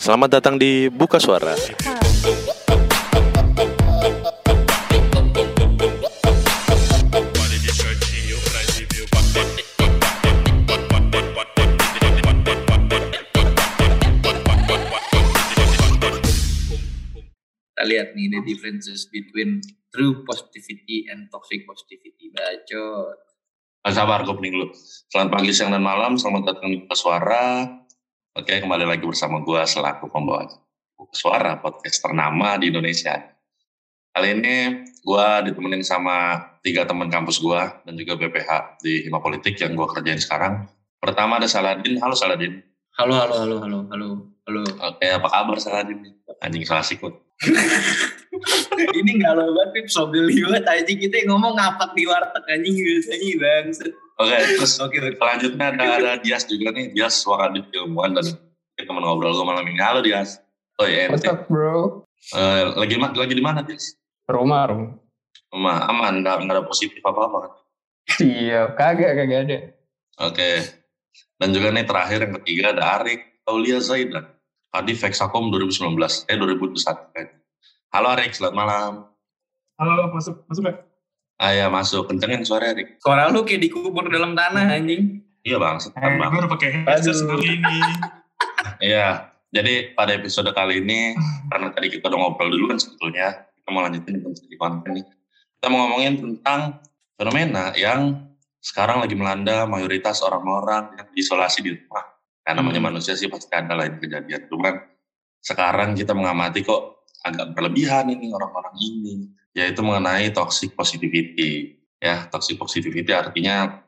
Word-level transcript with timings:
Selamat 0.00 0.40
datang 0.40 0.56
di 0.56 0.88
Buka 0.88 1.20
Suara. 1.20 1.52
kita 17.80 17.88
lihat 17.88 18.12
nih 18.16 18.28
the 18.28 18.40
differences 18.44 19.04
between 19.08 19.60
true 19.92 20.24
positivity 20.24 21.08
and 21.12 21.28
toxic 21.28 21.68
positivity. 21.68 22.32
Bacot. 22.32 23.16
Gak 23.84 23.92
sabar 23.92 24.24
gue 24.24 24.36
pening 24.36 24.64
lu. 24.64 24.68
Selamat 25.12 25.40
pagi, 25.40 25.52
siang, 25.52 25.72
dan 25.72 25.84
malam. 25.84 26.16
Selamat 26.16 26.56
datang 26.56 26.72
di 26.72 26.84
Buka 26.84 26.96
Suara. 26.96 27.79
Oke, 28.30 28.62
kembali 28.62 28.86
lagi 28.86 29.02
bersama 29.02 29.42
gue 29.42 29.58
selaku 29.66 30.06
pembawa 30.06 30.46
Suara, 31.10 31.58
podcast 31.58 31.98
ternama 31.98 32.54
di 32.62 32.70
Indonesia. 32.70 33.18
Kali 34.14 34.38
ini 34.38 34.86
gue 35.02 35.26
ditemenin 35.50 35.82
sama 35.82 36.38
tiga 36.62 36.86
teman 36.86 37.10
kampus 37.10 37.42
gue 37.42 37.58
dan 37.58 37.90
juga 37.98 38.14
BPH 38.14 38.78
di 38.86 39.02
Hima 39.02 39.18
Politik 39.18 39.58
yang 39.58 39.74
gue 39.74 39.82
kerjain 39.82 40.22
sekarang. 40.22 40.70
Pertama 41.02 41.42
ada 41.42 41.50
Saladin. 41.50 41.98
Halo 41.98 42.14
Saladin. 42.14 42.62
Halo, 42.94 43.18
halo, 43.18 43.34
halo, 43.34 43.56
halo, 43.66 43.78
halo, 43.90 44.08
halo. 44.46 44.62
Oke, 44.78 45.10
apa 45.10 45.26
kabar 45.26 45.58
Saladin? 45.58 45.98
Anjing 46.38 46.62
salah 46.62 46.86
sikut. 46.86 47.18
Ini 48.94 49.12
lo 49.26 49.58
banget. 49.58 49.90
Sobel 49.90 50.30
banget 50.30 50.64
anjing. 50.70 51.02
Kita 51.02 51.26
ngomong 51.26 51.58
ngapak 51.58 51.98
di 51.98 52.06
warteg 52.06 52.46
anjing 52.46 52.78
biasanya 52.78 53.30
bang. 53.42 53.66
Oke, 54.20 54.36
terus 54.60 54.76
Oke, 54.84 55.00
oke. 55.00 55.16
selanjutnya 55.16 55.66
ada, 55.72 55.84
ada 55.96 56.12
Dias 56.20 56.44
juga 56.44 56.76
nih. 56.76 56.92
Dias 56.92 57.16
suara 57.24 57.48
di 57.48 57.64
ilmuwan 57.72 58.12
dan 58.12 58.28
kita 58.76 58.92
teman 58.92 59.00
ngobrol 59.00 59.32
gue 59.32 59.46
malam 59.48 59.64
ini. 59.64 59.80
Halo 59.80 60.04
Dias. 60.04 60.44
Oh 60.76 60.84
iya, 60.84 61.08
What's 61.08 61.24
up 61.24 61.48
bro? 61.48 62.04
Eh, 62.36 62.62
lagi 62.76 63.00
lagi 63.00 63.32
di 63.32 63.40
mana 63.40 63.64
Dias? 63.64 63.96
Rumah 64.28 64.62
rumah. 64.68 64.92
Rumah 65.50 65.76
aman, 65.88 66.20
nggak 66.20 66.52
ada 66.52 66.64
positif 66.68 67.00
apa 67.00 67.32
apa 67.32 67.36
kan? 67.48 67.52
Siap, 68.20 68.68
kagak 68.76 69.12
kagak 69.16 69.40
ada. 69.48 69.58
Oke. 70.28 70.68
Dan 71.40 71.56
juga 71.56 71.72
nih 71.72 71.88
terakhir 71.88 72.20
yang 72.28 72.34
ketiga 72.44 72.76
ada 72.76 73.00
Arik 73.00 73.24
Aulia 73.48 73.80
Zaidan. 73.80 74.28
Tadi 74.70 74.92
Vexakom 74.94 75.48
2019, 75.48 75.96
eh 76.28 76.36
2021 76.36 77.16
kan. 77.16 77.26
Halo 77.90 78.08
Arik, 78.12 78.36
selamat 78.36 78.54
malam. 78.54 78.92
Halo, 79.80 80.12
masuk, 80.12 80.44
masuk 80.44 80.89
Ayo 81.40 81.72
masuk, 81.72 82.04
kencengin 82.04 82.44
suara 82.44 82.76
Arik. 82.76 83.00
Suara 83.00 83.32
lu 83.32 83.40
kayak 83.48 83.64
dikubur 83.64 84.04
dalam 84.12 84.36
tanah 84.36 84.76
anjing. 84.76 85.24
Iya 85.40 85.56
bang, 85.56 85.80
setan 85.80 86.20
bang. 86.20 86.28
gue 86.28 86.40
udah 86.44 86.52
pakai 86.52 86.84
headset 86.84 87.16
sekali 87.16 87.56
ini. 87.56 87.76
Iya, 88.80 89.32
jadi 89.48 89.96
pada 89.96 90.12
episode 90.16 90.52
kali 90.52 90.84
ini, 90.84 91.16
karena 91.52 91.72
tadi 91.72 91.88
kita 91.88 92.12
udah 92.12 92.18
ngobrol 92.20 92.52
dulu 92.52 92.76
kan 92.76 92.78
sebetulnya, 92.80 93.48
kita 93.56 93.68
mau 93.72 93.80
lanjutin 93.80 94.20
tentang 94.20 94.36
segi 94.36 94.56
konten 94.60 95.00
nih. 95.00 95.04
Kita 95.56 95.66
mau 95.72 95.88
ngomongin 95.88 96.14
tentang 96.20 96.60
fenomena 97.16 97.72
yang 97.72 98.20
sekarang 98.60 99.00
lagi 99.00 99.16
melanda 99.16 99.64
mayoritas 99.64 100.20
orang-orang 100.20 100.92
yang 101.00 101.08
diisolasi 101.08 101.64
di 101.64 101.72
rumah. 101.72 102.04
Karena 102.44 102.60
namanya 102.60 102.92
manusia 102.92 103.16
sih 103.16 103.32
pasti 103.32 103.48
ada 103.56 103.72
lah 103.72 103.88
yang 103.88 103.96
kejadian. 103.96 104.44
Cuman 104.48 104.76
sekarang 105.40 105.96
kita 105.96 106.12
mengamati 106.12 106.60
kok 106.60 106.99
agak 107.24 107.52
berlebihan 107.52 108.08
ini 108.08 108.32
orang-orang 108.32 108.74
ini. 108.80 109.28
Yaitu 109.52 109.82
mengenai 109.82 110.30
toxic 110.30 110.72
positivity. 110.78 111.76
Ya, 112.00 112.24
toxic 112.32 112.56
positivity 112.56 113.12
artinya, 113.12 113.84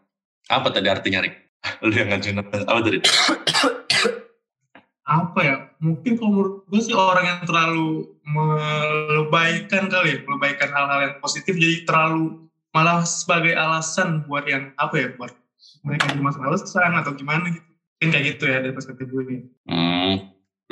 apa 0.50 0.68
tadi 0.68 0.88
artinya 0.92 1.24
Rik? 1.24 1.36
Lu 1.86 1.94
yang 1.94 2.12
ngajuin 2.12 2.42
apa 2.42 2.80
tadi? 2.82 2.98
Apa 5.02 5.40
ya? 5.42 5.56
Mungkin 5.82 6.14
kalau 6.14 6.30
menurut 6.30 6.54
gue 6.70 6.80
sih 6.82 6.94
orang 6.94 7.24
yang 7.26 7.40
terlalu 7.42 8.06
melebaikan 8.22 9.90
kali 9.90 10.14
ya, 10.14 10.18
melebaikan 10.28 10.70
hal-hal 10.70 11.00
yang 11.10 11.14
positif 11.18 11.58
jadi 11.58 11.82
terlalu 11.82 12.46
malah 12.72 13.04
sebagai 13.04 13.52
alasan 13.52 14.24
buat 14.24 14.46
yang 14.46 14.72
apa 14.78 14.94
ya, 14.96 15.08
buat 15.18 15.34
mereka 15.82 16.14
masalah 16.16 16.54
alasan 16.54 16.92
atau 16.96 17.12
gimana 17.18 17.50
gitu. 17.50 17.66
Mungkin 17.98 18.08
kayak 18.18 18.24
gitu 18.34 18.44
ya 18.50 18.58
dari 18.62 18.74
perspektif 18.74 19.06
gue 19.10 19.22
ini. 19.26 19.36
Hmm. 19.70 20.14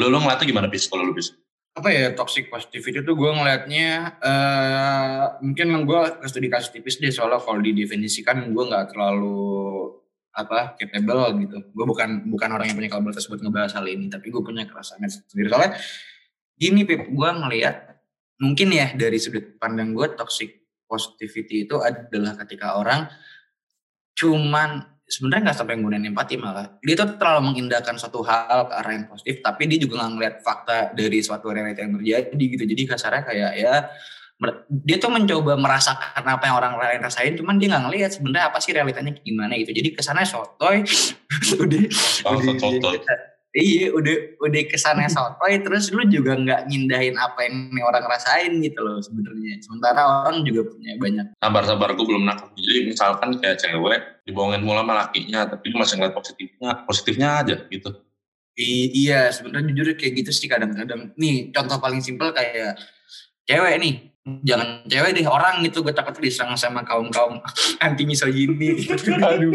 Lu, 0.00 0.10
lu 0.10 0.18
ngeliatnya 0.18 0.46
gimana, 0.48 0.66
Pis, 0.66 0.90
kalau 0.90 1.06
lu, 1.06 1.14
Pis? 1.14 1.30
Apa 1.70 1.88
ya 1.94 2.10
toxic 2.18 2.50
positivity 2.50 2.98
itu 2.98 3.12
gue 3.14 3.30
ngelihatnya 3.30 4.18
eh 4.18 5.22
mungkin 5.38 5.86
gue 5.86 6.00
studi 6.26 6.50
kasus 6.50 6.74
tipis 6.74 6.98
deh 6.98 7.14
soalnya 7.14 7.38
kalau 7.38 7.62
didefinisikan 7.62 8.50
gue 8.50 8.64
nggak 8.66 8.90
terlalu 8.90 9.94
apa 10.30 10.78
capable 10.78 11.42
gitu. 11.42 11.56
Gue 11.74 11.86
bukan 11.86 12.30
bukan 12.30 12.48
orang 12.54 12.70
yang 12.70 12.76
punya 12.78 12.90
kapabilitas 12.90 13.26
buat 13.26 13.42
ngebahas 13.42 13.72
hal 13.78 13.86
ini 13.86 14.06
tapi 14.06 14.30
gue 14.30 14.42
punya 14.42 14.66
kerasaannya 14.66 15.08
sendiri. 15.10 15.46
Soalnya 15.50 15.72
gini 16.58 16.82
pip 16.86 17.06
gue 17.10 17.30
ngelihat 17.30 17.76
mungkin 18.40 18.68
ya 18.72 18.94
dari 18.94 19.18
sudut 19.20 19.58
pandang 19.58 19.92
gue 19.92 20.06
toxic 20.14 20.64
positivity 20.90 21.70
itu 21.70 21.78
adalah 21.78 22.34
ketika 22.44 22.78
orang 22.78 23.06
cuman 24.18 24.84
sebenarnya 25.10 25.50
nggak 25.50 25.58
sampai 25.58 25.74
nggunain 25.76 26.06
empati 26.06 26.38
malah. 26.38 26.78
Dia 26.80 26.94
tuh 26.94 27.18
terlalu 27.18 27.50
mengindahkan 27.50 27.98
suatu 27.98 28.22
hal 28.22 28.70
ke 28.70 28.74
arah 28.78 28.92
yang 28.94 29.06
positif 29.10 29.42
tapi 29.42 29.66
dia 29.66 29.76
juga 29.76 29.98
nggak 30.00 30.10
ngeliat 30.14 30.34
fakta 30.40 30.94
dari 30.94 31.18
suatu 31.18 31.50
realita 31.50 31.82
yang 31.82 31.98
terjadi 31.98 32.44
gitu. 32.56 32.64
Jadi 32.64 32.82
kasarnya 32.86 33.22
kayak 33.26 33.52
ya 33.58 33.74
dia 34.72 34.96
tuh 34.96 35.12
mencoba 35.12 35.52
merasakan 35.60 36.24
apa 36.24 36.44
yang 36.48 36.56
orang 36.56 36.74
lain 36.80 37.04
rasain 37.04 37.36
cuman 37.36 37.60
dia 37.60 37.68
nggak 37.76 37.84
ngeliat 37.90 38.10
sebenarnya 38.14 38.48
apa 38.48 38.58
sih 38.62 38.72
realitanya 38.72 39.12
gimana 39.20 39.52
gitu. 39.58 39.74
Jadi 39.74 39.92
kesannya 39.92 40.24
sotoy 40.24 40.86
udah 41.66 41.82
Oh, 42.24 42.38
udah- 42.38 42.56
sotoy. 42.56 42.96
Iya 43.50 43.90
udah 43.90 44.16
udah 44.38 44.60
kesannya 44.70 45.10
sotoy 45.16 45.58
terus 45.58 45.90
lu 45.90 46.06
juga 46.06 46.38
nggak 46.38 46.70
ngindahin 46.70 47.18
apa 47.18 47.46
yang 47.46 47.74
nih 47.74 47.82
orang 47.82 48.04
rasain 48.06 48.62
gitu 48.62 48.78
loh 48.80 49.02
sebenarnya 49.02 49.58
sementara 49.60 50.00
orang 50.22 50.42
juga 50.42 50.70
punya 50.70 50.94
banyak 50.96 51.26
Sabar-sabar, 51.40 51.96
gue 51.96 52.04
belum 52.04 52.28
nangkep. 52.28 52.52
Jadi 52.54 52.78
misalkan 52.86 53.28
kayak 53.40 53.58
cewek, 53.58 54.00
dibohongin 54.22 54.60
mula 54.60 54.84
sama 54.84 54.94
lakinya, 55.02 55.48
tapi 55.48 55.72
lu 55.72 55.80
masih 55.80 55.96
ngeliat 55.96 56.14
positifnya, 56.14 56.70
positifnya 56.84 57.28
aja 57.40 57.56
gitu. 57.66 57.90
I- 58.54 58.92
iya 58.92 59.32
sebenarnya 59.32 59.72
jujur 59.72 59.96
kayak 59.96 60.20
gitu 60.20 60.30
sih 60.30 60.44
kadang-kadang 60.44 61.16
nih 61.16 61.48
contoh 61.48 61.80
paling 61.80 62.04
simpel 62.04 62.28
kayak 62.30 62.76
cewek 63.48 63.80
nih 63.80 63.94
jangan 64.44 64.84
cewek 64.84 65.16
deh 65.16 65.24
orang 65.24 65.64
gitu 65.64 65.80
gue 65.80 65.96
takut 65.96 66.12
diserang 66.20 66.52
sama 66.54 66.84
kaum 66.84 67.08
kaum 67.08 67.40
anti 67.84 68.04
misogyni 68.04 68.84
Aduh. 69.32 69.54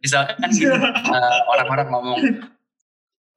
misalkan 0.00 0.36
kan 0.40 0.50
eh, 0.88 1.38
orang-orang 1.52 1.88
ngomong 1.92 2.18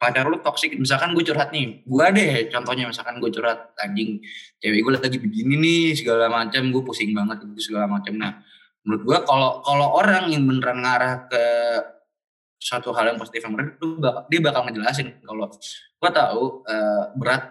pacar 0.05 0.29
lu 0.29 0.37
toksik 0.37 0.77
misalkan 0.77 1.17
gue 1.17 1.25
curhat 1.25 1.49
nih 1.49 1.81
gue 1.81 2.05
deh 2.13 2.53
contohnya 2.53 2.85
misalkan 2.85 3.17
gue 3.17 3.33
curhat 3.33 3.73
anjing 3.81 4.21
cewek 4.61 4.85
gue 4.85 4.91
lagi 5.01 5.17
begini 5.17 5.57
nih 5.57 5.83
segala 5.97 6.29
macam 6.29 6.61
gue 6.69 6.83
pusing 6.85 7.09
banget 7.17 7.41
itu 7.41 7.73
segala 7.73 7.89
macam. 7.89 8.13
Nah 8.13 8.45
menurut 8.85 9.01
gue 9.01 9.17
kalau 9.25 9.65
kalau 9.65 9.97
orang 9.97 10.29
yang 10.29 10.45
beneran 10.45 10.85
ngarah 10.85 11.25
ke 11.25 11.43
suatu 12.61 12.93
hal 12.93 13.13
yang 13.13 13.17
positif 13.17 13.41
yang 13.41 13.57
bak- 13.57 14.29
dia 14.29 14.39
bakal 14.45 14.61
ngejelasin 14.69 15.17
kalau 15.25 15.49
gue 15.97 16.11
tahu 16.13 16.43
eh, 16.69 17.03
berat 17.17 17.43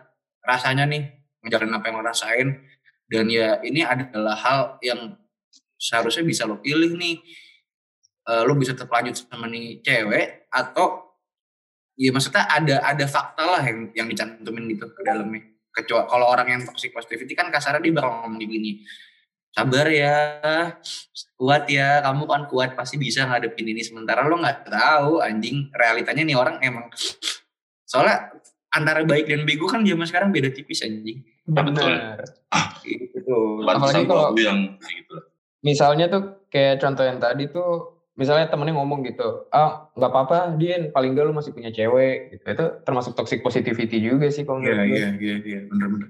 rasanya 0.47 0.87
nih 0.87 1.25
ngejalanin 1.45 1.77
apa 1.77 1.85
yang 1.91 1.97
lo 2.01 2.05
rasain. 2.07 2.49
Dan 3.05 3.29
ya 3.29 3.61
ini 3.61 3.85
adalah 3.85 4.33
hal 4.33 4.61
yang 4.81 5.13
seharusnya 5.77 6.25
bisa 6.25 6.49
lo 6.49 6.59
pilih 6.59 6.97
nih. 6.97 7.21
Eh, 8.25 8.43
lo 8.49 8.57
bisa 8.57 8.73
tetap 8.73 8.89
lanjut 8.89 9.21
sama 9.21 9.45
nih 9.51 9.85
cewek 9.85 10.49
atau 10.49 11.14
ya 11.95 12.11
maksudnya 12.11 12.45
ada 12.47 12.83
ada 12.83 13.07
fakta 13.07 13.43
lah 13.47 13.63
yang 13.63 13.91
yang 13.95 14.07
dicantumin 14.11 14.67
gitu 14.75 14.91
ke 14.91 15.01
dalamnya 15.07 15.43
kecuali 15.71 16.07
kalau 16.07 16.27
orang 16.31 16.47
yang 16.51 16.61
toxic 16.67 16.91
positivity 16.91 17.35
kan 17.35 17.51
kasarnya 17.51 17.83
dia 17.83 17.95
bakal 17.95 18.23
ngomong 18.27 18.39
gini 18.43 18.83
sabar 19.55 19.87
ya 19.87 20.17
kuat 21.39 21.71
ya 21.71 22.03
kamu 22.03 22.27
kan 22.27 22.43
kuat 22.51 22.71
pasti 22.75 22.99
bisa 22.99 23.27
ngadepin 23.27 23.71
ini 23.71 23.83
sementara 23.87 24.27
lo 24.27 24.39
nggak 24.39 24.67
tahu 24.67 25.23
anjing 25.23 25.71
realitanya 25.71 26.27
nih 26.27 26.35
orang 26.35 26.59
emang 26.59 26.91
soalnya 27.87 28.35
antara 28.75 29.07
baik 29.07 29.31
dan 29.31 29.47
bego 29.47 29.71
kan 29.71 29.87
zaman 29.87 30.07
sekarang 30.07 30.35
beda 30.35 30.51
tipis 30.51 30.83
anjing 30.83 31.23
Betul. 31.45 31.93
Benar. 31.93 32.25
gitu 32.83 33.37
Apalagi 33.69 34.09
kalau- 34.09 34.33
yang 34.33 34.81
gitu. 34.81 35.17
Misalnya 35.61 36.09
tuh 36.09 36.45
kayak 36.49 36.81
contoh 36.81 37.05
yang 37.05 37.21
tadi 37.21 37.49
tuh, 37.49 37.94
misalnya 38.15 38.47
temennya 38.47 38.79
ngomong 38.79 39.03
gitu, 39.07 39.51
ah 39.51 39.91
nggak 39.99 40.11
apa-apa, 40.11 40.39
dia 40.59 40.87
paling 40.95 41.19
gak 41.19 41.27
lu 41.27 41.35
masih 41.35 41.51
punya 41.51 41.75
cewek, 41.75 42.39
gitu. 42.39 42.45
Itu 42.47 42.65
termasuk 42.87 43.19
toxic 43.19 43.43
positivity 43.43 43.99
juga 43.99 44.31
sih 44.31 44.47
kalau 44.47 44.63
iya 44.63 44.75
menurut 44.75 44.87
gue. 44.87 44.99
iya 44.99 45.09
iya 45.19 45.37
iya 45.43 45.61
bener 45.67 45.89
bener 45.91 46.09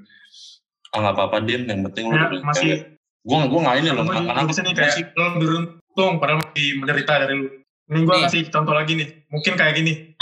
Oh, 0.94 1.02
nggak 1.02 1.14
apa-apa, 1.18 1.42
Din. 1.42 1.66
Yang 1.66 1.90
penting 1.90 2.04
lu 2.06 2.14
Ya, 2.14 2.30
udah 2.30 2.42
masih 2.46 2.94
Gue 3.24 3.40
gue 3.48 3.60
nggak 3.64 3.76
ini 3.80 3.88
loh. 3.88 4.04
Karena 4.04 4.44
bisa 4.44 4.60
nih 4.60 4.74
kayak 4.76 5.16
lo 5.16 5.40
beruntung 5.40 6.12
padahal 6.20 6.44
masih 6.44 6.66
menderita 6.76 7.12
dari 7.24 7.34
lu. 7.40 7.48
Ini 7.84 8.00
gue 8.04 8.16
kasih 8.28 8.42
contoh 8.52 8.74
lagi 8.76 8.92
nih. 9.00 9.08
Mungkin 9.32 9.52
kayak 9.56 9.74
gini. 9.80 10.12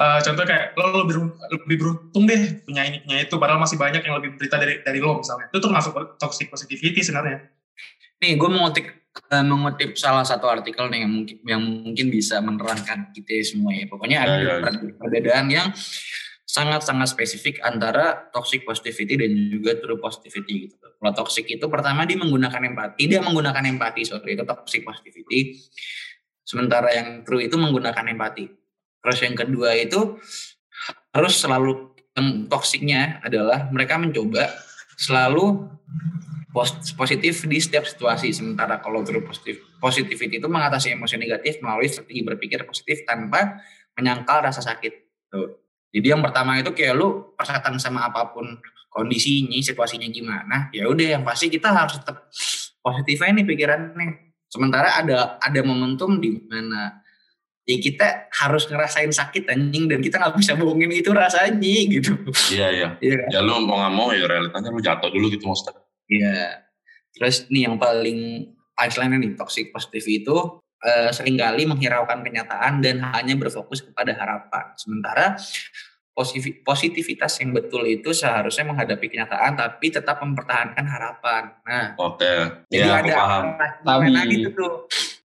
Eh 0.00 0.18
contoh 0.26 0.42
kayak 0.42 0.74
lo 0.74 1.06
lebih, 1.06 1.30
lebih 1.54 1.76
beruntung 1.78 2.26
deh 2.26 2.58
punya 2.66 2.82
ini 2.90 3.06
punya 3.06 3.22
itu 3.22 3.34
padahal 3.38 3.62
masih 3.62 3.78
banyak 3.78 4.02
yang 4.02 4.18
lebih 4.18 4.34
menderita 4.34 4.56
dari 4.58 4.82
dari 4.82 4.98
lo 4.98 5.22
misalnya. 5.22 5.46
Itu 5.54 5.62
termasuk 5.62 5.94
toxic 6.18 6.50
positivity 6.50 7.00
sebenarnya. 7.06 7.46
Nih, 8.20 8.34
gue 8.36 8.48
mengutip 8.50 8.84
eh, 9.30 9.44
mengutip 9.44 9.98
salah 9.98 10.22
satu 10.22 10.46
artikel 10.46 10.86
nih 10.90 11.02
yang 11.06 11.12
mungkin 11.12 11.36
yang 11.46 11.62
mungkin 11.62 12.06
bisa 12.10 12.38
menerangkan 12.38 13.10
kita 13.14 13.42
semua 13.42 13.74
ya. 13.74 13.86
Pokoknya 13.90 14.18
ada 14.24 14.34
Ya, 14.38 14.42
ya, 14.42 14.54
ya. 14.58 14.62
per- 14.62 14.94
perbedaan 14.98 15.46
yang 15.50 15.68
sangat-sangat 16.50 17.14
spesifik 17.14 17.62
antara 17.62 18.26
toxic 18.34 18.66
positivity 18.66 19.14
dan 19.14 19.30
juga 19.54 19.78
true 19.78 20.02
positivity 20.02 20.66
gitu. 20.66 20.74
Kalau 20.82 21.12
toxic 21.14 21.46
itu 21.46 21.62
pertama 21.70 22.02
dia 22.02 22.18
menggunakan 22.18 22.58
empati, 22.74 23.02
dia 23.06 23.22
menggunakan 23.22 23.62
empati, 23.70 24.02
sorry 24.02 24.34
itu 24.34 24.42
toxic 24.42 24.82
positivity. 24.82 25.62
Sementara 26.42 26.90
yang 26.90 27.22
true 27.22 27.38
itu 27.38 27.54
menggunakan 27.54 28.02
empati. 28.10 28.50
Terus 29.00 29.18
yang 29.22 29.38
kedua 29.38 29.78
itu 29.78 30.18
harus 31.14 31.34
selalu 31.38 31.94
toksiknya 32.50 33.22
adalah 33.22 33.70
mereka 33.70 33.96
mencoba 33.96 34.50
selalu 34.98 35.70
positif 36.96 37.46
di 37.46 37.58
setiap 37.62 37.86
situasi. 37.86 38.34
Sementara 38.34 38.82
kalau 38.82 39.06
true 39.06 39.22
positif, 39.22 39.62
positivity 39.78 40.42
itu 40.42 40.48
mengatasi 40.50 40.94
emosi 40.98 41.16
negatif 41.16 41.62
melalui 41.62 41.86
strategi 41.86 42.22
berpikir 42.26 42.66
positif 42.66 43.06
tanpa 43.06 43.62
menyangkal 43.94 44.42
rasa 44.42 44.60
sakit. 44.60 44.92
Tuh. 45.30 45.62
Jadi 45.90 46.06
yang 46.06 46.22
pertama 46.22 46.58
itu 46.58 46.70
kayak 46.70 46.94
lu 46.94 47.34
persyaratan 47.34 47.78
sama 47.82 48.06
apa 48.06 48.30
pun 48.30 48.46
kondisinya, 48.90 49.58
situasinya 49.58 50.06
gimana, 50.10 50.70
ya 50.74 50.86
udah 50.90 51.18
yang 51.18 51.22
pasti 51.22 51.46
kita 51.46 51.70
harus 51.70 51.98
tetap 51.98 52.26
positif 52.82 53.22
aja 53.22 53.30
nih 53.34 53.46
pikirannya. 53.46 54.34
Sementara 54.50 54.98
ada 54.98 55.38
ada 55.38 55.60
momentum 55.62 56.18
di 56.18 56.42
mana 56.50 56.98
ya 57.62 57.78
kita 57.78 58.30
harus 58.34 58.66
ngerasain 58.66 59.10
sakit 59.14 59.46
anjing 59.46 59.86
dan 59.86 60.02
kita 60.02 60.18
nggak 60.18 60.34
bisa 60.34 60.58
bohongin 60.58 60.90
itu 60.90 61.10
rasanya 61.14 61.74
gitu. 61.86 62.18
Iya 62.50 62.66
iya. 62.74 62.88
Iya 62.98 63.14
kan? 63.22 63.28
Ya 63.30 63.40
lu 63.46 63.62
mau 63.62 63.78
nggak 63.78 63.94
mau 63.94 64.10
ya 64.10 64.26
realitanya 64.26 64.74
lu 64.74 64.82
jatuh 64.82 65.10
dulu 65.10 65.30
gitu 65.30 65.46
maksudnya. 65.46 65.89
Iya. 66.10 66.66
Terus 67.14 67.46
nih 67.48 67.70
yang 67.70 67.78
paling 67.78 68.50
punchline 68.74 69.16
nih 69.16 69.32
toxic 69.38 69.70
positif 69.70 70.04
itu 70.10 70.36
eh, 70.80 71.12
sering 71.12 71.36
kali 71.36 71.68
menghiraukan 71.68 72.24
kenyataan 72.24 72.80
dan 72.80 73.04
hanya 73.14 73.36
berfokus 73.36 73.84
kepada 73.84 74.16
harapan. 74.16 74.72
Sementara 74.74 75.36
positif- 76.10 76.60
positivitas 76.66 77.38
yang 77.40 77.54
betul 77.54 77.86
itu 77.86 78.10
seharusnya 78.10 78.66
menghadapi 78.68 79.06
kenyataan 79.08 79.56
tapi 79.56 79.92
tetap 79.92 80.20
mempertahankan 80.20 80.84
harapan. 80.84 81.42
Nah, 81.64 81.86
Oke. 81.96 82.66
jadi 82.68 82.88
Ya 82.88 82.98
aku 83.00 83.08
ada 83.08 83.16
paham. 83.16 83.44
Tapi- 83.84 84.34
gitu 84.34 84.48
tuh. 84.56 84.72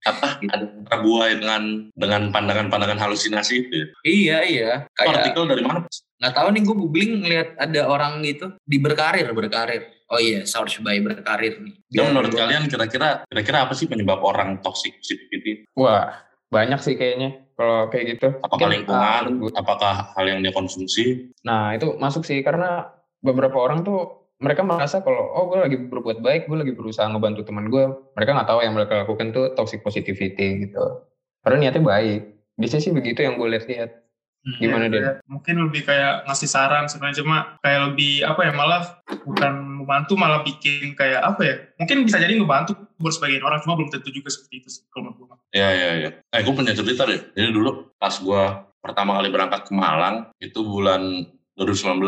Apa? 0.06 0.38
Gitu. 0.38 0.54
Ada 0.54 0.66
terbuai 0.86 1.32
dengan 1.42 1.64
dengan 1.98 2.22
pandangan-pandangan 2.30 3.00
halusinasi 3.02 3.54
itu. 3.58 3.74
ya? 3.74 3.86
Iya 4.06 4.38
iya. 4.46 4.72
Kayak 4.94 5.26
artikel 5.26 5.44
dari 5.50 5.64
mana? 5.66 5.82
nggak 6.16 6.32
tahu 6.32 6.48
nih 6.56 6.62
gue 6.64 6.76
googling 6.80 7.12
ngeliat 7.28 7.50
ada 7.60 7.82
orang 7.92 8.24
gitu 8.24 8.56
di 8.64 8.78
berkarir 8.80 9.28
berkarir. 9.36 9.95
Oh 10.14 10.22
iya, 10.22 10.46
source 10.46 10.78
by 10.86 11.02
berkarir 11.02 11.58
nih. 11.66 11.74
Ya 11.90 12.06
menurut 12.06 12.30
kalian 12.30 12.70
kira-kira 12.70 13.26
kira-kira 13.26 13.66
apa 13.66 13.74
sih 13.74 13.90
penyebab 13.90 14.22
orang 14.22 14.62
toxic 14.62 14.94
positivity? 15.02 15.66
Wah, 15.74 16.14
banyak 16.54 16.78
sih 16.78 16.94
kayaknya 16.94 17.42
kalau 17.58 17.90
kayak 17.90 18.18
gitu. 18.18 18.38
Apakah 18.38 18.70
Mungkin, 18.70 18.86
lingkungan? 18.86 19.24
Apakah 19.58 20.14
hal 20.14 20.26
yang 20.30 20.46
dia 20.46 20.54
konsumsi? 20.54 21.34
Nah, 21.42 21.74
itu 21.74 21.98
masuk 21.98 22.22
sih 22.22 22.46
karena 22.46 22.94
beberapa 23.26 23.58
orang 23.58 23.82
tuh 23.82 24.30
mereka 24.38 24.62
merasa 24.62 25.02
kalau 25.02 25.32
oh 25.34 25.50
gue 25.50 25.60
lagi 25.66 25.78
berbuat 25.90 26.22
baik, 26.22 26.52
gue 26.52 26.58
lagi 26.62 26.74
berusaha 26.78 27.10
ngebantu 27.10 27.48
teman 27.48 27.74
gue. 27.74 27.90
Mereka 28.14 28.30
nggak 28.36 28.50
tahu 28.52 28.60
yang 28.62 28.78
mereka 28.78 28.94
lakukan 29.02 29.34
tuh 29.34 29.58
toxic 29.58 29.82
positivity 29.82 30.70
gitu. 30.70 31.02
Padahal 31.42 31.66
niatnya 31.66 31.82
baik. 31.82 32.22
Bisa 32.62 32.78
sih 32.78 32.94
begitu 32.94 33.26
yang 33.26 33.42
gue 33.42 33.48
lihat-lihat. 33.58 34.05
Hmm. 34.46 34.62
Gimana, 34.62 34.86
Den? 34.94 35.02
Kayak 35.02 35.16
Mungkin 35.26 35.56
lebih 35.58 35.82
kayak 35.90 36.14
ngasih 36.30 36.50
saran 36.50 36.86
sebenarnya 36.86 37.26
cuma 37.26 37.58
kayak 37.66 37.82
lebih 37.90 38.22
apa 38.22 38.42
ya 38.46 38.52
malah 38.54 38.82
bukan 39.26 39.54
membantu 39.82 40.14
malah 40.14 40.46
bikin 40.46 40.94
kayak 40.94 41.26
apa 41.26 41.42
ya 41.42 41.56
mungkin 41.82 42.06
bisa 42.06 42.22
jadi 42.22 42.38
ngebantu 42.38 42.78
buat 43.02 43.18
sebagian 43.18 43.42
orang 43.42 43.66
cuma 43.66 43.74
belum 43.74 43.90
tentu 43.90 44.14
juga 44.14 44.30
seperti 44.30 44.62
itu 44.62 44.70
sih 44.70 44.84
kalau 44.94 45.10
menurut 45.10 45.34
gue. 45.34 45.58
Ya 45.58 45.74
ya 45.74 45.90
ya. 45.98 46.10
Eh 46.30 46.42
gue 46.46 46.54
punya 46.54 46.78
cerita 46.78 47.10
deh. 47.10 47.34
Jadi 47.34 47.50
dulu 47.50 47.90
pas 47.98 48.14
gue 48.14 48.44
pertama 48.86 49.18
kali 49.18 49.34
berangkat 49.34 49.66
ke 49.66 49.74
Malang 49.74 50.30
itu 50.38 50.62
bulan 50.62 51.26
2019 51.58 52.06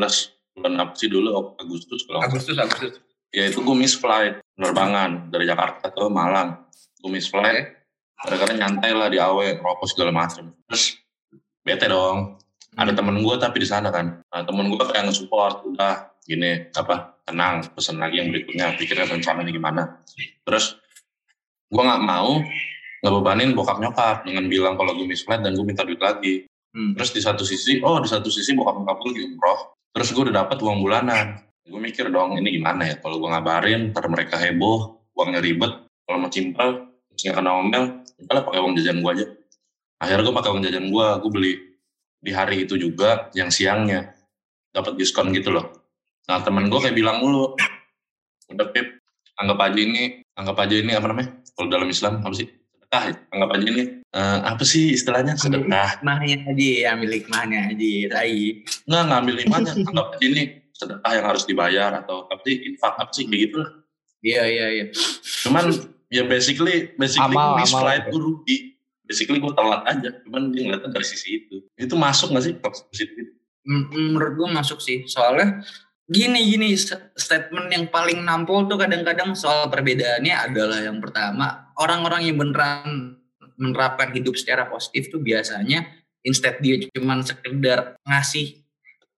bulan 0.54 0.74
apa 0.78 0.94
sih 0.94 1.10
dulu 1.10 1.58
Agustus 1.58 2.06
kalau 2.06 2.22
Agustus 2.22 2.54
Agustus. 2.54 3.02
ya 3.34 3.50
itu 3.50 3.66
gue 3.66 3.76
miss 3.78 3.98
flight 3.98 4.42
penerbangan 4.54 5.34
dari 5.34 5.50
Jakarta 5.50 5.90
ke 5.90 6.04
Malang 6.06 6.70
gue 7.02 7.10
miss 7.10 7.30
flight 7.30 7.82
kadang-kadang 8.18 8.58
nyantai 8.62 8.92
lah 8.94 9.10
di 9.10 9.18
awe 9.18 9.58
rokok 9.62 9.88
segala 9.90 10.14
macam 10.14 10.54
terus 10.70 11.02
bete 11.68 11.92
dong. 11.92 12.40
Ada 12.80 12.96
temen 12.96 13.20
gue 13.20 13.36
tapi 13.36 13.60
di 13.60 13.68
sana 13.68 13.92
kan. 13.92 14.24
Nah, 14.24 14.42
temen 14.48 14.72
gue 14.72 14.80
kayak 14.80 15.12
nge-support 15.12 15.68
udah 15.68 16.16
gini 16.24 16.72
apa 16.76 17.20
tenang 17.28 17.68
pesan 17.76 18.00
lagi 18.00 18.24
yang 18.24 18.32
berikutnya 18.32 18.80
pikirnya 18.80 19.12
rencananya 19.12 19.52
gimana. 19.52 19.84
Terus 20.48 20.80
gue 21.68 21.84
nggak 21.84 22.04
mau 22.08 22.40
ngebebanin 23.04 23.52
bokap 23.52 23.84
nyokap 23.84 24.24
dengan 24.24 24.48
bilang 24.48 24.80
kalau 24.80 24.96
gue 24.96 25.04
miss 25.04 25.28
flight 25.28 25.44
dan 25.44 25.52
gue 25.52 25.66
minta 25.68 25.84
duit 25.84 26.00
lagi. 26.00 26.48
Hmm. 26.68 26.94
terus 26.94 27.10
di 27.16 27.24
satu 27.24 27.42
sisi 27.42 27.80
oh 27.82 27.98
di 27.98 28.06
satu 28.12 28.30
sisi 28.30 28.54
bokap 28.54 28.78
nyokap 28.78 28.98
gue 29.02 29.24
umroh 29.24 29.74
terus 29.96 30.14
gue 30.14 30.24
udah 30.30 30.46
dapat 30.46 30.62
uang 30.62 30.80
bulanan. 30.84 31.42
Gue 31.68 31.80
mikir 31.84 32.08
dong 32.14 32.38
ini 32.40 32.62
gimana 32.62 32.86
ya? 32.88 32.96
Kalau 33.02 33.18
gue 33.20 33.28
ngabarin 33.28 33.92
ntar 33.92 34.06
mereka 34.08 34.40
heboh 34.40 34.98
uangnya 35.18 35.42
ribet 35.42 35.74
kalau 36.06 36.18
mau 36.22 36.30
simpel 36.30 36.94
terus 37.10 37.22
nggak 37.26 37.36
kena 37.42 37.52
omel 37.58 37.84
udah 38.30 38.44
pakai 38.46 38.60
uang 38.62 38.74
jajan 38.78 39.02
gue 39.02 39.12
aja 39.18 39.26
akhirnya 39.98 40.24
gue 40.30 40.36
pakai 40.36 40.50
uang 40.54 40.64
jajan 40.64 40.86
gue 40.90 41.08
gue 41.22 41.32
beli 41.32 41.54
di 42.18 42.32
hari 42.34 42.66
itu 42.66 42.76
juga 42.78 43.30
yang 43.38 43.50
siangnya. 43.54 44.14
Dapat 44.74 44.98
diskon 44.98 45.34
gitu 45.34 45.54
loh. 45.54 45.74
Nah 46.30 46.42
temen 46.44 46.68
gue 46.70 46.80
kayak 46.82 46.96
bilang 46.98 47.24
mulu 47.24 47.56
udah 48.48 48.68
pip 48.72 49.00
anggap 49.38 49.60
aja 49.70 49.80
ini 49.80 50.04
anggap 50.38 50.58
aja 50.64 50.76
ini 50.78 50.92
apa 50.94 51.08
namanya? 51.10 51.30
Kalau 51.58 51.68
dalam 51.70 51.90
Islam 51.90 52.22
apa 52.22 52.36
sih? 52.36 52.48
Sedekah 52.48 53.04
ya? 53.10 53.14
anggap 53.34 53.50
aja 53.58 53.66
ini 53.68 53.84
eh, 54.06 54.40
apa 54.46 54.64
sih 54.64 54.84
istilahnya? 54.94 55.34
Sedekah. 55.36 56.00
Hikmahnya 56.00 56.38
aja, 56.48 56.70
ambil 56.96 57.10
hikmahnya 57.18 57.60
aja, 57.74 57.92
tai. 58.14 58.64
nggak 58.88 59.04
ngambil 59.12 59.36
imannya 59.44 59.74
anggap 59.84 60.08
aja 60.16 60.26
ini 60.26 60.44
sedekah 60.78 61.12
yang 61.18 61.26
harus 61.26 61.44
dibayar 61.50 61.92
atau 62.06 62.30
apa 62.30 62.42
sih 62.46 62.56
infak 62.70 62.94
apa 63.02 63.10
sih 63.10 63.26
kayak 63.26 63.42
gitu 63.50 63.58
lah 63.66 63.72
Iya 64.22 64.44
iya 64.50 64.66
iya. 64.74 64.86
cuman 65.46 65.70
ya 66.10 66.26
basically 66.26 66.90
basically 66.98 67.38
Amal, 67.38 67.62
amal. 67.62 67.82
flight 67.82 68.04
gue 68.10 68.22
rugi 68.22 68.58
basically 69.08 69.40
gue 69.40 69.54
telat 69.56 69.82
aja 69.88 70.10
cuman 70.28 70.52
dia 70.52 70.68
ngeliatnya 70.68 70.92
dari 70.92 71.08
sisi 71.08 71.48
itu. 71.48 71.64
Itu 71.80 71.96
masuk 71.96 72.36
nggak 72.36 72.44
sih 72.44 72.54
toxic 72.60 72.86
positivity 72.92 73.34
M- 73.68 73.88
menurut 73.92 74.34
gue 74.40 74.50
masuk 74.52 74.80
sih 74.80 75.04
soalnya 75.08 75.64
gini 76.08 76.40
gini 76.48 76.72
st- 76.72 77.12
statement 77.20 77.68
yang 77.68 77.92
paling 77.92 78.24
nampol 78.24 78.64
tuh 78.64 78.80
kadang-kadang 78.80 79.36
soal 79.36 79.68
perbedaannya 79.68 80.32
adalah 80.32 80.80
yang 80.80 81.04
pertama 81.04 81.76
orang-orang 81.76 82.32
yang 82.32 82.40
beneran 82.40 83.20
menerapkan 83.60 84.16
hidup 84.16 84.40
secara 84.40 84.72
positif 84.72 85.12
tuh 85.12 85.20
biasanya 85.20 85.84
instead 86.24 86.64
dia 86.64 86.80
cuman 86.96 87.28
sekedar 87.28 88.00
ngasih 88.08 88.64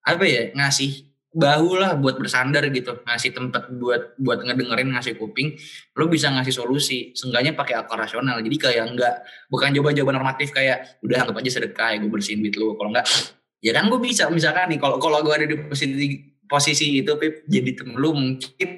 apa 0.02 0.26
ya 0.26 0.44
ngasih 0.58 1.09
bahu 1.30 1.78
lah 1.78 1.94
buat 1.94 2.18
bersandar 2.18 2.66
gitu 2.74 3.06
ngasih 3.06 3.38
tempat 3.38 3.70
buat 3.78 4.18
buat 4.18 4.42
ngedengerin 4.42 4.90
ngasih 4.98 5.14
kuping 5.14 5.54
lu 5.94 6.10
bisa 6.10 6.34
ngasih 6.34 6.50
solusi 6.50 7.14
seenggaknya 7.14 7.54
pakai 7.54 7.78
akal 7.78 8.02
rasional. 8.02 8.42
Jadi 8.42 8.58
kayak 8.58 8.86
enggak 8.90 9.16
bukan 9.46 9.70
jawaban-jawaban 9.70 10.18
normatif 10.18 10.50
kayak 10.50 10.98
udah 11.06 11.22
anggap 11.22 11.38
aja 11.38 11.62
sedekah 11.62 11.90
ya 11.94 11.98
gue 12.02 12.10
bersihin 12.10 12.42
duit 12.42 12.58
lu. 12.58 12.74
Kalau 12.74 12.90
enggak 12.90 13.06
ya 13.62 13.72
kan 13.78 13.86
gue 13.94 14.00
bisa 14.02 14.26
misalkan 14.34 14.74
nih 14.74 14.80
kalau 14.82 14.98
kalau 14.98 15.22
gue 15.22 15.34
ada 15.36 15.46
di 15.46 15.56
posisi 15.70 16.34
posisi 16.50 16.98
itu 16.98 17.14
Pip 17.22 17.46
jadi 17.46 17.78
temen 17.78 17.94
lu 18.02 18.10
mungkin 18.18 18.70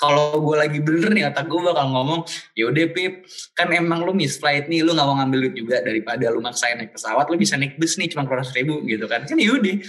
kalau 0.00 0.40
gue 0.40 0.56
lagi 0.56 0.80
bener 0.80 1.12
nih 1.12 1.28
otak 1.28 1.44
gue 1.48 1.60
bakal 1.60 1.88
ngomong 1.88 2.20
ya 2.52 2.68
udah 2.68 2.84
Pip 2.92 3.24
kan 3.56 3.72
emang 3.72 4.04
lu 4.04 4.12
miss 4.12 4.36
flight 4.36 4.68
nih 4.68 4.84
lu 4.84 4.92
nggak 4.92 5.06
mau 5.08 5.16
ngambil 5.24 5.48
duit 5.48 5.56
juga 5.56 5.80
daripada 5.80 6.28
lu 6.28 6.44
maksain 6.44 6.76
naik 6.76 6.92
pesawat 6.92 7.24
lu 7.32 7.40
bisa 7.40 7.56
naik 7.56 7.80
bus 7.80 7.96
nih 7.96 8.12
cuma 8.12 8.28
keluar 8.28 8.44
ribu 8.52 8.84
gitu 8.84 9.08
kan. 9.08 9.24
Kan 9.24 9.40
yaudah 9.40 9.80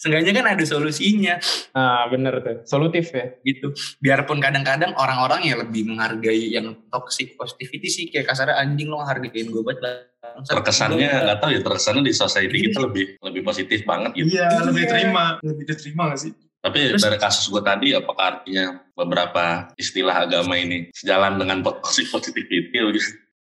Seenggaknya 0.00 0.32
kan 0.34 0.46
ada 0.50 0.64
solusinya 0.64 1.36
Nah, 1.70 2.08
bener 2.08 2.40
tuh. 2.40 2.56
Solutif 2.64 3.12
ya. 3.12 3.36
gitu. 3.42 3.70
Biarpun 3.98 4.40
kadang-kadang 4.40 4.96
orang-orang 4.96 5.44
yang 5.44 5.60
lebih 5.60 5.84
menghargai 5.84 6.50
yang 6.50 6.72
toxic 6.88 7.36
positivity 7.36 7.86
sih 7.86 8.04
kayak 8.08 8.24
kasarnya 8.26 8.56
anjing 8.56 8.88
lo 8.88 8.98
hargain 8.98 9.30
gue 9.46 9.60
banget. 9.60 10.08
bangsat. 10.20 10.52
terkesannya 10.52 11.08
nggak 11.24 11.38
tahu 11.38 11.50
ya 11.50 11.60
terkesannya 11.60 12.02
di 12.02 12.12
society 12.12 12.56
kita 12.62 12.78
lebih 12.80 13.16
lebih 13.18 13.40
positif 13.42 13.82
banget 13.82 14.12
gitu 14.14 14.28
Iya, 14.30 14.46
Iya. 14.46 14.60
lebih 14.62 14.84
terima, 14.86 15.24
lebih 15.40 15.64
diterima 15.64 16.02
gak 16.06 16.20
sih? 16.20 16.32
tapi 16.58 16.80
Terus- 16.86 17.02
dari 17.02 17.16
kasus 17.16 17.48
gue 17.48 17.62
tadi 17.62 17.88
apakah 17.90 18.24
artinya 18.36 18.64
beberapa 18.92 19.44
istilah 19.74 20.28
agama 20.28 20.54
ini 20.54 20.92
sejalan 20.92 21.34
dengan 21.34 21.64
toxic 21.64 22.04
positivity 22.06 22.68
gitu 22.68 23.00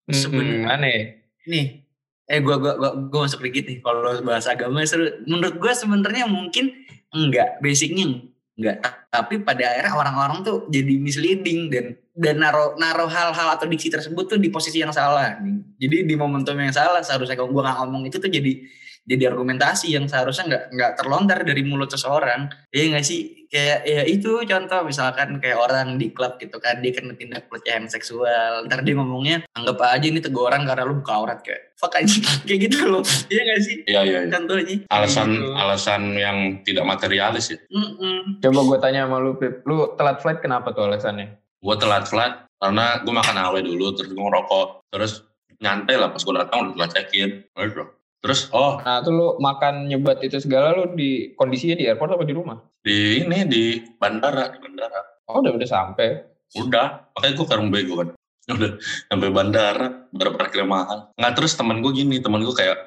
Sebenarnya- 0.05 0.61
Hmm, 0.61 0.73
aneh. 0.75 0.99
nih 1.47 1.84
eh 2.25 2.41
gua 2.41 2.57
gua 2.57 2.73
gua, 2.77 2.91
gua 3.09 3.19
masuk 3.29 3.45
dikit 3.45 3.69
nih 3.69 3.77
kalau 3.85 4.17
bahas 4.25 4.49
agama 4.49 4.81
seru. 4.85 5.21
Menurut 5.29 5.55
gua 5.61 5.73
sebenarnya 5.77 6.25
mungkin 6.25 6.73
enggak 7.13 7.61
basicnya 7.61 8.25
enggak. 8.57 8.81
Tapi 9.13 9.45
pada 9.45 9.63
akhirnya 9.71 9.93
orang-orang 9.93 10.39
tuh 10.41 10.65
jadi 10.73 10.93
misleading 10.97 11.69
dan 11.69 11.85
dan 12.15 12.35
naruh 12.41 12.73
naruh 12.79 13.11
hal-hal 13.11 13.47
atau 13.53 13.67
diksi 13.67 13.91
tersebut 13.91 14.25
tuh 14.25 14.39
di 14.39 14.47
posisi 14.47 14.79
yang 14.79 14.95
salah 14.95 15.35
jadi 15.75 16.07
di 16.07 16.15
momentum 16.15 16.55
yang 16.55 16.71
salah 16.71 17.03
seharusnya 17.03 17.35
kalau 17.35 17.51
gua 17.51 17.67
nggak 17.67 17.77
ngomong 17.83 18.01
itu 18.07 18.17
tuh 18.23 18.31
jadi 18.31 18.63
jadi 19.05 19.29
argumentasi 19.29 19.93
yang 19.93 20.09
seharusnya 20.09 20.49
nggak 20.49 20.63
nggak 20.73 20.91
terlontar 20.97 21.39
dari 21.45 21.61
mulut 21.61 21.93
seseorang. 21.93 22.49
Ya 22.73 22.89
nggak 22.89 23.05
sih 23.05 23.44
kayak 23.55 23.79
ya 23.87 24.03
itu 24.03 24.43
contoh 24.43 24.79
misalkan 24.83 25.39
kayak 25.39 25.55
orang 25.55 25.95
di 25.95 26.11
klub 26.11 26.35
gitu 26.35 26.59
kan 26.59 26.83
dia 26.83 26.91
kena 26.91 27.15
tindak 27.15 27.47
pelecehan 27.47 27.87
seksual 27.87 28.67
ntar 28.67 28.83
dia 28.83 28.99
ngomongnya 28.99 29.47
anggap 29.55 29.79
aja 29.87 30.03
ini 30.03 30.19
teguran 30.19 30.67
karena 30.67 30.83
lu 30.83 30.99
buka 30.99 31.15
aurat 31.15 31.39
kayak 31.39 31.71
fuck 31.79 31.95
aja 31.95 32.19
kayak 32.47 32.67
gitu 32.67 32.83
loh 32.83 32.99
iya 33.31 33.41
nggak 33.47 33.61
sih 33.63 33.77
Iya 33.85 34.01
iya. 34.03 34.19
iya. 34.25 34.31
contohnya 34.33 34.75
Alasan 34.91 35.29
gitu. 35.31 35.49
alasan 35.53 36.01
yang 36.17 36.37
tidak 36.65 36.83
materialis 36.83 37.53
ya. 37.53 37.59
Mm-mm. 37.69 38.41
Coba 38.41 38.59
gue 38.65 38.77
tanya 38.81 39.05
sama 39.05 39.21
lu, 39.21 39.37
Pip. 39.37 39.61
Lu 39.63 39.93
telat 39.93 40.19
flight 40.19 40.41
kenapa 40.41 40.73
tuh 40.73 40.89
alasannya? 40.89 41.37
Gue 41.61 41.75
telat 41.77 42.09
flight 42.09 42.49
karena 42.57 43.03
gue 43.05 43.13
makan 43.13 43.37
awe 43.37 43.59
dulu, 43.61 43.93
terus 43.93 44.09
gue 44.09 44.23
ngerokok, 44.25 44.89
terus 44.89 45.21
nyantai 45.61 45.95
lah 45.95 46.09
pas 46.09 46.17
gue 46.19 46.33
datang 46.33 46.57
udah 46.65 46.73
telat 46.75 46.91
check-in. 46.97 47.29
Gitu. 47.45 47.83
Terus? 48.25 48.49
Oh. 48.49 48.81
Nah, 48.81 49.05
tuh 49.05 49.13
lu 49.13 49.27
makan 49.37 49.85
nyebat 49.85 50.25
itu 50.25 50.41
segala 50.41 50.73
lu 50.73 50.97
di 50.97 51.37
kondisinya 51.37 51.77
di 51.77 51.85
airport 51.85 52.17
apa 52.17 52.25
di 52.25 52.33
rumah? 52.33 52.57
di 52.85 53.25
ini 53.25 53.49
di 53.49 53.63
bandara 53.97 54.53
di 54.53 54.61
bandara. 54.61 55.01
Oh, 55.25 55.41
udah 55.41 55.57
udah 55.57 55.65
sampai. 55.65 56.21
udah. 56.53 57.09
Makanya 57.17 57.33
gue 57.33 57.47
karung 57.49 57.73
bego 57.73 57.97
kan. 57.97 58.09
Udah 58.45 58.77
sampai 59.09 59.33
bandara 59.33 60.05
baru 60.13 60.37
parkir 60.37 60.61
mahal. 60.69 61.09
Nggak 61.17 61.33
terus 61.33 61.57
temen 61.57 61.81
gue 61.81 61.89
gini 61.97 62.21
temen 62.21 62.45
gue 62.45 62.53
kayak 62.53 62.77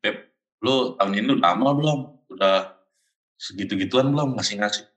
Pep 0.00 0.32
lu 0.64 0.96
tahun 0.96 1.20
ini 1.20 1.36
udah 1.36 1.52
lama 1.52 1.76
belum? 1.76 2.00
Udah 2.32 2.80
segitu 3.36 3.76
gituan 3.76 4.08
belum 4.08 4.40
ngasih 4.40 4.56
ngasih 4.56 4.88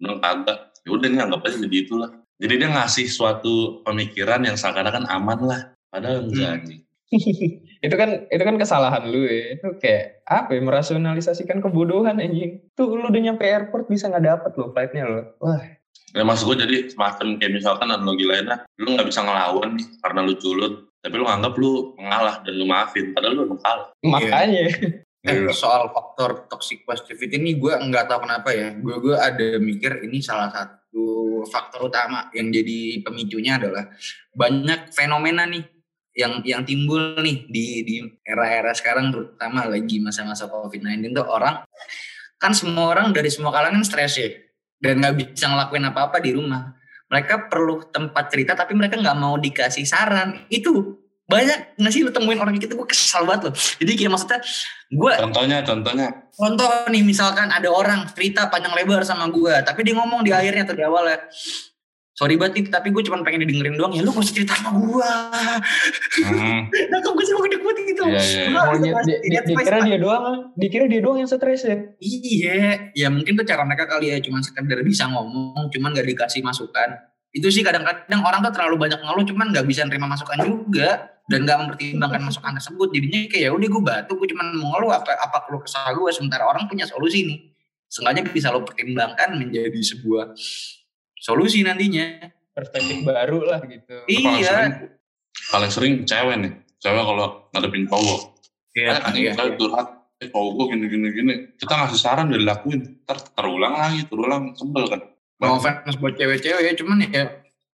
belum 0.00 0.24
kagak. 0.24 0.72
Ya 0.80 0.88
udah 0.88 1.08
nih 1.12 1.20
anggap 1.20 1.44
aja 1.44 1.56
jadi 1.60 1.76
itulah. 1.84 2.10
Jadi 2.40 2.54
dia 2.56 2.68
ngasih 2.72 3.06
suatu 3.12 3.84
pemikiran 3.84 4.40
yang 4.40 4.56
seakan-akan 4.56 5.04
aman 5.04 5.40
lah. 5.44 5.60
Padahal 5.92 6.24
enggak 6.24 6.64
nih 6.64 6.80
itu 7.86 7.94
kan 7.94 8.10
itu 8.26 8.42
kan 8.42 8.56
kesalahan 8.58 9.02
lu 9.06 9.22
ya. 9.22 9.54
Itu 9.54 9.78
kayak 9.78 10.26
apa 10.26 10.50
ya, 10.52 10.60
merasionalisasikan 10.66 11.62
kebodohan 11.62 12.18
anjing. 12.18 12.66
Tuh 12.74 12.90
lu 12.90 13.06
udah 13.06 13.22
nyampe 13.22 13.46
airport 13.46 13.86
bisa 13.86 14.10
nggak 14.10 14.26
dapet 14.26 14.50
lo 14.58 14.74
flightnya 14.74 15.04
lo. 15.06 15.22
Wah, 15.38 15.62
Ya 16.16 16.24
maksud 16.24 16.48
gue 16.48 16.64
jadi 16.64 16.76
semacam 16.88 17.36
kayak 17.36 17.52
misalkan 17.60 17.92
analogi 17.92 18.24
lainnya, 18.24 18.64
lu 18.80 18.96
nggak 18.96 19.04
bisa 19.04 19.20
ngelawan 19.20 19.76
nih 19.76 19.84
karena 20.00 20.20
lu 20.24 20.32
culun, 20.40 20.72
tapi 21.04 21.14
lu 21.20 21.24
nganggap 21.28 21.52
lu 21.60 21.92
mengalah 22.00 22.40
dan 22.40 22.54
lu 22.56 22.64
maafin, 22.64 23.12
padahal 23.12 23.36
lu 23.36 23.42
emang 23.52 23.60
kalah. 23.60 23.88
makanya. 24.00 24.64
Eh, 24.64 24.96
Iya. 25.26 25.50
soal 25.60 25.90
faktor 25.90 26.46
toxic 26.46 26.86
positivity 26.86 27.36
ini 27.36 27.58
gue 27.60 27.68
nggak 27.68 28.06
tahu 28.08 28.24
kenapa 28.24 28.48
ya. 28.54 28.72
Gue 28.80 28.96
gue 29.02 29.16
ada 29.18 29.58
mikir 29.60 30.06
ini 30.08 30.22
salah 30.22 30.48
satu 30.48 31.42
faktor 31.50 31.90
utama 31.92 32.30
yang 32.32 32.48
jadi 32.48 33.02
pemicunya 33.04 33.60
adalah 33.60 33.90
banyak 34.32 34.94
fenomena 34.96 35.44
nih 35.44 35.75
yang 36.16 36.40
yang 36.48 36.64
timbul 36.64 37.20
nih 37.20 37.44
di 37.46 37.84
di 37.84 37.96
era-era 38.24 38.72
sekarang 38.72 39.12
terutama 39.12 39.68
lagi 39.68 40.00
masa-masa 40.00 40.48
COVID-19 40.48 41.12
tuh 41.12 41.28
orang 41.28 41.60
kan 42.40 42.56
semua 42.56 42.96
orang 42.96 43.12
dari 43.12 43.28
semua 43.28 43.52
kalangan 43.52 43.84
stres 43.84 44.16
ya 44.16 44.32
dan 44.80 45.04
nggak 45.04 45.14
bisa 45.36 45.48
ngelakuin 45.48 45.84
apa-apa 45.92 46.20
di 46.24 46.32
rumah. 46.32 46.72
Mereka 47.06 47.52
perlu 47.52 47.86
tempat 47.92 48.32
cerita 48.32 48.58
tapi 48.58 48.74
mereka 48.74 48.98
nggak 48.98 49.18
mau 49.20 49.38
dikasih 49.38 49.86
saran. 49.86 50.42
Itu 50.50 50.98
banyak 51.26 51.78
nggak 51.78 51.92
sih 51.92 52.06
lu 52.06 52.10
temuin 52.14 52.38
orang 52.38 52.54
gitu 52.58 52.78
gue 52.78 52.88
kesal 52.88 53.26
banget 53.26 53.50
loh. 53.50 53.54
Jadi 53.54 53.92
kayak 53.98 54.10
maksudnya 54.14 54.40
gue 54.86 55.12
Contohnya, 55.18 55.58
contohnya, 55.66 56.08
contoh 56.32 56.70
nih 56.90 57.02
misalkan 57.02 57.50
ada 57.50 57.66
orang 57.66 58.06
cerita 58.14 58.46
panjang 58.46 58.74
lebar 58.78 59.02
sama 59.02 59.26
gua 59.26 59.58
tapi 59.66 59.82
dia 59.82 59.98
ngomong 59.98 60.22
di 60.22 60.30
akhirnya 60.30 60.62
atau 60.62 60.76
di 60.78 60.84
awalnya 60.86 61.18
sorry 62.16 62.34
banget 62.40 62.52
nih 62.56 62.64
tapi 62.72 62.88
gue 62.96 63.02
cuma 63.04 63.20
pengen 63.20 63.44
didengerin 63.44 63.76
doang 63.76 63.92
ya. 63.92 64.00
Lu 64.00 64.10
gak 64.10 64.24
usah 64.24 64.34
cerita 64.34 64.56
sama 64.56 64.80
gua. 64.80 65.10
Hmm, 66.24 66.60
nah 66.90 66.98
kok 67.04 67.12
gue 67.12 67.24
mau 67.36 67.44
gede 67.44 67.56
gitu? 67.96 68.02
Iya, 68.08 68.20
iya, 68.20 68.60
Oh, 68.60 68.76
dia, 68.80 68.92
dia, 69.04 69.18
dia, 69.20 69.40
dikira 69.44 69.78
dia 69.84 69.98
doang, 70.00 70.52
dikira 70.56 70.84
dia 70.88 71.00
doang 71.04 71.18
yang 71.20 71.28
stres 71.28 71.64
ya. 71.64 71.76
iya. 72.00 72.92
Ya 72.92 73.08
mungkin 73.12 73.36
tuh 73.36 73.44
cara 73.44 73.62
mereka 73.68 73.84
kali 73.88 74.12
ya 74.12 74.18
cuma 74.24 74.40
sekedar 74.40 74.80
bisa 74.84 75.08
ngomong 75.08 75.68
cuman 75.72 75.88
gak 75.96 76.06
dikasih 76.08 76.40
masukan. 76.40 76.96
Itu 77.36 77.52
sih 77.52 77.60
kadang-kadang 77.60 78.24
orang 78.24 78.40
tuh 78.48 78.52
terlalu 78.56 78.88
banyak 78.88 79.00
ngeluh 79.00 79.24
cuman 79.28 79.46
gak 79.52 79.66
bisa 79.68 79.84
nerima 79.84 80.08
masukan 80.08 80.40
juga 80.40 81.20
dan 81.28 81.44
gak 81.44 81.58
mempertimbangkan 81.60 82.20
masukan 82.24 82.56
tersebut. 82.56 82.88
Jadinya 82.96 83.20
kayak 83.28 83.44
ya 83.44 83.50
udah 83.52 83.68
gue 83.68 83.82
batu 83.82 84.12
gue 84.16 84.28
cuman 84.32 84.46
mau 84.56 84.76
ngeluh 84.76 84.92
apa 84.96 85.12
apa 85.20 85.44
perlu 85.44 85.60
kesal 85.60 85.92
gue 85.92 86.10
sementara 86.16 86.48
orang 86.48 86.64
punya 86.64 86.88
solusi 86.88 87.28
nih. 87.28 87.38
Seenggaknya 87.86 88.26
bisa 88.32 88.50
lo 88.50 88.66
pertimbangkan 88.66 89.38
menjadi 89.38 89.78
sebuah 89.78 90.34
solusi 91.26 91.66
nantinya. 91.66 92.30
Perspektif 92.54 93.02
baru 93.02 93.42
lah 93.42 93.60
gitu. 93.66 94.06
paling 94.06 94.40
Iya. 94.40 94.48
sering, 94.48 94.72
paling 95.50 95.70
sering 95.74 95.94
cewek 96.06 96.36
nih, 96.40 96.52
cewek 96.80 97.02
kalau 97.02 97.26
ngadepin 97.52 97.84
cowok, 97.84 98.20
Iya, 98.72 99.02
anjing 99.04 99.28
iya. 99.28 99.32
kita 99.36 99.60
curhat, 99.60 99.88
eh 100.24 100.28
cowok 100.32 100.50
gue 100.56 100.64
gini 100.72 100.84
gini 100.88 101.08
gini, 101.12 101.34
kita 101.60 101.72
ngasih 101.76 102.00
saran 102.00 102.32
udah 102.32 102.40
dilakuin, 102.40 102.80
ntar 103.04 103.20
terulang 103.36 103.74
lagi, 103.76 104.08
terulang, 104.08 104.56
sebel 104.56 104.88
kan. 104.88 105.00
No 105.36 105.60
offense 105.60 106.00
buat 106.00 106.16
cewek-cewek 106.16 106.64
ya, 106.64 106.72
cuman 106.80 107.04
ya 107.12 107.24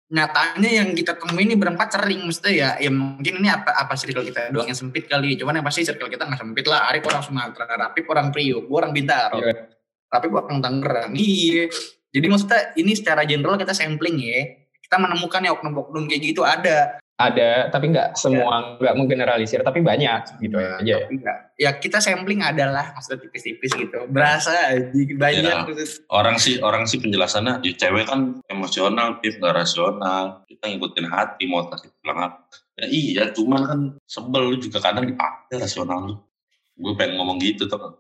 nyatanya 0.07 0.71
yang 0.71 0.89
kita 0.95 1.19
temuin 1.19 1.51
ini 1.51 1.57
berempat 1.59 1.99
sering 1.99 2.23
mesti 2.31 2.63
ya 2.63 2.79
ya 2.79 2.95
mungkin 2.95 3.43
ini 3.43 3.51
apa 3.51 3.75
apa 3.75 3.99
circle 3.99 4.23
kita 4.23 4.55
doang 4.55 4.71
yang 4.71 4.79
sempit 4.79 5.11
kali 5.11 5.35
cuman 5.35 5.59
yang 5.59 5.67
pasti 5.67 5.83
circle 5.83 6.07
kita 6.07 6.31
nggak 6.31 6.39
sempit 6.39 6.63
lah 6.71 6.87
Arif 6.87 7.03
orang 7.11 7.27
Sumatera 7.27 7.67
Rapip 7.75 8.07
orang 8.07 8.31
Priok 8.31 8.71
gue 8.71 8.77
orang 8.79 8.95
Bintaro 8.95 9.43
Iya. 9.43 9.67
Rapip 10.07 10.31
orang 10.31 10.63
Tangerang 10.63 11.11
iya 11.19 11.67
jadi 12.17 12.27
maksudnya 12.27 12.61
ini 12.75 12.97
secara 12.97 13.29
general 13.29 13.61
kita 13.61 13.77
sampling 13.77 14.17
ya 14.17 14.41
kita 14.81 14.97
menemukan 14.97 15.45
ya 15.45 15.53
oknum-oknum 15.53 16.09
kayak 16.09 16.23
gitu 16.25 16.41
ada 16.43 16.97
Ada, 17.17 17.73
tapi 17.73 17.97
nggak 17.97 18.13
semua, 18.21 18.77
nggak 18.77 18.93
menggeneralisir, 18.93 19.65
tapi 19.65 19.81
banyak 19.81 20.37
gitu 20.37 20.61
aja. 20.61 21.01
Tapi 21.01 21.17
enggak. 21.17 21.39
ya 21.57 21.73
kita 21.81 21.97
sampling 21.97 22.45
adalah 22.45 22.93
maksudnya 22.93 23.25
tipis-tipis 23.25 23.73
gitu 23.73 24.05
berasa 24.13 24.53
aja 24.53 24.93
banyak 24.93 25.41
Iya. 25.41 25.65
gitu. 25.65 26.05
Orang 26.13 26.37
sih, 26.37 26.61
orang 26.61 26.85
sih 26.85 27.01
penjelasannya, 27.01 27.65
di 27.65 27.73
cewek 27.73 28.05
kan 28.05 28.45
emosional, 28.53 29.17
tip 29.25 29.41
nggak 29.41 29.57
rasional, 29.57 30.45
kita 30.45 30.69
ngikutin 30.69 31.09
hati, 31.09 31.49
mau 31.49 31.65
kasih 31.73 31.89
pulang. 32.05 32.37
Ya 32.77 32.85
iya, 32.85 33.23
cuman 33.33 33.61
kan 33.65 33.81
sebel 34.05 34.53
lu 34.53 34.57
juga 34.61 34.85
kadang 34.85 35.09
dipakai 35.09 35.57
rasional 35.57 35.99
lu. 36.05 36.15
Gue 36.77 36.93
pengen 37.01 37.17
ngomong 37.17 37.41
gitu 37.41 37.65
tuh. 37.65 37.97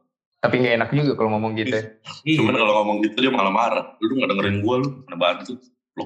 Tapi 0.46 0.54
nggak 0.62 0.74
enak 0.78 0.88
juga 0.94 1.12
kalau 1.18 1.30
ngomong 1.34 1.52
gitu. 1.58 1.74
Iya. 2.22 2.38
Cuman 2.38 2.54
kalau 2.54 2.72
ngomong 2.82 2.96
gitu 3.02 3.18
dia 3.18 3.32
malah 3.34 3.50
marah. 3.50 3.84
Lu 3.98 4.14
nggak 4.14 4.30
dengerin 4.30 4.56
gue, 4.62 4.74
lu 4.78 4.88
mana 5.02 5.16
bantu. 5.18 5.58
Lu. 5.98 6.04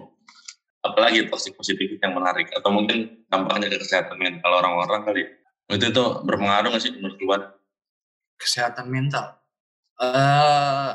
Apalagi 0.81 1.29
toxic 1.29 1.53
positivity 1.53 2.01
yang 2.01 2.17
menarik. 2.17 2.49
Atau 2.57 2.73
mungkin 2.73 3.29
dampaknya 3.29 3.69
ke 3.69 3.85
kesehatan 3.85 4.17
mental 4.17 4.49
orang-orang 4.49 5.05
kali. 5.05 5.23
Itu 5.69 5.93
tuh 5.93 6.25
berpengaruh 6.25 6.73
nggak 6.73 6.83
sih 6.83 6.97
menurut 6.97 7.21
lu? 7.21 7.29
Kesehatan 8.41 8.89
mental. 8.89 9.37
eh 10.01 10.91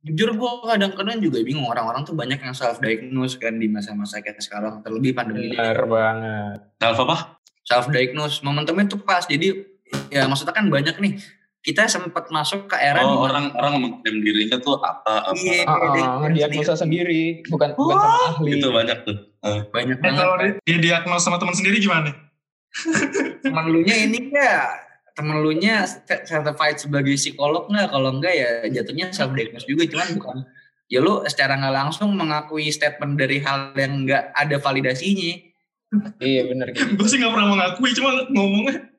jujur 0.00 0.32
gue 0.32 0.50
kadang-kadang 0.64 1.20
juga 1.20 1.44
bingung 1.44 1.68
orang-orang 1.68 2.08
tuh 2.08 2.16
banyak 2.16 2.40
yang 2.40 2.56
self 2.56 2.80
diagnose 2.80 3.36
kan 3.36 3.60
di 3.60 3.68
masa-masa 3.68 4.24
kayak 4.24 4.40
sekarang 4.40 4.80
terlebih 4.80 5.12
pandemi 5.12 5.52
ini. 5.52 5.60
Benar 5.60 5.84
banget. 5.84 6.56
Self 6.80 6.98
apa? 7.04 7.36
self 7.66 7.90
diagnose 7.90 8.40
momentumnya 8.46 8.86
tuh 8.86 9.02
pas 9.02 9.26
jadi 9.26 9.66
ya 10.08 10.24
maksudnya 10.30 10.54
kan 10.54 10.70
banyak 10.70 10.96
nih 11.02 11.18
kita 11.66 11.90
sempat 11.90 12.30
masuk 12.30 12.70
ke 12.70 12.78
era 12.78 13.02
Oh, 13.02 13.18
dimana- 13.18 13.26
orang 13.26 13.46
orang 13.52 13.74
mengklaim 13.82 14.22
dirinya 14.22 14.56
tuh 14.56 14.78
apa 14.78 15.26
apa. 15.26 15.34
Iya. 15.34 15.66
Ah, 15.66 16.22
ah, 16.22 16.30
diagnosa 16.30 16.78
sendiri, 16.78 17.42
bukan 17.44 17.74
bukan 17.74 17.98
sama 17.98 18.18
ahli. 18.32 18.50
Itu 18.54 18.68
banyak 18.70 18.98
tuh. 19.02 19.16
banyak 19.42 19.96
Eh, 19.96 20.00
banget 20.00 20.16
kalau 20.16 20.34
dia, 20.36 20.50
dia 20.62 20.78
diagnos 20.80 21.20
sama 21.20 21.36
teman 21.36 21.52
sendiri 21.52 21.78
gimana? 21.78 22.14
temen 23.40 23.64
lu 23.66 23.80
nya 23.80 23.96
ini 23.96 24.28
ya 24.28 24.68
temen 25.12 25.40
lu 25.40 25.48
nya 25.50 25.88
certified 26.04 26.76
sebagai 26.76 27.14
psikolog 27.14 27.66
nggak 27.66 27.88
kalau 27.88 28.12
enggak 28.12 28.36
ya 28.36 28.48
jatuhnya 28.70 29.08
self 29.10 29.32
diagnose 29.32 29.64
juga 29.64 29.88
cuman 29.88 30.08
bukan 30.12 30.36
ya 30.86 31.00
lu 31.00 31.24
secara 31.24 31.56
nggak 31.56 31.72
langsung 31.74 32.12
mengakui 32.12 32.68
statement 32.68 33.16
dari 33.16 33.40
hal 33.40 33.72
yang 33.74 34.04
nggak 34.04 34.28
ada 34.30 34.56
validasinya 34.56 35.40
Iya 36.18 36.42
benar 36.46 36.68
gitu. 36.68 36.84
gue 36.92 37.06
sih 37.06 37.16
gak 37.16 37.30
pernah 37.30 37.48
mengakui, 37.48 37.94
cuma 37.94 38.10
ngomongnya 38.28 38.90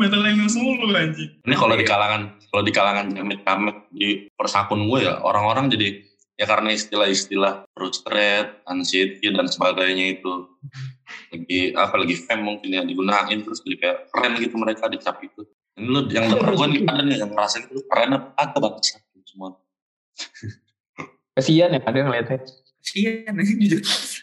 mental 0.00 0.22
illness 0.24 0.56
mulu 0.56 0.88
anjing. 0.96 1.30
Ini 1.44 1.54
kalau 1.54 1.76
di 1.76 1.84
Iya. 1.84 1.90
kalangan 1.92 2.22
kalau 2.48 2.62
di 2.64 2.72
kalangan 2.72 3.06
jamet-jamet 3.12 3.76
di 3.92 4.08
persakun 4.32 4.88
gue 4.88 5.04
ya 5.04 5.20
orang-orang 5.20 5.68
jadi 5.68 6.00
ya 6.36 6.44
karena 6.44 6.72
istilah-istilah 6.72 7.68
frustrate, 7.72 8.60
anxiety 8.68 9.28
dan 9.32 9.48
sebagainya 9.48 10.20
itu 10.20 10.32
lagi 11.32 11.60
apa 11.76 11.94
lagi 12.00 12.14
fame 12.16 12.44
mungkin 12.44 12.68
ya 12.72 12.82
digunain 12.84 13.38
terus 13.44 13.60
jadi 13.64 13.76
kayak 13.76 13.96
keren 14.12 14.32
gitu 14.40 14.54
mereka 14.56 14.88
dicap 14.88 15.20
itu. 15.20 15.44
Ini 15.76 15.84
lu 15.84 16.00
yang 16.08 16.32
denger 16.32 16.56
gue 16.56 16.66
nih 16.72 16.80
ada 16.88 17.02
nih 17.04 17.16
yang 17.20 17.30
ngerasa 17.32 17.68
gitu 17.68 17.84
keren 17.88 18.16
apa 18.16 18.32
kagak 18.32 18.60
banget 18.60 18.82
semua. 19.28 19.60
Kasian 21.36 21.76
ya 21.76 21.80
ada 21.84 21.98
ngeliatnya. 22.00 22.40
kasian 22.80 23.36
jujur 23.36 23.82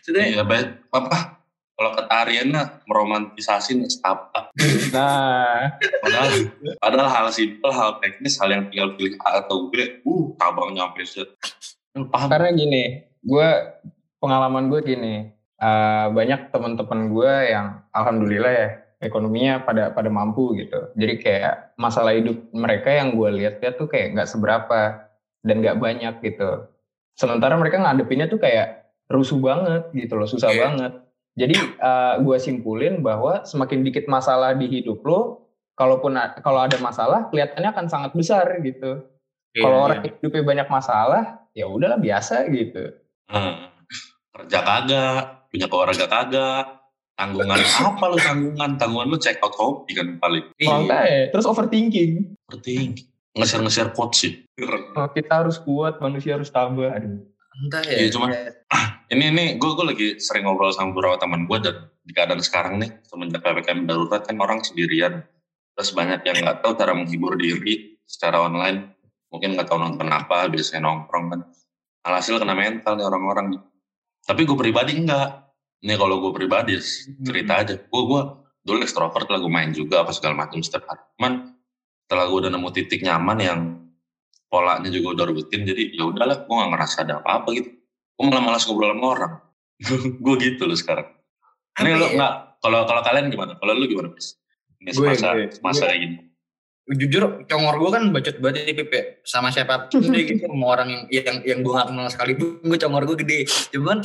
Iya, 0.10 0.42
baik 0.42 0.90
apa 0.90 1.43
kalau 1.74 1.90
kata 1.98 2.14
Ariana 2.14 2.62
meromantisasi 2.86 3.82
apa 4.06 4.54
Nah, 4.94 5.74
padahal 6.06 6.30
padahal 6.78 7.10
hal 7.10 7.28
simpel 7.34 7.74
hal 7.74 7.98
teknis 7.98 8.38
hal 8.38 8.54
yang 8.54 8.70
tinggal 8.70 8.94
pilih 8.94 9.18
A 9.26 9.42
atau 9.42 9.74
B 9.74 10.02
uh 10.06 10.24
cabangnya 10.38 10.86
sampai 10.90 11.06
Z 11.06 11.16
Lu 11.94 12.10
paham 12.10 12.26
karena 12.26 12.50
gini, 12.58 13.06
gue 13.22 13.50
pengalaman 14.18 14.66
gue 14.66 14.82
gini, 14.82 15.30
eh, 15.62 16.06
banyak 16.10 16.50
teman-teman 16.50 17.14
gue 17.14 17.34
yang 17.54 17.86
alhamdulillah 17.94 18.50
ya, 18.50 18.68
ekonominya 18.98 19.62
pada 19.62 19.94
pada 19.94 20.10
mampu 20.10 20.58
gitu. 20.58 20.90
Jadi 20.98 21.22
kayak 21.22 21.78
masalah 21.78 22.18
hidup 22.18 22.50
mereka 22.50 22.90
yang 22.90 23.14
gue 23.14 23.30
lihat 23.30 23.62
ya 23.62 23.78
tuh 23.78 23.86
kayak 23.86 24.18
nggak 24.18 24.26
seberapa 24.26 25.06
dan 25.46 25.62
nggak 25.62 25.78
banyak 25.78 26.14
gitu. 26.26 26.66
Sementara 27.14 27.62
mereka 27.62 27.78
ngadepinnya 27.78 28.26
tuh 28.26 28.42
kayak 28.42 28.90
rusuh 29.06 29.38
banget 29.38 29.94
gitu 29.94 30.18
loh, 30.18 30.26
susah 30.26 30.50
Iya. 30.50 30.62
banget. 30.66 30.94
Jadi 31.34 31.58
uh, 31.82 32.22
gue 32.22 32.38
simpulin 32.38 33.02
bahwa 33.02 33.42
semakin 33.42 33.82
dikit 33.82 34.06
masalah 34.06 34.54
di 34.54 34.70
hidup 34.70 35.02
lo, 35.02 35.50
kalaupun 35.74 36.14
kalau 36.46 36.62
ada 36.62 36.78
masalah 36.78 37.30
kelihatannya 37.34 37.70
akan 37.74 37.86
sangat 37.90 38.12
besar 38.14 38.46
gitu. 38.62 39.02
Iya, 39.54 39.62
kalau 39.66 39.78
iya. 39.78 39.86
orang 39.90 40.00
hidupnya 40.06 40.44
banyak 40.46 40.68
masalah, 40.70 41.24
ya 41.58 41.66
udahlah 41.66 41.98
biasa 41.98 42.50
gitu. 42.54 42.94
Hmm. 43.30 43.70
Kerja 44.34 44.60
kagak, 44.62 45.22
punya 45.50 45.66
keluarga 45.70 46.06
kagak, 46.10 46.66
tanggungan 47.18 47.58
apa 47.62 48.06
lu 48.10 48.18
tanggungan? 48.18 48.70
Tanggungan 48.78 49.08
lu 49.10 49.18
check 49.18 49.42
out 49.42 49.54
kopi 49.54 49.98
kan 49.98 50.18
paling 50.18 50.50
Iya. 50.58 50.70
Makanya, 50.70 51.22
terus 51.34 51.46
overthinking. 51.50 52.38
penting. 52.50 52.94
Nge-share-nge-share 53.34 53.98
quotes 53.98 54.22
sih. 54.22 54.46
Kita 55.18 55.42
harus 55.42 55.58
kuat, 55.58 55.98
manusia 55.98 56.38
harus 56.38 56.54
tabah. 56.54 56.94
Aduh. 56.94 57.26
Entah 57.66 57.82
ya. 57.86 58.06
Iya, 58.06 58.10
cuma- 58.14 58.30
Ini 59.14 59.30
ini 59.30 59.46
gue 59.62 59.72
gue 59.78 59.86
lagi 59.86 60.08
sering 60.18 60.50
ngobrol 60.50 60.74
sama 60.74 60.90
beberapa 60.90 61.22
teman 61.22 61.46
gue 61.46 61.58
dan 61.62 61.86
di 62.02 62.18
keadaan 62.18 62.42
sekarang 62.42 62.82
nih 62.82 62.98
semenjak 63.06 63.46
ppkm 63.46 63.86
darurat 63.86 64.26
kan 64.26 64.42
orang 64.42 64.66
sendirian. 64.66 65.22
Terus 65.78 65.94
banyak 65.94 66.26
yang 66.26 66.42
nggak 66.42 66.66
tahu 66.66 66.74
cara 66.74 66.98
menghibur 66.98 67.38
diri 67.38 68.02
secara 68.10 68.42
online. 68.42 68.90
Mungkin 69.30 69.54
nggak 69.54 69.70
tahu 69.70 69.78
nonton 69.78 70.10
apa 70.10 70.50
biasanya 70.50 70.90
nongkrong 70.90 71.30
kan. 71.30 71.42
Alhasil 72.10 72.42
kena 72.42 72.58
mental 72.58 72.98
nih 72.98 73.06
orang-orang 73.06 73.62
tapi 74.26 74.50
gue 74.50 74.58
pribadi 74.58 74.98
enggak 74.98 75.46
nih 75.86 75.94
kalau 75.94 76.18
gue 76.18 76.34
pribadi 76.34 76.74
cerita 77.22 77.54
aja. 77.62 77.78
Gue 77.86 78.02
gue 78.10 78.22
dulu 78.66 78.82
extrovert 78.82 79.30
lah 79.30 79.38
gue 79.38 79.52
main 79.54 79.70
juga 79.70 80.02
apa 80.02 80.10
segala 80.10 80.42
macam 80.42 80.58
setiap 80.58 80.90
hari. 80.90 81.06
Cuman 81.22 81.54
setelah 82.10 82.26
gue 82.34 82.38
udah 82.50 82.52
nemu 82.58 82.70
titik 82.74 83.06
nyaman 83.06 83.38
yang 83.38 83.60
polanya 84.50 84.90
juga 84.90 85.22
udah 85.22 85.26
rutin 85.38 85.70
jadi 85.70 86.02
ya 86.02 86.10
udahlah 86.10 86.50
gue 86.50 86.56
gak 86.58 86.72
ngerasa 86.74 86.98
ada 87.06 87.22
apa-apa 87.22 87.50
gitu 87.62 87.83
gue 88.14 88.26
malah 88.26 88.44
malas 88.44 88.64
ngobrol 88.64 88.92
sama 88.92 89.08
orang. 89.10 89.34
Gue 90.24 90.36
gitu 90.38 90.64
loh 90.64 90.78
sekarang. 90.78 91.08
Ini 91.76 91.98
lo 91.98 92.08
ya? 92.08 92.14
nggak 92.14 92.34
kalau 92.60 92.86
kalau 92.86 93.02
kalian 93.02 93.28
gimana? 93.28 93.58
Kalau 93.58 93.74
lu 93.74 93.86
gimana 93.86 94.10
bis 94.10 94.38
ini 94.80 94.92
Gue- 94.92 95.12
semasa 95.12 95.28
gue- 95.34 95.52
semasa 95.52 95.84
kayak 95.88 96.00
gini. 96.00 96.16
Jujur 96.84 97.24
congor 97.48 97.76
gue 97.80 97.90
kan 97.90 98.04
bacot 98.12 98.38
banget 98.38 98.68
di 98.68 98.76
Pip 98.76 98.92
ya. 98.92 99.04
sama 99.24 99.48
siapa 99.48 99.88
pun 99.88 100.04
deh 100.04 100.20
gitu 100.22 100.44
sama 100.52 100.66
orang 100.68 100.88
yang 100.92 101.04
yang 101.10 101.38
yang 101.42 101.60
gue 101.60 101.72
gak 101.72 101.88
kenal 101.90 102.08
sekalipun 102.08 102.60
gue 102.62 102.78
congor 102.78 103.04
gue 103.06 103.18
gede. 103.24 103.40
Cuman 103.72 104.04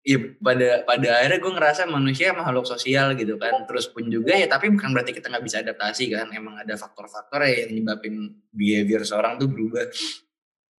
ya 0.00 0.16
pada 0.38 0.68
pada 0.82 1.08
akhirnya 1.22 1.38
gue 1.38 1.52
ngerasa 1.54 1.82
manusia 1.86 2.34
makhluk 2.34 2.66
sosial 2.66 3.14
gitu 3.14 3.38
kan. 3.38 3.62
Terus 3.64 3.86
pun 3.88 4.04
juga 4.06 4.34
ya 4.34 4.46
tapi 4.46 4.68
bukan 4.68 4.90
berarti 4.90 5.14
kita 5.14 5.30
nggak 5.30 5.44
bisa 5.46 5.62
adaptasi 5.62 6.10
kan. 6.10 6.28
Emang 6.30 6.58
ada 6.58 6.74
faktor-faktor 6.74 7.46
ya 7.46 7.64
yang 7.64 7.78
nyebabin 7.78 8.14
behavior 8.50 9.02
seorang 9.02 9.38
tuh 9.38 9.46
berubah. 9.46 9.86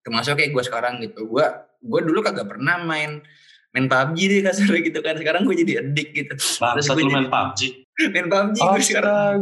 Termasuk 0.01 0.35
kayak 0.35 0.51
gue 0.51 0.63
sekarang 0.63 0.99
gitu. 0.99 1.25
Gue 1.25 1.47
gue 1.81 2.01
dulu 2.05 2.21
kagak 2.21 2.45
pernah 2.45 2.77
main 2.81 3.19
main 3.71 3.85
PUBG 3.87 4.17
deh 4.27 4.39
kasarnya 4.47 4.79
gitu 4.85 4.99
kan. 5.01 5.15
Sekarang 5.17 5.41
gue 5.47 5.55
jadi 5.57 5.81
addict 5.81 6.11
gitu. 6.13 6.33
Bangsa 6.61 6.93
gue 6.93 7.03
main 7.07 7.25
jadi- 7.25 7.31
PUBG 7.31 7.59
main 8.13 8.27
PUBG 8.29 8.57
gue 8.61 8.81
sekarang. 8.85 9.35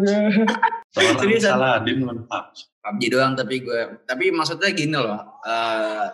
Seorang 0.94 1.18
Seriusan? 1.22 1.52
Saladin 1.58 1.98
main 2.06 2.20
PUBG 2.24 2.58
PUBG 2.80 3.02
doang 3.12 3.34
tapi 3.36 3.56
gue 3.62 3.80
tapi 4.08 4.26
maksudnya 4.32 4.72
gini 4.72 4.96
loh 4.96 5.20
eh, 5.44 6.08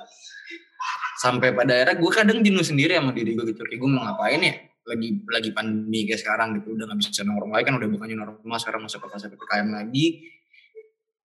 sampai 1.15 1.55
pada 1.55 1.71
akhirnya 1.71 1.95
gue 1.95 2.11
kadang 2.11 2.39
jenuh 2.43 2.65
sendiri 2.65 2.97
sama 2.97 3.11
diri 3.15 3.35
gue 3.35 3.45
gitu. 3.51 3.61
Kayak 3.63 3.79
gue 3.79 3.89
mau 3.91 4.01
ngapain 4.03 4.41
ya? 4.41 4.55
Lagi 4.85 5.09
lagi 5.25 5.49
pandemi 5.49 6.05
kayak 6.05 6.21
sekarang 6.21 6.61
gitu 6.61 6.77
udah 6.77 6.85
nggak 6.85 6.99
bisa 7.01 7.25
nongkrong 7.25 7.51
lagi 7.57 7.65
kan 7.65 7.75
udah 7.79 7.89
bukannya 7.89 8.15
normal 8.15 8.57
sekarang 8.61 8.81
masuk 8.85 9.01
ke 9.01 9.07
fase 9.11 9.27
ppkm 9.27 9.67
lagi. 9.73 10.07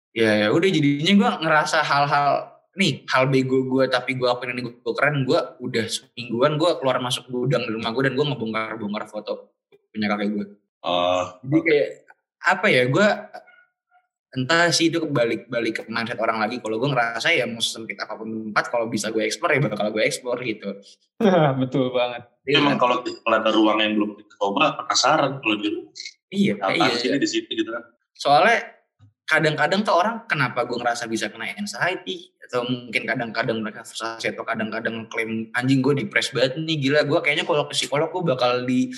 Ya 0.09 0.31
ya 0.41 0.47
udah 0.49 0.69
jadinya 0.73 1.13
gue 1.21 1.31
ngerasa 1.45 1.85
hal-hal 1.85 2.58
nih 2.77 3.05
hal 3.09 3.31
bego 3.31 3.65
gue 3.65 3.89
tapi 3.89 4.13
gue 4.13 4.29
akuin 4.29 4.53
ini 4.53 4.61
gue 4.69 4.93
keren 4.93 5.25
gue 5.25 5.39
udah 5.61 5.85
semingguan 5.89 6.59
gue 6.59 6.69
keluar 6.77 7.01
masuk 7.01 7.25
gudang 7.31 7.65
di 7.65 7.73
rumah 7.73 7.89
gue 7.95 8.03
dan 8.05 8.13
gue 8.13 8.25
ngebongkar 8.25 8.77
bongkar 8.77 9.09
foto 9.09 9.57
punya 9.89 10.05
kakek 10.05 10.29
gue 10.38 10.45
Oh, 10.79 11.23
jadi 11.43 11.59
kayak 11.59 11.89
apa 12.39 12.67
ya 12.71 12.83
gue 12.88 13.07
entah 14.29 14.69
sih 14.71 14.88
itu 14.88 15.03
balik 15.11 15.51
balik 15.51 15.83
ke 15.83 15.91
mindset 15.91 16.21
orang 16.23 16.39
lagi. 16.39 16.63
Kalau 16.63 16.79
gue 16.79 16.89
ngerasa 16.89 17.35
ya 17.35 17.43
mau 17.49 17.59
sempit 17.59 17.99
apa 17.99 18.15
pun 18.15 18.51
tempat 18.51 18.71
kalau 18.71 18.88
bisa 18.88 19.11
gue 19.11 19.25
eksplor 19.27 19.51
ya 19.51 19.59
bakal 19.59 19.91
gue 19.91 20.03
eksplor 20.07 20.39
gitu. 20.47 20.79
Betul 21.61 21.91
banget. 21.91 22.32
Tapi 22.32 22.55
emang 22.55 22.79
kalau 22.79 23.03
kalau 23.03 23.36
ada 23.36 23.51
ruang 23.51 23.79
yang 23.84 23.93
belum 23.99 24.12
dicoba 24.23 24.79
penasaran 24.79 25.43
kalau 25.43 25.55
di 25.60 25.67
rumah. 25.67 25.93
Iya 26.29 26.53
apa 26.62 26.77
iya. 26.77 26.95
sih 26.95 27.08
ini 27.12 27.17
di 27.19 27.27
situ 27.27 27.49
gitu 27.51 27.69
kan? 27.75 27.84
Soalnya 28.15 28.78
kadang-kadang 29.29 29.85
tuh 29.85 29.93
orang 29.93 30.25
kenapa 30.25 30.65
gue 30.65 30.73
ngerasa 30.73 31.05
bisa 31.05 31.29
kena 31.29 31.53
anxiety? 31.53 32.33
Atau 32.49 32.65
mungkin 32.65 33.05
kadang-kadang 33.05 33.61
mereka 33.61 33.85
frustasi 33.85 34.33
atau 34.33 34.41
kadang-kadang 34.41 35.05
klaim 35.05 35.53
anjing 35.53 35.85
gue 35.85 36.01
depres 36.01 36.33
banget 36.33 36.57
nih 36.57 36.81
gila 36.81 37.05
gue 37.05 37.19
kayaknya 37.21 37.45
kalau 37.45 37.69
ke 37.69 37.77
psikolog 37.77 38.09
gue 38.09 38.25
bakal 38.25 38.65
di 38.65 38.89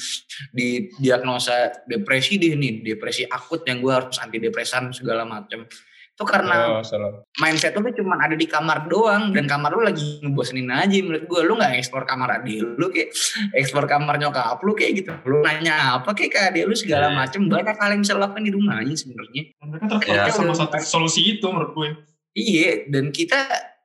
di 0.55 0.87
diagnosa 1.03 1.83
depresi 1.83 2.39
deh 2.39 2.55
nih 2.55 2.79
depresi 2.79 3.27
akut 3.27 3.67
yang 3.67 3.83
gue 3.83 3.91
harus 3.91 4.15
antidepresan 4.23 4.95
segala 4.95 5.27
macam 5.27 5.67
itu 6.12 6.24
karena 6.24 6.56
Oh, 6.69 6.84
salah. 6.84 7.24
mindset 7.38 7.74
lu 7.74 7.82
tuh 7.84 7.97
cuma 7.97 8.15
ada 8.15 8.34
di 8.34 8.43
kamar 8.43 8.86
doang 8.86 9.32
dan 9.32 9.45
kamar 9.45 9.71
lu 9.71 9.82
lagi 9.82 10.19
ngebosenin 10.19 10.67
aja 10.67 10.93
menurut 11.00 11.24
gue 11.24 11.41
lu 11.41 11.54
nggak 11.56 11.74
eksplor 11.76 12.04
kamar 12.04 12.38
adik 12.38 12.62
lu 12.62 12.88
kayak 12.88 13.10
eksplor 13.54 13.86
kamar 13.86 14.15
nyokap 14.15 14.60
lu 14.60 14.71
kayak 14.71 14.91
gitu 14.97 15.12
lu 15.24 15.39
nanya 15.39 15.97
apa 15.97 16.12
kayak 16.12 16.30
ke 16.30 16.39
adik 16.43 16.63
lu 16.65 16.76
segala 16.76 17.08
Iya. 17.08 17.17
macem 17.17 17.41
banyak 17.45 17.74
hal 17.74 17.89
yang 17.89 18.02
bisa 18.02 18.13
lo 18.13 18.21
lakukan 18.21 18.43
di 18.43 18.52
rumahnya 18.52 18.93
sebenarnya 18.93 19.41
Mereka 19.58 19.86
terfokus 19.88 20.12
Iya. 20.12 20.32
sama 20.32 20.54
satu 20.54 20.76
solusi 20.80 21.21
itu 21.32 21.45
menurut 21.45 21.71
gue. 21.71 21.89
iya 22.32 22.86
dan 22.86 23.10
kita 23.10 23.39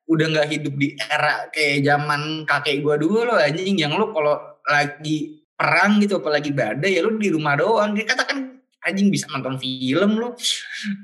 udah 0.06 0.26
nggak 0.28 0.48
hidup 0.48 0.74
di 0.74 0.88
era 0.94 1.48
kayak 1.48 1.82
zaman 1.82 2.20
kakek 2.44 2.78
gua 2.78 2.94
dulu 2.94 3.24
loh 3.24 3.34
anjing 3.36 3.74
yang 3.74 3.90
lu 3.92 4.10
kalau 4.10 4.38
lagi 4.62 5.16
perang 5.50 5.98
gitu 5.98 6.20
apalagi 6.20 6.50
badai 6.50 6.94
ya 6.94 7.02
lu 7.02 7.16
di 7.16 7.26
rumah 7.26 7.54
doang 7.54 7.90
dia 7.90 8.04
katakan 8.04 8.55
anjing 8.86 9.10
bisa 9.10 9.26
nonton 9.28 9.58
film 9.58 10.10
lu 10.16 10.30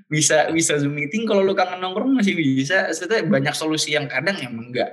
bisa 0.07 0.49
bisa 0.55 0.79
zoom 0.79 0.95
meeting 0.95 1.27
kalau 1.27 1.43
lu 1.43 1.53
kangen 1.53 1.83
nongkrong 1.83 2.15
masih 2.15 2.39
bisa 2.39 2.89
Maksudnya 2.89 3.27
banyak 3.27 3.55
solusi 3.59 3.99
yang 3.99 4.07
kadang 4.07 4.39
emang 4.39 4.71
nggak 4.71 4.91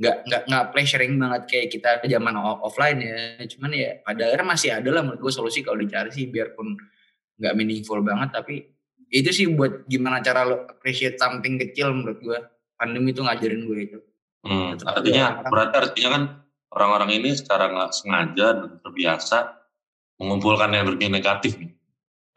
nggak 0.00 0.16
nggak 0.28 0.42
nggak 0.48 0.64
pleasuring 0.72 1.16
banget 1.20 1.42
kayak 1.48 1.68
kita 1.72 1.88
zaman 2.04 2.34
offline 2.38 3.00
ya 3.04 3.44
cuman 3.56 3.70
ya 3.72 3.90
pada 4.00 4.22
akhirnya 4.32 4.48
masih 4.48 4.70
ada 4.72 4.88
lah 4.92 5.02
menurut 5.04 5.20
gue 5.20 5.32
solusi 5.32 5.60
kalau 5.60 5.76
dicari 5.80 6.08
sih 6.08 6.28
biarpun 6.28 6.76
nggak 7.40 7.54
meaningful 7.56 8.00
banget 8.00 8.32
tapi 8.32 8.64
itu 9.12 9.28
sih 9.32 9.46
buat 9.52 9.84
gimana 9.90 10.24
cara 10.24 10.44
lo 10.48 10.64
appreciate 10.68 11.20
something 11.20 11.60
kecil 11.60 11.92
menurut 11.92 12.20
gue 12.20 12.38
pandemi 12.80 13.12
itu 13.12 13.20
ngajarin 13.20 13.64
gue 13.68 13.80
itu 13.80 14.00
Hmm, 14.40 14.72
Tetap 14.76 15.04
artinya 15.04 15.24
ada. 15.44 15.48
berarti 15.52 15.74
artinya 15.76 16.10
kan 16.16 16.22
orang-orang 16.72 17.10
ini 17.20 17.30
secara 17.36 17.68
nggak 17.68 17.92
sengaja 17.92 18.46
dan 18.56 18.70
terbiasa 18.80 19.38
mengumpulkan 20.16 20.72
energi 20.72 21.06
negatif 21.12 21.60
nih. 21.60 21.72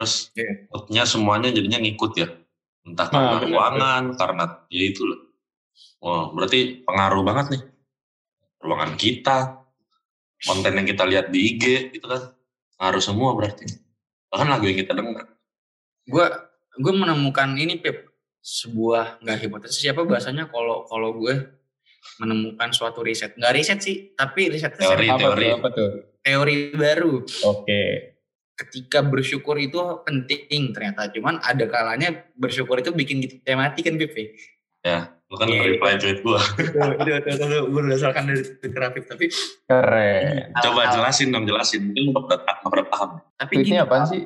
Terus 0.04 0.28
moodnya 0.68 1.08
semuanya 1.08 1.48
jadinya 1.48 1.80
ngikut 1.80 2.12
ya. 2.14 2.28
Entah 2.84 3.08
Nah, 3.08 3.10
karena 3.10 3.32
benar, 3.34 3.48
ruangan, 3.48 4.02
karena 4.12 4.44
ya 4.68 4.84
itu 4.84 5.02
loh. 5.02 5.20
Wah, 5.98 6.28
berarti 6.30 6.84
pengaruh 6.84 7.24
banget 7.24 7.46
nih. 7.56 7.62
Ruangan 8.60 8.92
kita, 8.94 9.38
konten 10.38 10.72
yang 10.74 10.84
kita 10.84 11.04
lihat 11.04 11.32
di 11.32 11.40
IG 11.50 11.64
itu 11.90 12.04
kan 12.04 12.36
ngaruh 12.76 13.00
semua 13.00 13.32
berarti. 13.32 13.64
Bahkan 14.28 14.46
lagu 14.46 14.68
yang 14.68 14.78
kita 14.78 14.92
dengar. 14.92 15.24
gue 16.04 16.26
gue 16.76 16.92
menemukan 16.92 17.48
ini 17.56 17.80
Pip 17.80 18.12
sebuah 18.38 19.24
nggak 19.24 19.38
hipotesis 19.40 19.80
siapa 19.80 20.04
bahasanya 20.04 20.52
kalau 20.52 20.84
kalau 20.84 21.16
gue 21.16 21.32
menemukan 22.20 22.76
suatu 22.76 23.00
riset 23.00 23.32
nggak 23.32 23.54
riset 23.56 23.80
sih 23.80 24.12
tapi 24.12 24.52
risetnya 24.52 24.84
Teori, 24.84 25.00
saya- 25.00 25.16
Apa 25.16 25.20
teori. 25.24 25.48
Apa 25.48 25.68
tuh? 25.72 25.88
teori 26.20 26.56
baru 26.76 27.24
Oke. 27.24 27.80
Ketika 28.54 29.02
bersyukur 29.02 29.56
itu 29.56 29.76
penting 30.02 30.70
ternyata 30.70 31.10
cuman 31.10 31.38
ada 31.40 31.66
kalanya 31.66 32.08
bersyukur 32.32 32.78
itu 32.78 32.90
bikin 32.90 33.18
kita 33.18 33.54
mati 33.54 33.82
kan 33.82 33.94
Pip 33.94 34.14
ya? 34.80 35.10
Lu 35.26 35.34
kan 35.34 35.48
Iya. 35.48 35.66
reply 35.66 35.92
tweet 35.96 36.20
gua. 36.20 36.38
Itu 37.00 37.10
itu 37.10 37.58
berdasarkan 37.66 38.22
dari 38.28 38.42
Twitter 38.44 38.82
tapi 39.02 39.26
Keren. 39.66 40.52
Coba 40.54 40.80
hal-hal- 40.84 40.94
jelasin 40.94 41.28
dong, 41.32 41.44
jelasin. 41.44 41.80
Mungkin 41.90 42.02
lu 42.06 42.12
pernah 42.62 42.86
paham. 42.86 43.10
tapi 43.34 43.52
gini 43.58 43.74
Tweetnya 43.74 43.82
apaan 43.82 44.04
sih? 44.06 44.22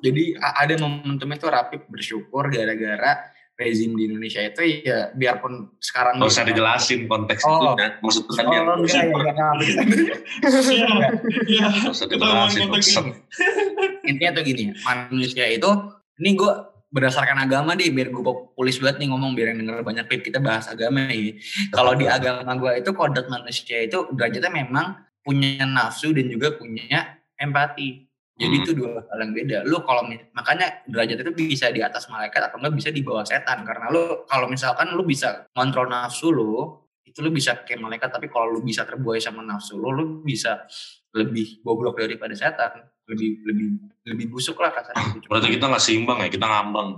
jadi 0.00 0.24
ada 0.40 0.74
momentumnya 0.80 1.36
tuh 1.36 1.52
Rapip 1.52 1.84
bersyukur 1.86 2.48
gara-gara 2.48 3.20
rezim 3.60 3.92
di 3.92 4.08
Indonesia 4.08 4.40
itu 4.40 4.88
ya 4.88 5.12
biarpun 5.12 5.76
sekarang 5.76 6.16
Nggak 6.16 6.32
usah 6.32 6.44
dijelasin 6.48 7.00
konteks 7.04 7.44
Oh. 7.44 7.76
itu. 7.76 7.84
Maksudnya 8.00 8.32
kan 8.32 8.46
Oh, 8.48 8.88
yang 8.88 9.08
enggak, 9.12 9.36
ya. 9.60 9.60
Iya, 9.60 9.82
iya. 11.44 11.66
Nggak 11.68 11.92
usah 11.92 12.06
dijelasin. 12.08 13.04
Intinya 14.08 14.30
tuh 14.40 14.42
gini, 14.42 14.64
manusia 14.82 15.44
itu, 15.46 15.70
ini 16.18 16.34
gue 16.34 16.52
berdasarkan 16.90 17.38
agama 17.38 17.78
deh, 17.78 17.86
biar 17.94 18.10
gue 18.10 18.18
populis 18.24 18.82
banget 18.82 19.06
nih 19.06 19.08
ngomong, 19.14 19.38
biar 19.38 19.54
yang 19.54 19.62
denger 19.62 19.86
banyak 19.86 20.04
Pip, 20.10 20.26
kita 20.26 20.42
bahas 20.42 20.66
agama 20.66 21.06
ya. 21.06 21.38
Kalau 21.70 21.94
di 21.94 22.10
agama 22.10 22.50
gue 22.58 22.82
itu 22.82 22.90
kodrat 22.90 23.30
manusia 23.30 23.86
itu 23.86 24.10
derajatnya 24.10 24.50
memang 24.50 24.98
punya 25.22 25.62
nafsu 25.68 26.10
dan 26.10 26.26
juga 26.26 26.58
punya 26.58 27.20
empati. 27.38 28.09
Jadi 28.40 28.56
Hmm. 28.56 28.64
itu 28.64 28.70
dua 28.72 29.04
hal 29.04 29.18
yang 29.20 29.32
beda. 29.32 29.58
Lu 29.68 29.84
kalau 29.84 30.02
makanya 30.32 30.80
derajat 30.88 31.20
itu 31.20 31.32
bisa 31.36 31.68
di 31.68 31.78
atas 31.78 32.08
malaikat 32.08 32.40
atau 32.40 32.56
enggak 32.56 32.72
bisa 32.72 32.88
di 32.88 33.04
bawah 33.04 33.20
setan 33.22 33.60
karena 33.62 33.92
lu 33.92 34.24
kalau 34.24 34.48
misalkan 34.48 34.96
lu 34.96 35.04
bisa 35.04 35.44
kontrol 35.52 35.86
nafsu 35.86 36.32
lu, 36.32 36.72
itu 37.04 37.20
lu 37.20 37.28
bisa 37.28 37.60
kayak 37.60 37.78
malaikat 37.78 38.08
tapi 38.08 38.26
kalau 38.26 38.48
lu 38.48 38.60
bisa 38.60 38.82
terbuai 38.82 39.20
sama 39.20 39.44
nafsu 39.44 39.76
lu, 39.76 39.92
lu 39.92 40.04
bisa 40.20 40.64
lebih 41.12 41.60
goblok 41.60 42.00
daripada 42.00 42.32
setan. 42.32 42.80
Lebih 43.04 43.42
lebih 43.44 43.66
lebih 44.06 44.26
busuk 44.30 44.56
lah 44.56 44.70
kasarnya 44.70 45.18
gitu. 45.18 45.26
Berarti 45.28 45.48
kita 45.50 45.64
nggak 45.66 45.82
seimbang 45.82 46.18
ya, 46.22 46.28
kita 46.28 46.46
ngambang. 46.46 46.90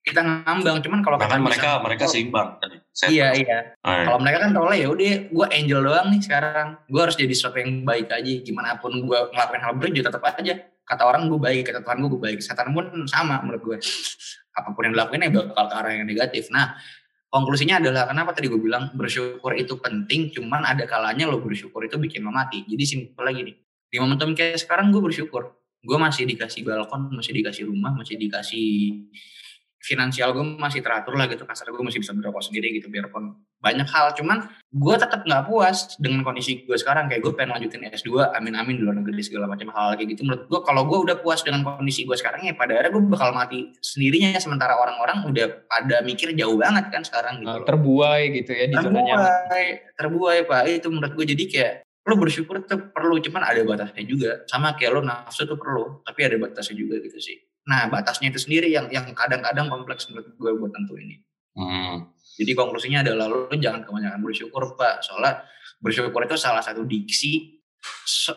kita 0.00 0.24
ngambang 0.24 0.80
cuman 0.80 1.00
kalau 1.04 1.20
kan 1.20 1.28
bisa 1.28 1.44
mereka 1.44 1.70
mereka 1.84 2.04
kontrol- 2.08 2.14
seimbang 2.16 2.48
tadi. 2.56 2.76
Setan. 2.90 3.12
Iya, 3.12 3.28
iya. 3.36 3.58
Ah, 3.84 4.00
iya. 4.00 4.04
Kalau 4.08 4.18
mereka 4.18 4.38
kan 4.40 4.50
tolnya 4.50 4.76
ya 4.80 4.88
udah 4.88 5.12
gue 5.28 5.46
angel 5.52 5.80
doang 5.84 6.06
nih 6.08 6.20
sekarang. 6.24 6.66
Gue 6.88 7.00
harus 7.04 7.16
jadi 7.20 7.28
sesuatu 7.30 7.60
yang 7.60 7.84
baik 7.84 8.08
aja. 8.08 8.32
Gimana 8.40 8.80
pun 8.80 8.96
gue 8.96 9.18
ngelakuin 9.28 9.60
hal 9.60 9.72
buruk 9.76 9.92
juga 9.92 10.08
tetap 10.08 10.24
aja. 10.24 10.54
Kata 10.84 11.02
orang 11.06 11.30
gue 11.30 11.40
baik, 11.40 11.70
kata 11.70 11.80
Tuhan 11.86 11.98
gue 12.02 12.10
gue 12.10 12.22
baik. 12.22 12.38
Setan 12.42 12.74
pun 12.74 12.86
sama 13.06 13.40
menurut 13.40 13.62
gue. 13.62 13.76
Apa 14.50 14.74
pun 14.74 14.82
yang 14.86 14.94
dilakuin 14.98 15.22
ya 15.22 15.30
bakal 15.30 15.66
ke 15.70 15.74
arah 15.78 15.92
yang 15.94 16.06
negatif. 16.06 16.50
Nah, 16.50 16.74
konklusinya 17.30 17.78
adalah 17.78 18.10
kenapa 18.10 18.34
tadi 18.34 18.50
gue 18.50 18.58
bilang 18.58 18.90
bersyukur 18.92 19.54
itu 19.54 19.78
penting. 19.78 20.34
Cuman 20.34 20.66
ada 20.66 20.84
kalanya 20.84 21.30
lo 21.30 21.38
bersyukur 21.38 21.86
itu 21.86 21.96
bikin 21.96 22.26
lo 22.26 22.34
mati. 22.34 22.66
Jadi 22.66 22.84
simpel 22.84 23.22
lagi 23.22 23.46
nih. 23.46 23.56
Di 23.90 23.96
momentum 24.02 24.34
kayak 24.34 24.58
sekarang 24.58 24.90
gue 24.90 25.02
bersyukur. 25.02 25.54
Gue 25.80 25.96
masih 25.96 26.28
dikasih 26.28 26.60
balkon, 26.66 27.08
masih 27.14 27.32
dikasih 27.32 27.64
rumah, 27.64 27.96
masih 27.96 28.20
dikasih 28.20 29.08
finansial 29.80 30.36
gue 30.36 30.44
masih 30.44 30.84
teratur 30.84 31.16
lah 31.16 31.24
gitu 31.26 31.48
kasar 31.48 31.72
gue 31.72 31.80
masih 31.80 32.04
bisa 32.04 32.12
berokok 32.12 32.44
sendiri 32.44 32.76
gitu 32.76 32.92
biarpun 32.92 33.32
banyak 33.60 33.84
hal 33.86 34.16
cuman 34.16 34.48
gue 34.72 34.94
tetap 34.96 35.20
nggak 35.28 35.44
puas 35.44 36.00
dengan 36.00 36.24
kondisi 36.24 36.64
gue 36.64 36.76
sekarang. 36.80 37.12
Kayak 37.12 37.28
gue 37.28 37.32
pengen 37.36 37.52
lanjutin 37.56 37.84
S2 37.92 38.32
amin 38.32 38.56
amin 38.56 38.80
di 38.80 38.82
luar 38.82 38.96
negeri 38.96 39.20
segala 39.20 39.44
macam 39.46 39.68
hal 39.76 40.00
kayak 40.00 40.16
gitu. 40.16 40.24
Menurut 40.24 40.48
gue 40.48 40.60
kalau 40.64 40.82
gue 40.88 40.98
udah 41.04 41.16
puas 41.20 41.44
dengan 41.44 41.60
kondisi 41.62 42.08
gue 42.08 42.16
sekarang 42.16 42.40
ya 42.48 42.56
pada 42.56 42.80
akhirnya 42.80 42.92
gue 42.96 43.02
bakal 43.06 43.30
mati 43.36 43.70
sendirinya. 43.84 44.40
Sementara 44.40 44.80
orang-orang 44.80 45.28
udah 45.28 45.46
pada 45.68 46.00
mikir 46.00 46.32
jauh 46.32 46.56
banget 46.56 46.88
kan 46.88 47.04
sekarang 47.04 47.44
gitu 47.44 47.48
Nah, 47.52 47.60
loh. 47.60 47.66
terbuai 47.68 48.22
gitu 48.40 48.50
ya 48.56 48.64
di 48.66 48.76
terbuai 48.80 49.64
terbuai 49.94 50.38
pak. 50.48 50.62
Itu 50.66 50.88
menurut 50.88 51.12
gue 51.12 51.26
jadi 51.36 51.44
kayak 51.44 51.72
lo 52.08 52.16
bersyukur 52.16 52.64
tuh 52.64 52.90
perlu 52.96 53.20
cuman 53.20 53.42
ada 53.44 53.60
batasnya 53.60 54.02
juga. 54.08 54.30
Sama 54.48 54.72
kayak 54.72 54.90
lo 54.96 55.00
nafsu 55.04 55.44
tuh 55.44 55.60
perlu 55.60 56.00
tapi 56.00 56.24
ada 56.24 56.40
batasnya 56.40 56.80
juga 56.80 56.96
gitu 57.04 57.20
sih. 57.20 57.36
Nah 57.68 57.92
batasnya 57.92 58.32
itu 58.32 58.40
sendiri 58.40 58.72
yang 58.72 58.88
yang 58.88 59.04
kadang-kadang 59.12 59.68
kompleks 59.68 60.08
menurut 60.08 60.32
gue 60.32 60.50
buat 60.56 60.72
tentuin 60.72 61.04
ini. 61.04 61.16
Hmm. 61.50 62.08
Jadi 62.40 62.52
konklusinya 62.56 63.04
adalah 63.04 63.28
lo 63.28 63.52
jangan 63.52 63.84
kebanyakan 63.84 64.24
bersyukur 64.24 64.72
pak 64.80 65.04
soalnya 65.04 65.44
bersyukur 65.84 66.24
itu 66.24 66.40
salah 66.40 66.64
satu 66.64 66.88
diksi 66.88 67.60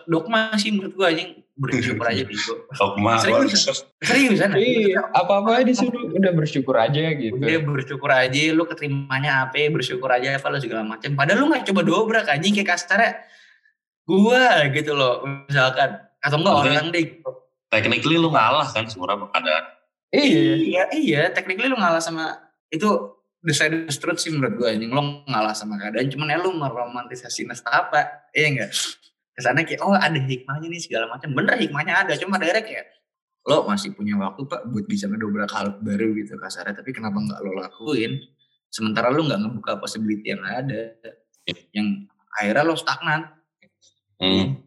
dogma 0.08 0.56
sih 0.56 0.72
menurut 0.72 0.96
gue 0.96 1.08
anjing 1.08 1.30
bersyukur 1.54 2.06
aja 2.08 2.24
gitu 2.26 2.54
Dogma. 2.74 3.20
Serius? 3.22 3.86
seriusan 4.02 4.58
Iya, 4.58 5.06
apa-apa 5.14 5.62
disuruh 5.62 6.10
udah 6.10 6.34
bersyukur 6.34 6.74
aja 6.80 7.14
gitu. 7.14 7.38
Udah 7.38 7.62
bersyukur 7.62 8.10
aja, 8.10 8.42
lu 8.56 8.66
keterimanya 8.66 9.46
apa, 9.46 9.70
bersyukur 9.70 10.10
aja 10.10 10.34
apa 10.34 10.50
lo 10.50 10.58
segala 10.58 10.82
macam. 10.82 11.14
Padahal 11.14 11.46
lu 11.46 11.54
nggak 11.54 11.70
coba 11.70 11.82
dobrak 11.86 12.26
anjing 12.26 12.58
kayak 12.58 12.74
kasarnya 12.74 13.22
gua 14.08 14.66
gitu 14.74 14.98
loh 14.98 15.22
misalkan 15.46 16.02
atau 16.20 16.38
enggak 16.42 16.54
Berarti- 16.58 16.72
orang 16.74 16.88
deh 16.90 17.04
gitu. 17.06 17.30
Technically 17.70 18.18
lu 18.18 18.30
ngalah 18.34 18.68
kan 18.70 18.86
sebenarnya 18.90 19.18
sama 19.18 19.26
keadaan. 19.34 19.64
Iya. 20.14 20.54
iya 20.54 20.84
iya 20.94 21.22
technically 21.34 21.70
lu 21.70 21.78
ngalah 21.78 22.02
sama 22.02 22.38
itu 22.70 22.90
the 23.44 23.54
side 23.54 23.76
truth 24.00 24.20
sih 24.24 24.32
menurut 24.32 24.56
gue 24.56 24.68
anjing. 24.68 24.92
Lo 24.92 25.24
ngalah 25.28 25.54
sama 25.54 25.76
keadaan 25.76 26.08
cuman 26.08 26.32
ya 26.32 26.38
lu 26.40 26.56
meromantisasi 26.56 27.46
nestapa 27.46 28.32
iya 28.32 28.48
enggak 28.50 28.72
ke 29.34 29.42
sana 29.42 29.66
kayak 29.66 29.82
oh 29.84 29.94
ada 29.94 30.16
hikmahnya 30.16 30.68
nih 30.72 30.82
segala 30.82 31.12
macam. 31.12 31.30
Bener 31.36 31.60
hikmahnya 31.60 31.94
ada 32.08 32.14
cuma 32.16 32.40
daerah 32.40 32.64
kayak 32.64 32.90
lo 33.44 33.68
masih 33.68 33.92
punya 33.92 34.16
waktu 34.16 34.48
pak 34.48 34.72
buat 34.72 34.88
bisa 34.88 35.12
ngedobrak 35.12 35.52
hal 35.52 35.78
baru 35.84 36.16
gitu 36.16 36.40
kasarnya. 36.40 36.80
Tapi 36.80 36.96
kenapa 36.96 37.20
nggak 37.20 37.40
lo 37.44 37.52
lakuin? 37.60 38.24
Sementara 38.72 39.12
lo 39.12 39.28
nggak 39.28 39.40
ngebuka 39.44 39.72
possibility 39.84 40.32
yang 40.32 40.42
ada 40.48 40.96
yang 41.76 42.08
akhirnya 42.40 42.64
lo 42.64 42.76
stagnan. 42.80 43.22
Hmm. 44.24 44.64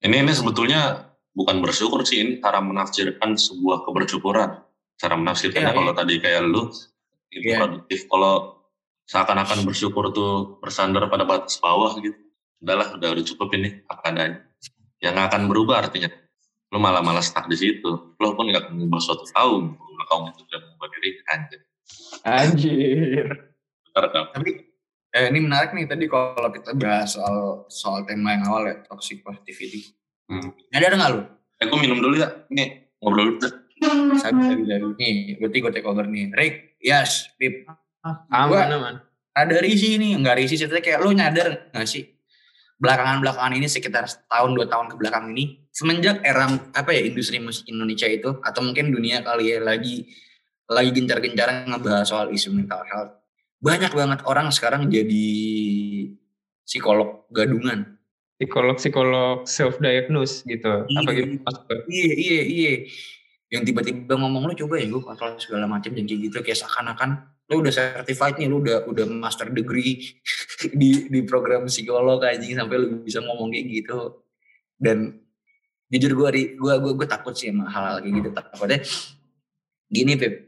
Ini 0.00 0.16
ini 0.26 0.32
sebetulnya 0.32 1.12
bukan 1.36 1.62
bersyukur 1.62 2.02
sih, 2.02 2.18
ini 2.24 2.32
cara 2.42 2.58
menafsirkan 2.58 3.38
sebuah 3.38 3.86
kebersyukuran. 3.86 4.64
Cara 5.00 5.14
menafsirkannya 5.16 5.72
Iya, 5.72 5.76
kalau 5.76 5.92
tadi 5.96 6.14
kayak 6.20 6.42
lu 6.44 6.68
itu 7.30 7.46
Iya. 7.46 7.58
produktif. 7.62 8.06
Kalau 8.06 8.66
seakan-akan 9.06 9.66
bersyukur 9.66 10.10
tuh 10.10 10.58
bersandar 10.58 11.06
pada 11.06 11.22
batas 11.24 11.58
bawah 11.58 11.94
gitu. 11.98 12.14
Udahlah, 12.60 12.94
udah 12.94 13.08
udah 13.16 13.24
cukup 13.24 13.48
ini 13.56 13.82
apa 13.86 14.02
adanya. 14.04 14.38
Yang 15.00 15.16
akan 15.16 15.42
berubah 15.48 15.88
artinya. 15.88 16.10
Lu 16.70 16.78
malah 16.78 17.00
malah 17.00 17.24
stuck 17.24 17.48
di 17.48 17.56
situ. 17.56 18.14
Lo 18.14 18.36
pun 18.36 18.46
nggak 18.46 18.68
akan 18.68 18.72
mengubah 18.76 19.00
suatu 19.00 19.24
kaum. 19.32 19.74
Kalau 19.74 20.06
kaum 20.06 20.24
itu 20.28 20.44
tidak 20.46 20.68
mengubah 20.68 20.88
diri, 20.92 21.10
anjir. 21.26 21.60
Anjir. 22.22 23.26
Benar 23.90 24.06
kan? 24.14 24.24
tapi 24.30 24.50
eh, 25.10 25.26
ini 25.34 25.42
menarik 25.42 25.74
nih 25.74 25.90
tadi 25.90 26.06
kalau 26.06 26.46
kita 26.54 26.78
bahas 26.78 27.18
soal 27.18 27.66
soal 27.66 28.06
tema 28.06 28.38
yang 28.38 28.46
awal 28.46 28.62
ya 28.70 28.78
toxic 28.86 29.18
positivity 29.20 29.90
Hmm. 30.30 30.54
ada 30.70 30.94
nggak 30.94 31.10
lo 31.10 31.20
Eh, 31.58 31.66
gue 31.66 31.76
minum 31.76 31.98
dulu 32.00 32.16
ya. 32.16 32.30
Nih, 32.48 32.88
ngobrol 33.02 33.36
dulu. 33.36 33.50
Deh. 33.92 34.18
Sabi 34.20 34.40
sabi 34.46 34.62
sabi 34.66 34.86
nih 34.98 35.14
berarti 35.40 35.56
gue 35.62 35.72
take 35.74 35.88
over 35.88 36.06
nih 36.06 36.30
Rick 36.34 36.54
yes 36.80 37.30
Pip 37.36 37.66
Aman, 38.32 38.68
aman. 38.72 38.94
ada 39.36 39.56
risi 39.60 40.00
nih 40.00 40.16
nggak 40.20 40.36
risi 40.40 40.56
sih 40.56 40.66
kayak 40.66 41.04
lu 41.04 41.12
nyadar 41.12 41.68
nggak 41.74 41.84
sih 41.84 42.08
belakangan 42.80 43.20
belakangan 43.20 43.52
ini 43.60 43.68
sekitar 43.68 44.08
setahun 44.08 44.56
dua 44.56 44.64
tahun 44.64 44.88
ke 44.88 44.96
belakang 44.96 45.36
ini 45.36 45.68
semenjak 45.68 46.24
era 46.24 46.48
apa 46.72 46.90
ya 46.96 47.04
industri 47.04 47.36
musik 47.36 47.68
Indonesia 47.68 48.08
itu 48.08 48.40
atau 48.40 48.60
mungkin 48.64 48.88
dunia 48.88 49.20
kali 49.20 49.52
ya 49.52 49.60
lagi 49.60 50.08
lagi 50.64 50.90
gencar-gencar 50.96 51.68
ngebahas 51.68 52.08
soal 52.08 52.32
isu 52.32 52.56
mental 52.56 52.80
health 52.88 53.20
banyak 53.60 53.92
banget 53.92 54.24
orang 54.24 54.48
sekarang 54.48 54.88
jadi 54.88 55.28
psikolog 56.64 57.28
gadungan 57.30 58.00
Psikolog-psikolog 58.40 59.44
self-diagnose 59.44 60.48
gitu. 60.48 60.88
Apa 60.88 61.12
Iya. 61.12 61.28
gitu 61.28 61.44
maksudnya? 61.44 61.76
iya 61.92 62.12
iya 62.16 62.40
iya 62.48 62.72
yang 63.50 63.66
tiba-tiba 63.66 64.14
ngomong 64.14 64.46
lu 64.46 64.54
coba 64.54 64.78
ya 64.78 64.86
gue 64.86 65.02
kontrol 65.02 65.34
segala 65.42 65.66
macam 65.66 65.90
dan 65.90 66.06
gitu. 66.06 66.38
Kayak 66.38 66.62
seakan-akan 66.62 67.10
lu 67.50 67.66
udah 67.66 67.74
certified 67.74 68.38
nih 68.38 68.46
lu 68.46 68.62
udah 68.62 68.86
udah 68.86 69.04
master 69.10 69.50
degree 69.50 69.98
di 70.80 71.10
di 71.10 71.20
program 71.26 71.66
psikolog 71.66 72.22
aja 72.22 72.38
sampai 72.40 72.76
lu 72.78 73.02
bisa 73.02 73.18
ngomong 73.18 73.50
kayak 73.50 73.66
gitu. 73.66 74.22
Dan 74.78 75.18
jujur 75.90 76.14
gue 76.14 76.54
gue 76.54 76.74
gue 76.78 76.92
gue 76.94 77.08
takut 77.10 77.34
sih 77.34 77.50
sama 77.50 77.66
hal-hal 77.66 77.98
kayak 77.98 78.14
gitu. 78.22 78.28
Takutnya 78.30 78.78
gini 79.90 80.14
Pip. 80.14 80.46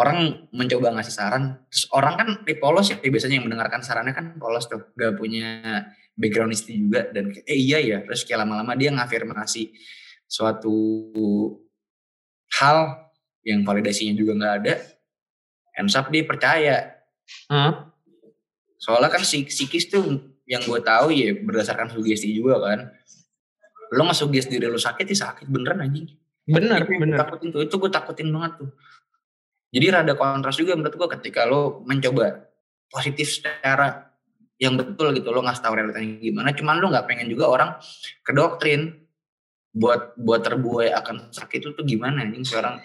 Orang 0.00 0.48
mencoba 0.56 0.96
ngasih 0.96 1.12
saran 1.12 1.60
terus 1.68 1.84
orang 1.92 2.14
kan 2.16 2.28
polos 2.56 2.88
ya 2.88 2.96
biasanya 3.04 3.36
yang 3.36 3.44
mendengarkan 3.44 3.84
sarannya 3.84 4.16
kan 4.16 4.40
polos 4.40 4.64
tuh 4.64 4.96
gak 4.96 5.12
punya 5.20 5.84
background 6.16 6.56
istri 6.56 6.80
juga 6.80 7.04
dan 7.12 7.36
eh 7.36 7.58
iya 7.60 7.84
ya. 7.84 8.00
Terus 8.08 8.24
kayak 8.24 8.48
lama-lama 8.48 8.72
dia 8.80 8.88
ngafirmasi 8.96 9.76
suatu 10.30 10.78
hal 12.62 13.10
yang 13.42 13.66
validasinya 13.66 14.14
juga 14.14 14.38
nggak 14.38 14.54
ada 14.62 14.74
ends 15.74 15.98
up 15.98 16.06
dia 16.06 16.22
percaya 16.22 17.02
Hah? 17.50 17.90
soalnya 18.78 19.10
kan 19.10 19.26
psik- 19.26 19.50
psikis 19.50 19.90
tuh 19.90 20.30
yang 20.50 20.66
gue 20.66 20.80
tahu 20.82 21.14
ya 21.14 21.30
berdasarkan 21.38 21.94
sugesti 21.94 22.34
juga 22.34 22.58
kan. 22.58 22.90
Lo 23.94 24.02
nggak 24.02 24.18
sugesti 24.18 24.58
diri 24.58 24.66
lo 24.66 24.82
sakit 24.82 25.06
ya 25.06 25.30
sakit 25.30 25.46
beneran 25.46 25.86
anjing. 25.86 26.10
Benar, 26.50 26.82
itu 26.82 26.98
benar. 26.98 27.22
takutin 27.22 27.54
tuh 27.54 27.62
itu 27.62 27.74
gue 27.78 27.90
takutin 27.94 28.28
banget 28.34 28.66
tuh. 28.66 28.70
Jadi 29.70 29.86
rada 29.94 30.18
kontras 30.18 30.58
juga 30.58 30.74
menurut 30.74 30.98
gue 30.98 31.08
ketika 31.14 31.46
lo 31.46 31.86
mencoba 31.86 32.50
positif 32.90 33.30
secara 33.30 34.10
yang 34.58 34.74
betul 34.74 35.14
gitu 35.14 35.30
lo 35.30 35.46
ngasih 35.46 35.62
tahu 35.62 35.74
realitanya 35.78 36.18
gimana. 36.18 36.50
Cuman 36.50 36.82
lo 36.82 36.90
nggak 36.90 37.06
pengen 37.06 37.30
juga 37.30 37.46
orang 37.46 37.78
ke 38.26 38.34
doktrin 38.34 39.06
buat 39.70 40.18
buat 40.18 40.42
terbuai 40.42 40.90
akan 40.94 41.30
sakit 41.30 41.58
itu 41.62 41.70
tuh 41.74 41.84
gimana? 41.86 42.26
Anjing 42.26 42.42
sekarang 42.42 42.82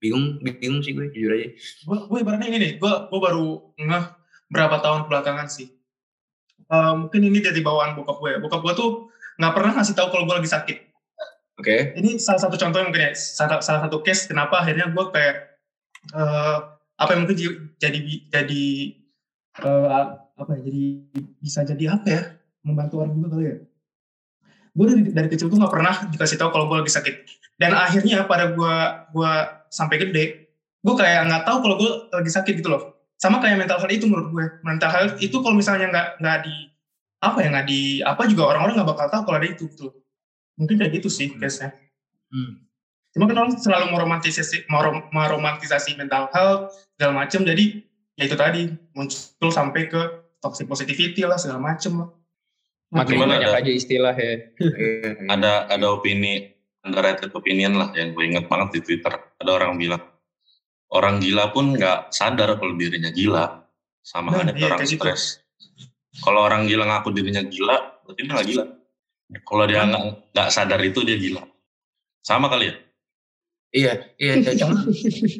bingung 0.00 0.40
bingung 0.40 0.84
sih 0.84 0.92
gue 0.92 1.08
jujur 1.12 1.32
aja. 1.32 1.48
Gue 1.84 1.98
gue 2.08 2.18
ibaratnya 2.20 2.48
ini 2.52 2.58
nih 2.60 2.72
gue 2.76 2.92
gue 3.08 3.20
baru 3.20 3.72
ngeh 3.80 4.04
berapa 4.52 4.76
tahun 4.80 5.08
belakangan 5.08 5.48
sih. 5.48 5.72
Eh, 6.64 6.92
mungkin 6.96 7.20
ini 7.24 7.40
dari 7.44 7.60
bawaan 7.60 7.96
bokap 7.96 8.16
gue 8.20 8.30
ya. 8.36 8.38
bokap 8.40 8.60
gue 8.64 8.74
tuh 8.76 8.90
nggak 9.40 9.52
pernah 9.52 9.72
ngasih 9.80 9.94
tahu 9.96 10.08
kalau 10.12 10.24
gue 10.28 10.36
lagi 10.40 10.50
sakit. 10.50 10.78
Oke. 11.54 11.94
Ini 11.96 12.18
salah 12.18 12.40
satu 12.42 12.58
contohnya 12.58 12.86
mungkin 12.90 13.04
ya 13.08 13.12
salah, 13.14 13.62
salah 13.62 13.86
satu 13.86 14.02
case 14.02 14.26
kenapa 14.26 14.60
akhirnya 14.60 14.90
gue 14.90 15.04
kayak 15.12 15.36
eh, 16.12 16.58
apa 16.94 17.10
yang 17.14 17.20
mungkin 17.26 17.38
jadi 17.78 17.98
jadi 18.30 18.64
eh, 19.62 20.04
apa 20.34 20.50
ya 20.58 20.60
jadi 20.66 20.84
bisa 21.38 21.62
jadi 21.62 21.84
apa 21.94 22.06
ya 22.10 22.22
membantu 22.66 23.04
orang 23.04 23.14
juga 23.14 23.28
kali 23.38 23.44
ya 23.46 23.56
gue 24.74 24.86
dari 24.90 25.02
dari 25.14 25.28
kecil 25.30 25.46
tuh 25.46 25.58
nggak 25.58 25.72
pernah 25.72 25.94
dikasih 26.10 26.36
tahu 26.36 26.50
kalau 26.50 26.66
gue 26.66 26.82
lagi 26.82 26.92
sakit 26.92 27.14
dan 27.62 27.72
akhirnya 27.78 28.26
pada 28.26 28.50
gue 28.50 28.74
gue 29.14 29.32
sampai 29.70 29.96
gede 30.02 30.24
gue 30.82 30.94
kayak 30.98 31.30
nggak 31.30 31.42
tahu 31.46 31.56
kalau 31.62 31.76
gue 31.78 31.90
lagi 32.10 32.30
sakit 32.30 32.54
gitu 32.58 32.68
loh 32.74 32.82
sama 33.14 33.38
kayak 33.38 33.62
mental 33.62 33.78
health 33.78 33.94
itu 33.94 34.10
menurut 34.10 34.28
gue 34.34 34.46
mental 34.66 34.90
health 34.90 35.14
itu 35.22 35.36
kalau 35.38 35.54
misalnya 35.54 35.86
nggak 35.88 36.08
nggak 36.18 36.38
di 36.42 36.56
apa 37.22 37.38
ya 37.40 37.48
nggak 37.54 37.66
di 37.70 37.80
apa 38.02 38.22
juga 38.26 38.52
orang-orang 38.52 38.82
nggak 38.82 38.90
bakal 38.90 39.06
tahu 39.08 39.22
kalau 39.30 39.38
ada 39.38 39.48
itu 39.48 39.64
gitu 39.70 39.94
mungkin 40.58 40.78
kayak 40.78 41.02
gitu 41.02 41.08
sih 41.10 41.34
case-nya. 41.34 41.74
Hmm. 42.30 42.66
Cuma 43.14 43.30
kan 43.30 43.46
orang 43.46 43.54
selalu 43.54 43.94
meromantisasi, 43.94 44.66
merom- 44.66 45.06
meromantisasi 45.14 45.94
mental 45.94 46.30
health 46.34 46.74
segala 46.98 47.22
macam. 47.22 47.46
Jadi 47.46 47.86
ya 48.18 48.26
itu 48.26 48.36
tadi 48.38 48.70
muncul 48.94 49.50
sampai 49.50 49.86
ke 49.86 50.02
toxic 50.42 50.66
positivity 50.66 51.22
lah 51.22 51.38
segala 51.38 51.62
macam 51.62 51.92
lah. 52.02 52.08
Makin 52.94 53.14
Gimana 53.18 53.32
banyak 53.42 53.50
ada? 53.50 53.58
aja 53.58 53.70
istilah 53.74 54.14
ya. 54.14 54.34
Iya. 54.62 55.10
ada 55.34 55.52
ada 55.66 55.86
opini 55.90 56.54
underrated 56.86 57.34
opinion 57.34 57.74
lah 57.74 57.90
yang 57.98 58.14
gue 58.14 58.22
inget 58.22 58.46
banget 58.46 58.78
di 58.78 58.80
Twitter. 58.86 59.10
Ada 59.42 59.50
orang 59.50 59.74
bilang 59.74 60.02
orang 60.94 61.18
gila 61.18 61.50
pun 61.50 61.74
nggak 61.74 62.14
sadar 62.14 62.54
kalau 62.54 62.78
dirinya 62.78 63.10
gila, 63.10 63.66
sama 63.98 64.30
Nah, 64.30 64.46
halnya 64.46 64.54
iya, 64.54 64.66
orang 64.70 64.86
gitu. 64.86 65.02
stres. 65.02 65.42
Kalau 66.22 66.46
orang 66.46 66.70
gila 66.70 66.86
ngaku 66.86 67.10
dirinya 67.10 67.42
gila, 67.42 67.76
berarti 68.06 68.20
dia 68.22 68.30
nggak 68.30 68.46
gila. 68.46 68.64
Kalau 69.42 69.64
dia 69.66 69.80
nggak 69.82 70.02
nggak 70.30 70.48
sadar 70.54 70.80
itu 70.86 71.00
dia 71.02 71.18
gila. 71.18 71.42
Sama 72.22 72.46
kali 72.46 72.70
ya? 72.70 72.74
Iya, 73.74 73.92
iya, 74.22 74.32
iya. 74.38 74.52
Cuma 74.54 74.78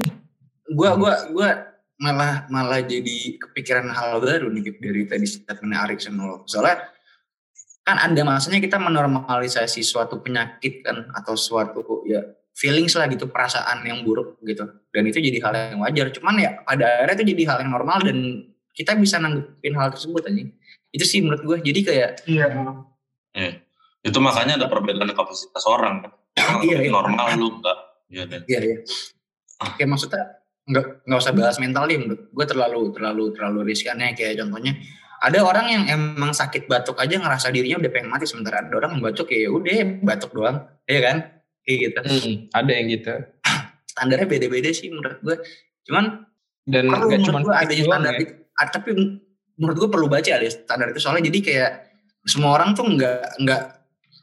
gua 0.77 0.91
gua 0.99 1.15
gua 1.31 1.49
malah 2.03 2.51
malah 2.51 2.83
jadi 2.83 3.39
kepikiran 3.39 3.87
hal 3.95 4.19
baru 4.19 4.51
nih 4.51 4.75
dari 4.83 5.07
tadi 5.07 5.23
statement 5.31 5.71
Erikson 5.71 6.19
lo. 6.19 6.43
Soalnya 6.51 6.83
kan 7.85 8.01
ada 8.01 8.23
masanya 8.25 8.65
kita 8.65 8.81
menormalisasi 8.81 9.85
suatu 9.85 10.25
penyakit 10.25 10.81
kan 10.81 11.13
atau 11.13 11.37
suatu 11.37 12.03
ya 12.09 12.25
feelings 12.57 12.97
lah 12.97 13.05
gitu 13.13 13.29
perasaan 13.29 13.85
yang 13.85 14.01
buruk 14.03 14.41
gitu 14.41 14.65
dan 14.65 15.03
itu 15.05 15.21
jadi 15.21 15.39
hal 15.45 15.53
yang 15.53 15.81
wajar 15.85 16.09
cuman 16.17 16.35
ya 16.41 16.51
pada 16.65 17.05
akhirnya 17.05 17.15
itu 17.21 17.25
jadi 17.37 17.43
hal 17.53 17.59
yang 17.67 17.73
normal 17.77 17.99
dan 18.01 18.19
kita 18.73 18.97
bisa 18.97 19.21
nanggepin 19.21 19.77
hal 19.77 19.93
tersebut 19.93 20.25
aja 20.27 20.43
itu 20.95 21.05
sih 21.05 21.21
menurut 21.21 21.43
gue 21.45 21.57
jadi 21.61 21.81
kayak 21.85 22.11
Iya. 23.35 23.51
Itu 24.07 24.23
makanya 24.23 24.63
ada 24.63 24.67
perbedaan 24.71 25.11
kapasitas 25.11 25.67
orang 25.67 26.07
kan. 26.07 26.13
Iya, 26.63 26.87
iya. 26.87 26.91
normal 26.91 27.35
lu 27.35 27.59
enggak. 27.59 27.79
Iya 28.07 28.23
deh. 28.31 28.41
Iya 28.47 28.61
iya. 28.63 28.77
Kayak 29.75 29.89
maksudnya 29.91 30.23
nggak 30.65 30.87
nggak 31.05 31.21
usah 31.21 31.35
bahas 31.37 31.57
mental 31.61 31.85
deh 31.85 31.99
menurut 32.01 32.23
gue 32.33 32.47
terlalu 32.49 32.89
terlalu 32.97 33.25
terlalu 33.37 33.61
riskannya 33.69 34.17
kayak 34.17 34.41
contohnya 34.41 34.73
ada 35.21 35.39
orang 35.45 35.67
yang 35.71 35.83
emang 35.87 36.33
sakit 36.35 36.67
batuk 36.67 36.99
aja 36.99 37.19
ngerasa 37.19 37.53
dirinya 37.55 37.79
udah 37.79 37.91
pengen 37.93 38.09
mati 38.11 38.27
sementara 38.27 38.65
ada 38.65 38.75
orang 38.75 38.99
yang 38.99 39.03
batuk 39.03 39.29
ya 39.31 39.49
udah 39.53 39.73
batuk 40.03 40.31
doang. 40.35 40.65
Ya 40.89 41.01
kan? 41.05 41.17
Kayak 41.65 41.79
gitu. 41.81 42.01
Hmm, 42.05 42.35
ada 42.53 42.71
yang 42.73 42.87
gitu. 42.91 43.15
standarnya 43.95 44.27
beda-beda 44.27 44.69
sih 44.75 44.91
menurut 44.91 45.23
gue 45.23 45.37
cuman 45.87 46.27
Dan 46.67 46.91
perlu 46.91 47.07
nggak 47.13 47.21
menurut 47.23 47.29
cuma 47.29 47.39
gue 47.45 47.55
doang 47.55 48.03
standar 48.03 48.15
ya. 48.17 48.21
itu 48.25 48.35
Ah, 48.55 48.71
tapi 48.71 48.91
menurut 49.59 49.77
gue 49.83 49.91
perlu 49.91 50.07
baca 50.07 50.31
ada 50.31 50.47
standar 50.47 50.87
itu. 50.95 51.01
Soalnya 51.03 51.31
jadi 51.31 51.39
kayak 51.43 51.73
semua 52.25 52.55
orang 52.55 52.73
tuh 52.79 52.87
nggak 52.87 53.43
nggak 53.43 53.63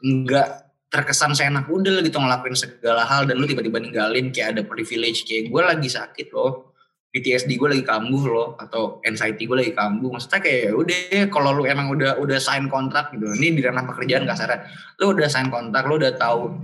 nggak 0.01 0.47
terkesan 0.91 1.32
seenak 1.32 1.71
udel 1.71 2.04
gitu 2.04 2.19
ngelakuin 2.19 2.56
segala 2.56 3.08
hal 3.08 3.23
dan 3.23 3.39
lu 3.39 3.47
tiba-tiba 3.47 3.80
ninggalin 3.80 4.32
kayak 4.32 4.56
ada 4.56 4.62
privilege. 4.63 5.27
Kayak 5.27 5.51
gue 5.51 5.62
lagi 5.62 5.89
sakit 5.91 6.27
loh 6.32 6.70
PTSD 7.12 7.60
gue 7.60 7.67
lagi 7.67 7.84
kambuh 7.84 8.24
loh 8.24 8.47
atau 8.56 9.04
anxiety 9.04 9.43
gue 9.43 9.58
lagi 9.60 9.74
kambuh. 9.76 10.15
Maksudnya 10.15 10.39
kayak 10.39 10.60
ya 10.63 10.74
udah 10.74 10.97
kalau 11.28 11.52
lu 11.52 11.63
emang 11.67 11.91
udah 11.91 12.15
udah 12.24 12.39
sign 12.39 12.71
kontrak 12.71 13.12
gitu 13.12 13.28
ini 13.36 13.60
di 13.60 13.62
ranah 13.62 13.84
pekerjaan 13.84 14.24
kasarnya 14.24 14.63
lu 15.04 15.12
udah 15.12 15.28
sign 15.28 15.52
kontrak 15.52 15.84
lu 15.91 16.00
udah 16.00 16.15
tahu 16.15 16.56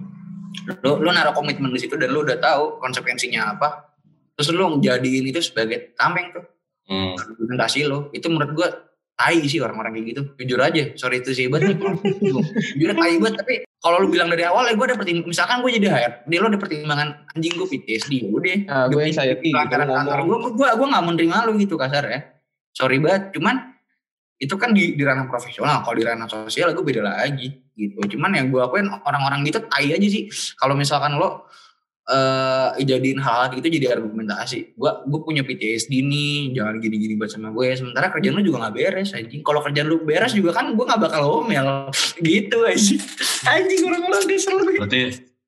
lu 0.88 0.92
lu 1.04 1.10
naruh 1.12 1.36
komitmen 1.36 1.76
di 1.76 1.84
situ 1.84 2.00
dan 2.00 2.16
lu 2.16 2.24
udah 2.24 2.40
tahu 2.40 2.80
konsekuensinya 2.80 3.60
apa 3.60 3.92
terus 4.40 4.56
lu 4.56 4.80
jadiin 4.80 5.28
itu 5.28 5.44
sebagai 5.44 5.92
tameng 6.00 6.32
tuh. 6.32 6.48
Hmm. 6.88 7.20
argumentasi 7.20 7.84
lo 7.84 8.08
itu 8.16 8.32
menurut 8.32 8.52
gua 8.56 8.87
tai 9.18 9.42
sih 9.50 9.58
orang-orang 9.58 9.98
kayak 9.98 10.06
gitu. 10.14 10.22
Jujur 10.38 10.60
aja 10.62 10.84
sorry 10.94 11.26
itu 11.26 11.34
sih 11.34 11.50
banget 11.50 11.82
jujur 12.78 12.94
tai 12.94 13.18
banget. 13.18 13.42
Tapi 13.42 13.54
kalau 13.82 14.06
lu 14.06 14.08
bilang 14.14 14.30
dari 14.30 14.46
awal 14.46 14.70
ya 14.70 14.78
gue 14.78 14.86
ada 14.86 14.98
pertimbangan 14.98 15.30
misalkan 15.30 15.58
gue 15.66 15.72
jadi 15.82 15.88
HRD 15.90 16.32
lo 16.38 16.48
ada 16.54 16.60
pertimbangan 16.62 17.10
anjing 17.34 17.54
gue 17.58 17.68
PTSD 17.68 18.14
udah. 18.30 18.58
Gue 18.94 19.02
Demi 19.02 19.10
anxiety 19.10 19.50
gitu, 19.50 19.58
pelanggaran 19.58 19.86
lu 19.90 19.94
kantor 19.98 20.20
ngomong. 20.22 20.30
gue 20.30 20.38
gue 20.54 20.68
gue 20.70 20.88
nggak 20.94 21.04
mau 21.04 21.14
nerima 21.18 21.38
lu 21.50 21.52
gitu 21.58 21.76
kasar 21.76 22.04
ya. 22.06 22.20
Sorry 22.78 23.02
banget 23.02 23.34
cuman 23.34 23.74
itu 24.38 24.54
kan 24.54 24.70
di, 24.70 24.94
di 24.94 25.02
ranah 25.02 25.26
profesional. 25.26 25.82
Kalau 25.82 25.98
di 25.98 26.06
ranah 26.06 26.30
sosial 26.30 26.78
gue 26.78 26.86
beda 26.86 27.02
lagi 27.02 27.50
gitu. 27.74 27.98
Cuman 28.06 28.38
yang 28.38 28.54
gue 28.54 28.62
akuin 28.62 28.86
orang-orang 28.86 29.42
gitu 29.50 29.66
tai 29.66 29.90
aja 29.90 30.08
sih. 30.08 30.30
Kalau 30.62 30.78
misalkan 30.78 31.18
lo 31.18 31.50
eh 32.08 32.88
jadiin 32.88 33.20
hal 33.20 33.52
itu 33.52 33.68
jadi 33.68 34.00
argumentasi. 34.00 34.80
Gue 34.80 34.92
gue 35.12 35.20
punya 35.28 35.44
PTSD 35.44 35.92
nih 36.08 36.56
jangan 36.56 36.80
gini-gini 36.80 37.20
buat 37.20 37.28
sama 37.28 37.52
gue. 37.52 37.68
Sementara 37.76 38.08
kerjaan 38.08 38.40
lu 38.40 38.48
juga 38.48 38.64
nggak 38.64 38.76
beres 38.80 39.12
anjing. 39.12 39.44
Kalau 39.44 39.60
kerjaan 39.60 39.92
lu 39.92 40.00
beres 40.08 40.32
juga 40.32 40.56
kan 40.56 40.72
gue 40.72 40.86
nggak 40.88 41.02
bakal 41.04 41.44
omel 41.44 41.92
gitu 42.28 42.64
anjing. 42.64 43.04
Anjing 43.44 43.82
orang-orang 43.92 44.24
kesel 44.24 44.56
Berarti 44.64 45.02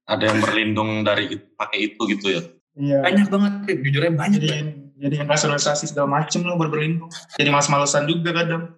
ada 0.04 0.24
yang 0.28 0.40
berlindung 0.44 1.08
dari 1.08 1.40
pakai 1.56 1.96
itu 1.96 2.02
gitu 2.12 2.28
ya. 2.28 2.42
Iya. 2.80 3.04
banyak 3.04 3.28
banget 3.28 3.54
jujurnya 3.84 4.12
banyak 4.16 4.40
Jadi 4.40 4.58
jadi 5.00 5.16
rasionalisasi 5.24 5.96
segala 5.96 6.20
macam 6.20 6.44
lo 6.44 6.60
baru 6.60 6.72
berlindung. 6.76 7.12
Jadi 7.40 7.48
malas-malesan 7.48 8.04
juga 8.04 8.36
kadang. 8.36 8.76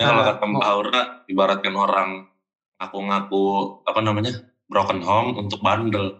Ya, 0.00 0.08
kalau 0.08 0.24
Ah, 0.24 0.26
kata 0.32 0.44
Mbak 0.48 0.64
Aura, 0.66 1.02
ibaratkan 1.28 1.74
orang 1.76 2.08
ngaku-ngaku 2.80 3.44
apa 3.84 4.00
namanya 4.00 4.51
broken 4.72 5.04
home 5.04 5.36
untuk 5.36 5.60
bandel. 5.60 6.16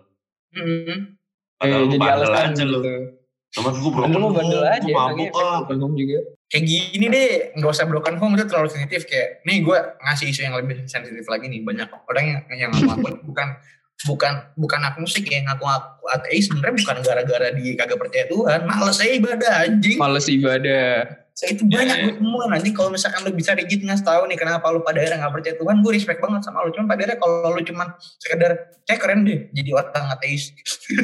Mm. 0.52 1.16
Padahal 1.56 1.80
lu 1.80 1.88
jadi 1.88 1.98
bandel 1.98 2.32
aja 2.36 2.62
lu. 2.68 2.78
gitu. 2.84 2.92
Cuman 3.52 3.72
gue 3.76 3.92
broken 3.92 4.20
home, 4.20 4.34
bandel 4.36 4.62
aja, 4.64 4.84
gue 4.84 4.92
mabuk 4.92 5.32
ah. 5.40 5.64
broken 5.64 5.78
home 5.80 5.96
juga. 5.96 6.20
kayak 6.52 6.68
gini 6.68 7.08
deh 7.08 7.56
nggak 7.56 7.72
usah 7.72 7.88
broken 7.88 8.20
home 8.20 8.36
itu 8.36 8.44
terlalu 8.44 8.68
sensitif 8.68 9.08
kayak 9.08 9.40
nih 9.48 9.64
gue 9.64 9.72
ngasih 10.04 10.28
isu 10.28 10.40
yang 10.44 10.52
lebih 10.52 10.84
sensitif 10.84 11.24
lagi 11.24 11.48
nih 11.48 11.64
banyak 11.64 11.88
orang 11.88 12.24
yang 12.28 12.68
yang 12.68 12.70
ngaku 12.76 13.24
bukan 13.24 13.56
bukan 14.04 14.32
bukan 14.60 14.80
aku 14.84 15.00
musik 15.00 15.24
ya 15.32 15.40
ngaku 15.48 15.64
ngaku 15.64 16.04
ateis 16.12 16.52
sebenarnya 16.52 16.76
bukan 16.76 16.96
gara-gara 17.00 17.48
dia 17.56 17.72
kagak 17.72 17.96
percaya 17.96 18.24
Tuhan 18.28 18.60
males 18.68 19.00
aja 19.00 19.14
ibadah 19.16 19.52
anjing 19.64 19.96
Males 19.96 20.28
ibadah. 20.28 21.21
Saya 21.32 21.56
itu 21.56 21.64
Iya, 21.64 21.76
banyak 21.80 21.96
iya. 21.96 22.12
gue 22.20 22.44
anjing 22.52 22.74
kalau 22.76 22.90
misalkan 22.92 23.20
lu 23.24 23.32
bisa 23.32 23.56
rigid 23.56 23.80
ngasih 23.82 24.04
tahu 24.04 24.28
nih 24.28 24.36
kenapa 24.36 24.68
lu 24.68 24.84
pada 24.84 25.00
akhirnya 25.00 25.18
nggak 25.24 25.32
percaya 25.32 25.54
Tuhan 25.56 25.76
gue 25.80 25.90
respect 25.96 26.20
banget 26.20 26.40
sama 26.44 26.62
lu 26.62 26.70
cuman 26.76 26.86
pada 26.86 27.00
akhirnya 27.02 27.18
kalau 27.18 27.50
lu 27.50 27.62
cuman 27.64 27.88
sekedar 28.20 28.50
kayak 28.84 29.00
keren 29.00 29.20
deh 29.24 29.38
jadi 29.50 29.70
orang 29.72 30.06
ateis 30.12 30.52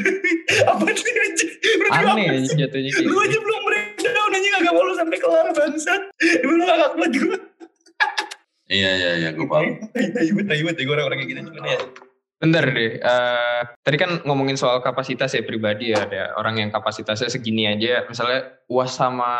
apa 0.71 0.85
sih 0.93 1.12
anjing 1.17 1.53
Aneh 1.88 2.27
apa 2.29 2.38
sih? 2.45 2.57
jatuhnya 2.57 2.91
lu 2.93 3.01
gitu. 3.09 3.17
aja 3.19 3.38
belum 3.41 3.61
breakdown 3.64 4.31
anjing 4.37 4.55
agak 4.61 4.73
mau 4.77 4.85
lu 4.85 4.93
sampai 4.95 5.19
kelar 5.19 5.49
bangsat 5.57 6.01
lu 6.45 6.53
gak 6.61 6.91
kuat 6.95 7.12
gue 7.12 7.38
Iya 8.69 8.91
iya 9.01 9.11
iya 9.17 9.29
gue 9.33 9.49
paham. 9.49 9.81
Taibut 9.97 10.45
ya 10.77 10.85
gue 10.85 10.93
orang-orang 10.93 11.25
kayak 11.25 11.31
gitu 11.33 11.41
cuman 11.49 11.64
ya. 11.73 11.79
Bentar 12.38 12.64
deh, 12.71 13.03
eh, 13.03 13.61
tadi 13.83 13.97
kan 13.99 14.23
ngomongin 14.23 14.55
soal 14.55 14.79
kapasitas 14.79 15.35
ya 15.35 15.43
pribadi 15.43 15.91
ya, 15.91 16.07
ada 16.07 16.38
orang 16.38 16.62
yang 16.62 16.71
kapasitasnya 16.71 17.27
segini 17.27 17.67
aja, 17.67 18.07
misalnya 18.07 18.62
uas 18.71 18.95
sama 18.95 19.33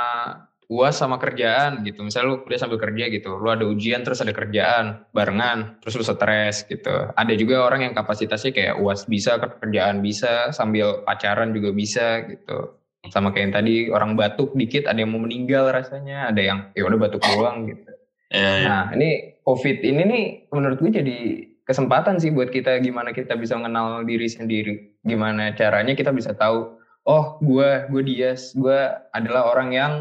uas 0.68 1.00
sama 1.00 1.16
kerjaan 1.16 1.81
gitu, 1.81 2.04
misalnya 2.04 2.28
lu 2.28 2.37
kuliah 2.44 2.61
sambil 2.61 2.76
kerja 2.76 3.09
gitu, 3.09 3.40
lu 3.40 3.48
ada 3.48 3.64
ujian 3.64 4.04
terus 4.04 4.20
ada 4.20 4.37
kerjaan 4.37 5.09
barengan, 5.16 5.81
terus 5.81 5.96
lu 5.96 6.04
stres 6.04 6.68
gitu. 6.68 7.09
Ada 7.16 7.33
juga 7.40 7.64
orang 7.64 7.88
yang 7.88 7.94
kapasitasnya 7.96 8.52
kayak 8.52 8.74
uas 8.76 9.09
bisa, 9.09 9.40
kerjaan 9.40 10.04
bisa, 10.04 10.52
sambil 10.52 11.00
pacaran 11.09 11.57
juga 11.57 11.72
bisa 11.72 12.20
gitu. 12.28 12.76
Sama 13.09 13.33
kayak 13.33 13.44
yang 13.48 13.54
tadi 13.57 13.74
orang 13.88 14.12
batuk 14.12 14.52
dikit, 14.52 14.85
ada 14.85 15.00
yang 15.00 15.16
mau 15.16 15.24
meninggal 15.24 15.72
rasanya, 15.72 16.28
ada 16.28 16.42
yang 16.44 16.59
ya 16.76 16.85
udah 16.85 17.00
batuk 17.00 17.24
doang 17.24 17.64
gitu. 17.72 17.88
Iya 18.28 18.52
iya. 18.61 18.68
Nah, 18.68 18.85
ini 18.92 19.40
COVID 19.48 19.81
ini 19.81 20.02
nih 20.04 20.24
menurut 20.52 20.85
gue 20.85 20.92
jadi 20.92 21.18
kesempatan 21.64 22.20
sih 22.20 22.28
buat 22.28 22.52
kita 22.52 22.76
gimana 22.85 23.16
kita 23.16 23.40
bisa 23.40 23.57
mengenal 23.57 24.04
diri 24.04 24.28
sendiri. 24.28 25.00
Gimana 25.00 25.57
caranya 25.57 25.96
kita 25.96 26.12
bisa 26.12 26.37
tahu, 26.37 26.76
oh 27.09 27.40
gue, 27.40 27.88
gue 27.88 28.02
Dias, 28.04 28.52
gue 28.52 28.92
adalah 29.16 29.48
orang 29.48 29.72
yang, 29.72 29.92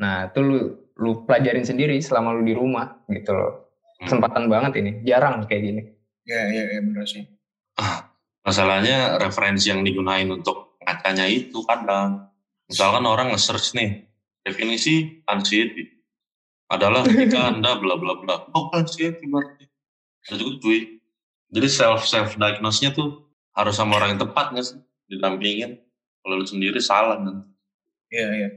nah 0.00 0.32
itu 0.32 0.40
lu, 0.40 0.58
lu 0.96 1.28
pelajarin 1.28 1.68
sendiri 1.68 2.00
selama 2.00 2.32
lu 2.32 2.42
di 2.42 2.56
rumah 2.56 3.04
gitu 3.12 3.36
loh. 3.36 3.52
Kesempatan 4.00 4.48
banget 4.48 4.80
ini, 4.80 5.04
jarang 5.04 5.44
kayak 5.44 5.60
gini. 5.60 5.82
Ya, 6.24 6.48
ya, 6.48 6.64
ya 6.72 6.80
bener 6.80 7.04
sih. 7.04 7.28
Masalahnya 8.40 9.20
referensi 9.20 9.68
yang 9.68 9.84
digunain 9.84 10.24
untuk 10.32 10.80
ngacanya 10.80 11.28
itu 11.28 11.60
kadang. 11.68 12.32
Misalkan 12.64 13.04
orang 13.04 13.36
nge-search 13.36 13.76
nih, 13.76 14.08
definisi 14.40 15.20
anxiety 15.28 16.00
adalah 16.72 17.04
ketika 17.04 17.44
Anda 17.52 17.76
bla 17.76 18.00
bla 18.00 18.16
bla. 18.16 18.48
Oh, 18.56 18.72
anxiety 18.72 19.28
berarti. 19.28 19.68
Ada 20.30 20.40
juga 20.40 20.52
cuy. 20.64 21.02
Jadi 21.50 21.68
self 21.68 22.06
self 22.06 22.38
diagnose-nya 22.38 22.94
tuh 22.94 23.26
harus 23.52 23.74
sama 23.74 23.98
orang 23.98 24.16
yang 24.16 24.22
tepat 24.24 24.54
nggak 24.54 24.64
sih? 24.64 24.78
Didampingin. 25.10 25.82
Kalau 26.22 26.40
lu 26.40 26.46
sendiri 26.46 26.78
salah 26.78 27.18
nanti. 27.18 27.50
Iya, 28.14 28.28
iya. 28.38 28.48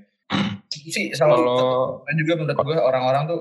Sih 0.89 1.05
salah 1.13 1.37
Kalau 1.37 2.15
juga 2.17 2.33
menurut 2.39 2.57
gue 2.57 2.77
orang-orang 2.79 3.23
tuh 3.29 3.39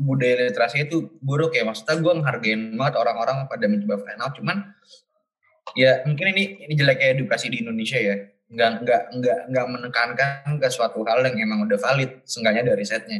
budaya 0.00 0.48
literasi 0.48 0.88
itu 0.88 1.20
buruk 1.20 1.52
ya. 1.52 1.62
Maksudnya 1.68 2.00
gue 2.00 2.12
ngehargain 2.20 2.60
banget 2.74 2.94
orang-orang 2.96 3.36
pada 3.46 3.66
mencoba 3.68 3.96
final. 4.00 4.28
Cuman 4.32 4.56
ya 5.76 6.02
mungkin 6.08 6.26
ini 6.34 6.64
ini 6.66 6.72
jeleknya 6.74 7.20
edukasi 7.20 7.52
di 7.52 7.60
Indonesia 7.60 8.00
ya. 8.00 8.16
Nggak 8.50 8.70
nggak 8.82 9.02
nggak 9.20 9.38
nggak 9.52 9.66
menekankan 9.68 10.50
ke 10.58 10.68
suatu 10.72 11.04
hal 11.04 11.22
yang 11.28 11.36
emang 11.44 11.68
udah 11.68 11.78
valid. 11.78 12.24
Seenggaknya 12.24 12.72
dari 12.72 12.82
risetnya. 12.82 13.18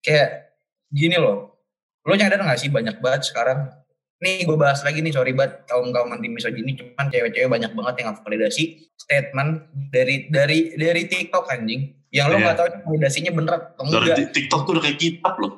Kayak 0.00 0.56
gini 0.88 1.20
loh. 1.20 1.60
Lo 2.02 2.18
nyadar 2.18 2.42
nggak 2.42 2.58
sih 2.58 2.72
banyak 2.72 2.98
banget 2.98 3.30
sekarang 3.30 3.82
nih 4.22 4.46
gue 4.46 4.54
bahas 4.54 4.86
lagi 4.86 5.02
nih 5.02 5.10
sorry 5.10 5.34
banget 5.34 5.66
kaum 5.66 5.90
kaum 5.90 6.14
anti 6.14 6.30
misogini 6.30 6.78
cuman 6.78 7.10
cewek-cewek 7.10 7.50
banyak 7.50 7.74
banget 7.74 7.94
yang 8.06 8.14
validasi 8.22 8.86
statement 8.94 9.66
dari 9.90 10.30
dari 10.30 10.78
dari 10.78 11.10
TikTok 11.10 11.50
anjing 11.50 11.90
yang 12.12 12.28
lo 12.28 12.36
Iya. 12.36 12.44
nggak 12.44 12.56
tahu 12.56 12.68
validasinya 12.86 13.32
bener 13.32 13.52
atau 13.56 13.82
Dari 13.82 13.96
enggak 14.04 14.16
Tik- 14.18 14.32
TikTok 14.32 14.60
tuh 14.62 14.72
udah 14.72 14.82
kayak 14.82 14.98
kitab 14.98 15.34
loh. 15.36 15.52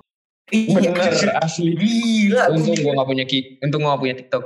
iya 0.46 0.78
Bener 0.86 1.12
asli. 1.36 1.70
gila 1.74 2.42
Untung 2.48 2.76
gue 2.76 2.92
gak 2.92 3.08
punya 3.08 3.24
ki, 3.24 3.38
untung 3.58 3.80
gue 3.80 3.90
gak 3.90 4.00
punya 4.00 4.14
TikTok. 4.14 4.44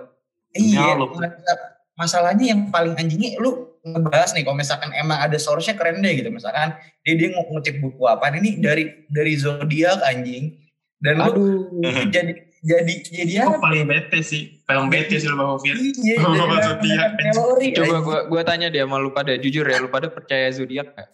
iya 0.55 0.85
Ya, 0.87 0.93
lo. 0.95 1.07
masa- 1.11 1.61
masalahnya 1.95 2.45
yang 2.49 2.61
paling 2.69 2.95
anjingnya 2.95 3.37
lu 3.37 3.51
ngebahas 3.81 4.31
nih 4.31 4.43
kalau 4.43 4.57
misalkan 4.57 4.91
emang 4.93 5.19
ada 5.19 5.37
source-nya 5.37 5.75
keren 5.75 5.99
deh 5.99 6.13
gitu 6.13 6.29
misalkan 6.29 6.73
dia 7.01 7.15
dia 7.15 7.29
ngutip 7.33 7.79
buku 7.79 8.05
apa 8.05 8.31
ini 8.33 8.57
dari 8.57 8.85
dari 9.07 9.35
zodiak 9.35 10.01
anjing 10.03 10.55
dan 10.97 11.19
Aduh. 11.21 11.69
itu 11.79 12.09
jadi 12.09 12.33
jadi 12.59 12.93
jadi 13.05 13.33
Oh, 13.41 13.55
apa 13.55 13.59
paling 13.63 13.87
bete 13.87 14.19
sih. 14.21 14.59
Paling 14.61 14.89
bete 14.89 15.15
sih 15.15 15.27
lu 15.27 15.37
Bang 15.37 15.57
Fiat. 15.57 15.79
Iya, 15.79 16.15
Oh, 16.21 16.35
dari 16.35 16.59
zodiak, 16.61 17.09
dari. 17.15 17.71
Coba 17.73 17.97
gue 18.01 18.19
gua 18.27 18.43
tanya 18.43 18.67
dia 18.67 18.83
sama 18.83 18.99
lu 18.99 19.11
pada 19.11 19.31
jujur 19.35 19.63
ya, 19.63 19.79
lu 19.79 19.87
pada 19.87 20.07
percaya 20.09 20.51
zodiak 20.51 20.91
gak? 20.91 21.07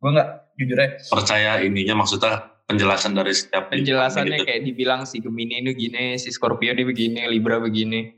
Gue 0.00 0.10
nggak 0.12 0.28
jujur 0.60 0.78
ya. 0.78 0.88
Percaya 1.10 1.50
ininya 1.64 1.94
maksudnya 2.04 2.56
penjelasan 2.66 3.14
dari 3.14 3.32
setiap 3.32 3.70
Penjelasannya 3.70 4.42
gitu. 4.42 4.46
kayak 4.46 4.62
dibilang 4.66 5.00
si 5.06 5.22
Gemini 5.22 5.62
ini 5.62 5.72
gini, 5.72 6.18
si 6.18 6.34
Scorpio 6.34 6.74
dia 6.74 6.86
begini, 6.86 7.26
Libra 7.30 7.62
begini. 7.62 8.10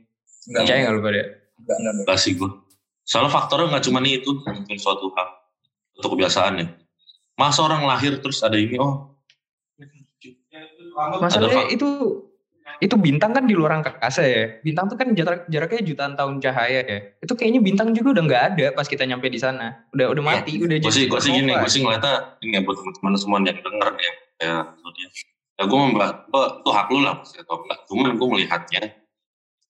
Enggak, 0.49 0.61
Percaya 0.65 0.79
gak 0.81 0.93
lu 0.93 1.01
pada? 1.01 1.15
enggak, 1.15 1.29
enggak, 1.59 1.75
enggak. 1.77 1.93
Enggak 2.05 2.19
sih 2.19 2.31
gue. 2.33 2.49
Soalnya 3.05 3.31
faktornya 3.33 3.73
nggak 3.73 3.85
cuma 3.89 3.99
itu, 4.05 4.31
mungkin 4.45 4.77
suatu 4.77 5.09
hal. 5.17 5.27
Untuk 5.97 6.17
kebiasaannya. 6.17 6.65
Masa 7.37 7.59
orang 7.65 7.85
lahir 7.87 8.19
terus 8.21 8.41
ada 8.43 8.59
ini, 8.59 8.77
oh 8.77 9.09
Masalahnya 10.99 11.71
Ada, 11.71 11.73
itu 11.73 11.89
itu 12.79 12.95
bintang 12.95 13.35
kan 13.35 13.43
di 13.43 13.55
luar 13.55 13.79
angkasa 13.79 14.23
ya. 14.23 14.59
Bintang 14.63 14.87
tuh 14.87 14.95
kan 14.95 15.11
jarak 15.11 15.45
jaraknya 15.51 15.81
jutaan 15.83 16.13
tahun 16.15 16.39
cahaya 16.39 16.81
ya. 16.87 16.99
Itu 17.19 17.35
kayaknya 17.35 17.59
bintang 17.59 17.91
juga 17.91 18.19
udah 18.19 18.23
nggak 18.23 18.43
ada 18.55 18.65
pas 18.71 18.87
kita 18.87 19.03
nyampe 19.03 19.27
di 19.27 19.39
sana. 19.39 19.87
Udah 19.91 20.11
udah 20.15 20.23
mati, 20.23 20.55
udah 20.59 20.79
gue 20.79 20.87
Iya. 20.87 20.95
sih, 20.95 21.05
gue 21.11 21.19
sih 21.19 21.31
gini, 21.35 21.51
gue 21.51 21.69
sih 21.69 21.83
ngeliatnya 21.83 22.39
ini 22.39 22.55
ya 22.55 22.61
buat 22.63 22.79
teman-teman 22.79 23.11
semua 23.19 23.37
yang 23.43 23.59
denger 23.59 23.89
ya 24.39 24.53
zodiak. 24.79 25.11
Ya 25.59 25.63
gue 25.67 25.75
membahas, 25.75 26.11
itu 26.31 26.69
hak 26.71 26.87
lu 26.87 26.99
lah, 27.03 27.15
atau 27.19 27.55
enggak. 27.67 27.79
Cuman 27.91 28.15
gue 28.15 28.27
melihatnya, 28.31 28.83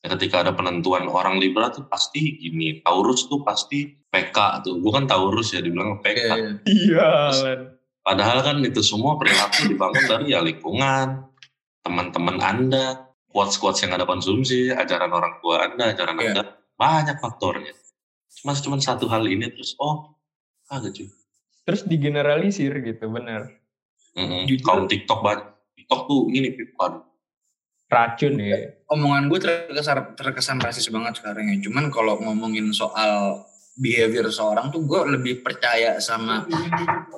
ya 0.06 0.08
ketika 0.14 0.46
ada 0.46 0.54
penentuan 0.54 1.10
orang 1.10 1.42
Libra 1.42 1.74
tuh 1.74 1.90
pasti 1.90 2.38
gini, 2.38 2.78
Taurus 2.86 3.26
tuh 3.26 3.42
pasti 3.42 3.90
PK 4.14 4.62
tuh. 4.62 4.78
Gue 4.78 4.92
kan 4.94 5.10
Taurus 5.10 5.58
ya, 5.58 5.66
dibilang 5.66 5.98
PK. 6.06 6.22
Iya, 6.22 6.34
iya. 6.70 7.14
Iya. 7.34 7.54
Padahal 8.06 8.42
kan 8.42 8.58
itu 8.62 8.82
semua 8.86 9.18
perilaku 9.18 9.70
dibangun 9.70 10.04
dari 10.06 10.34
ya 10.34 10.42
lingkungan, 10.42 11.29
teman-teman 11.90 12.38
Anda, 12.38 13.10
quotes-quotes 13.34 13.82
yang 13.82 13.98
Anda 13.98 14.06
konsumsi, 14.06 14.70
ajaran 14.70 15.10
orang 15.10 15.42
tua 15.42 15.66
Anda, 15.66 15.98
ajaran 15.98 16.22
Iya. 16.22 16.38
Anda, 16.38 16.44
banyak 16.78 17.18
faktornya. 17.18 17.74
Cuma 18.38 18.54
cuma 18.54 18.78
satu 18.78 19.10
hal 19.10 19.26
ini 19.26 19.50
terus, 19.50 19.74
oh, 19.82 20.14
agak 20.70 20.94
cuy. 20.94 21.10
Terus 21.66 21.82
digeneralisir 21.90 22.78
gitu, 22.86 23.10
bener. 23.10 23.58
Mm-mm. 24.14 24.46
Jujur. 24.46 24.66
Kaum 24.66 24.86
TikTok 24.86 25.20
banget. 25.26 25.50
TikTok 25.74 26.02
tuh 26.06 26.30
gini, 26.30 26.54
Pip. 26.54 26.78
Aduh. 26.78 27.10
Racun 27.90 28.38
ya. 28.38 28.70
Omongan 28.94 29.34
gue 29.34 29.40
terkesan 29.42 30.14
terkesan 30.14 30.62
rasis 30.62 30.94
banget 30.94 31.18
sekarang 31.18 31.50
ya. 31.50 31.58
Cuman 31.66 31.90
kalau 31.90 32.22
ngomongin 32.22 32.70
soal 32.70 33.42
behavior 33.80 34.28
seorang 34.28 34.76
tuh 34.76 34.84
gue 34.84 35.16
lebih 35.16 35.40
percaya 35.40 36.04
sama 36.04 36.44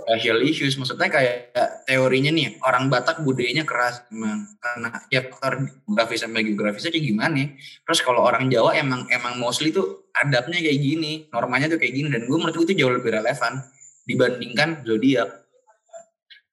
racial 0.05 0.37
issues. 0.45 0.77
Maksudnya 0.77 1.09
kayak 1.09 1.57
teorinya 1.89 2.29
nih 2.29 2.61
orang 2.61 2.85
Batak 2.85 3.25
budayanya 3.25 3.65
keras 3.65 4.05
emang 4.13 4.45
karena 4.61 4.89
ya 5.09 5.25
faktor 5.25 5.65
geografis 5.65 6.21
sama 6.21 6.45
geografisnya 6.45 6.93
kayak 6.93 7.05
gimana 7.09 7.35
ya. 7.41 7.47
Terus 7.57 7.99
kalau 8.05 8.21
orang 8.21 8.45
Jawa 8.53 8.77
emang 8.77 9.09
emang 9.09 9.41
mostly 9.41 9.73
tuh 9.73 10.05
adabnya 10.13 10.61
kayak 10.61 10.77
gini, 10.77 11.25
normanya 11.33 11.65
tuh 11.73 11.81
kayak 11.81 11.97
gini 11.97 12.07
dan 12.13 12.29
gue 12.29 12.37
menurut 12.37 12.53
gue 12.53 12.65
itu 12.69 12.85
jauh 12.85 12.93
lebih 12.93 13.09
relevan 13.09 13.57
dibandingkan 14.05 14.85
zodiak. 14.85 15.49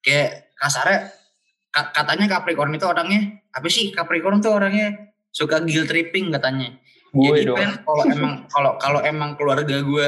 Kayak 0.01 0.49
kasarnya 0.57 1.13
ka- 1.69 1.93
katanya 1.93 2.25
Capricorn 2.25 2.73
itu 2.73 2.89
orangnya 2.89 3.45
apa 3.53 3.67
sih 3.69 3.93
Capricorn 3.93 4.41
tuh 4.41 4.57
orangnya 4.57 5.13
suka 5.29 5.61
guilt 5.61 5.85
tripping 5.85 6.33
katanya. 6.33 6.78
Gue 7.09 7.41
Jadi 7.41 7.49
dong. 7.49 7.57
kan. 7.57 7.71
Kalau 7.81 8.03
emang 8.05 8.33
kalau 8.49 8.71
kalau 8.77 8.99
emang 9.01 9.29
keluarga 9.33 9.75
gue 9.81 10.07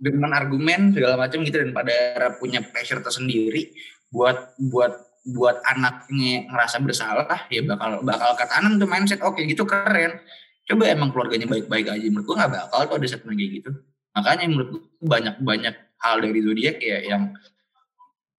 dengan 0.00 0.32
argumen 0.32 0.92
segala 0.96 1.20
macam 1.20 1.44
gitu 1.44 1.60
dan 1.60 1.72
pada 1.76 1.96
punya 2.40 2.64
pressure 2.64 3.04
tersendiri 3.04 3.72
buat 4.08 4.56
buat 4.56 4.92
buat 5.36 5.60
anaknya 5.68 6.48
ngerasa 6.48 6.80
bersalah 6.80 7.44
ya 7.52 7.60
bakal 7.64 8.00
bakal 8.00 8.32
ketanam 8.36 8.80
tuh 8.80 8.88
mindset. 8.88 9.20
Oke 9.24 9.44
gitu 9.44 9.68
keren. 9.68 10.20
Coba 10.64 10.86
emang 10.88 11.10
keluarganya 11.12 11.48
baik-baik 11.48 11.86
aja. 11.88 12.06
Menurut 12.08 12.26
gue 12.28 12.36
nggak 12.36 12.52
bakal 12.52 12.78
tuh 12.88 12.96
ada 13.00 13.06
statement 13.08 13.36
kayak 13.36 13.50
gitu. 13.60 13.70
Makanya 14.16 14.44
menurut 14.48 14.68
gue 14.72 14.82
banyak 15.02 15.36
banyak 15.40 15.74
hal 16.00 16.16
dari 16.24 16.40
zodiak 16.40 16.76
ya 16.80 16.98
yang 17.04 17.22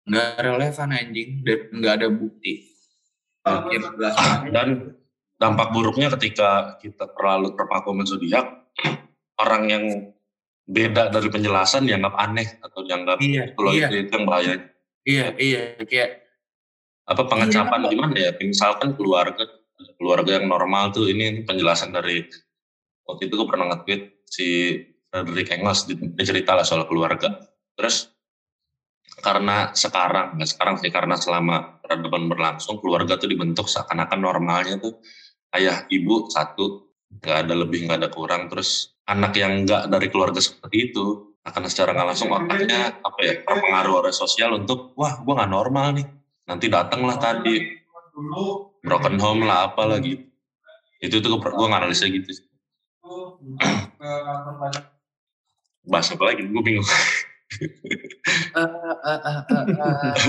nggak 0.09 0.41
relevan 0.41 0.89
anjing. 0.97 1.31
Dan 1.45 1.59
nggak 1.75 1.95
ada 2.01 2.09
bukti. 2.13 2.71
Ya, 3.41 3.57
jelas. 3.73 4.15
Dan 4.53 5.00
dampak 5.41 5.73
buruknya 5.73 6.13
ketika 6.13 6.77
kita 6.77 7.09
terlalu 7.17 7.57
terpaku 7.57 7.97
sama 7.97 8.05
zodiak, 8.05 8.47
orang 9.43 9.63
yang 9.67 9.85
beda 10.69 11.09
dari 11.11 11.27
penjelasan 11.33 11.89
dianggap 11.89 12.15
aneh 12.15 12.47
atau 12.63 12.85
dianggap 12.87 13.19
iya 13.19 13.51
kalau 13.59 13.73
iya 13.75 13.89
itu, 13.91 14.07
itu 14.07 14.13
yang 14.15 14.27
bahaya. 14.29 14.55
iya 15.03 15.27
iya 15.35 15.63
kayak 15.83 16.11
Apa 17.11 17.27
pengecapan 17.27 17.83
Iya. 17.83 17.91
gimana 17.91 18.15
ya? 18.15 18.31
Misalkan 18.39 18.95
keluarga 18.95 19.43
keluarga 19.99 20.39
yang 20.39 20.47
normal 20.47 20.95
tuh 20.95 21.11
ini 21.11 21.43
penjelasan 21.43 21.91
dari 21.91 22.23
waktu 23.03 23.27
itu 23.27 23.35
gue 23.35 23.49
pernah 23.51 23.67
nge-tweet 23.75 24.03
si 24.31 24.79
Frederick 25.11 25.51
Engels 25.51 25.91
dia 25.91 25.99
cerita 26.23 26.55
lah 26.55 26.63
soal 26.63 26.87
keluarga. 26.87 27.35
Terus 27.75 28.15
karena 29.27 29.75
sekarang, 29.75 30.39
nggak 30.39 30.51
sekarang 30.55 30.77
sih 30.79 30.91
karena 30.95 31.19
selama 31.19 31.83
peradaban 31.83 32.31
berlangsung 32.31 32.79
keluarga 32.79 33.19
tuh 33.19 33.27
dibentuk 33.27 33.67
seakan-akan 33.67 34.21
normalnya 34.23 34.79
tuh 34.79 35.03
ayah 35.57 35.87
ibu 35.91 36.29
satu. 36.31 36.91
Nggak 37.11 37.37
ada 37.47 37.55
lebih 37.55 37.87
nggak 37.87 37.99
ada 38.07 38.11
kurang. 38.11 38.47
Terus 38.51 38.95
anak 39.07 39.35
yang 39.35 39.67
nggak 39.67 39.91
dari 39.91 40.07
keluarga 40.09 40.39
seperti 40.39 40.93
itu 40.93 41.35
akan 41.43 41.67
secara 41.67 41.97
nggak 41.97 42.09
langsung 42.15 42.31
otaknya 42.31 43.01
apa 43.01 43.19
ya 43.25 43.35
terpengaruh 43.43 44.05
oleh 44.05 44.13
sosial 44.13 44.55
untuk 44.61 44.93
wah 44.95 45.19
gua 45.25 45.43
nggak 45.43 45.53
normal 45.53 45.87
nih. 45.97 46.07
Nanti 46.47 46.67
datanglah 46.71 47.17
tadi. 47.19 47.79
Broken 48.85 49.17
home 49.17 49.49
lah 49.49 49.73
apa 49.73 49.87
lagi. 49.87 50.19
Itu 51.01 51.25
tuh 51.25 51.41
gue 51.41 51.41
gue 51.41 51.69
nganalisa 51.69 52.05
gitu 52.13 52.29
bahas 55.91 56.09
apa 56.13 56.25
lagi? 56.31 56.43
Gue 56.47 56.63
bingung. 56.63 56.87
Eh, 57.51 58.63
eh, 58.63 59.19
eh, 59.27 59.37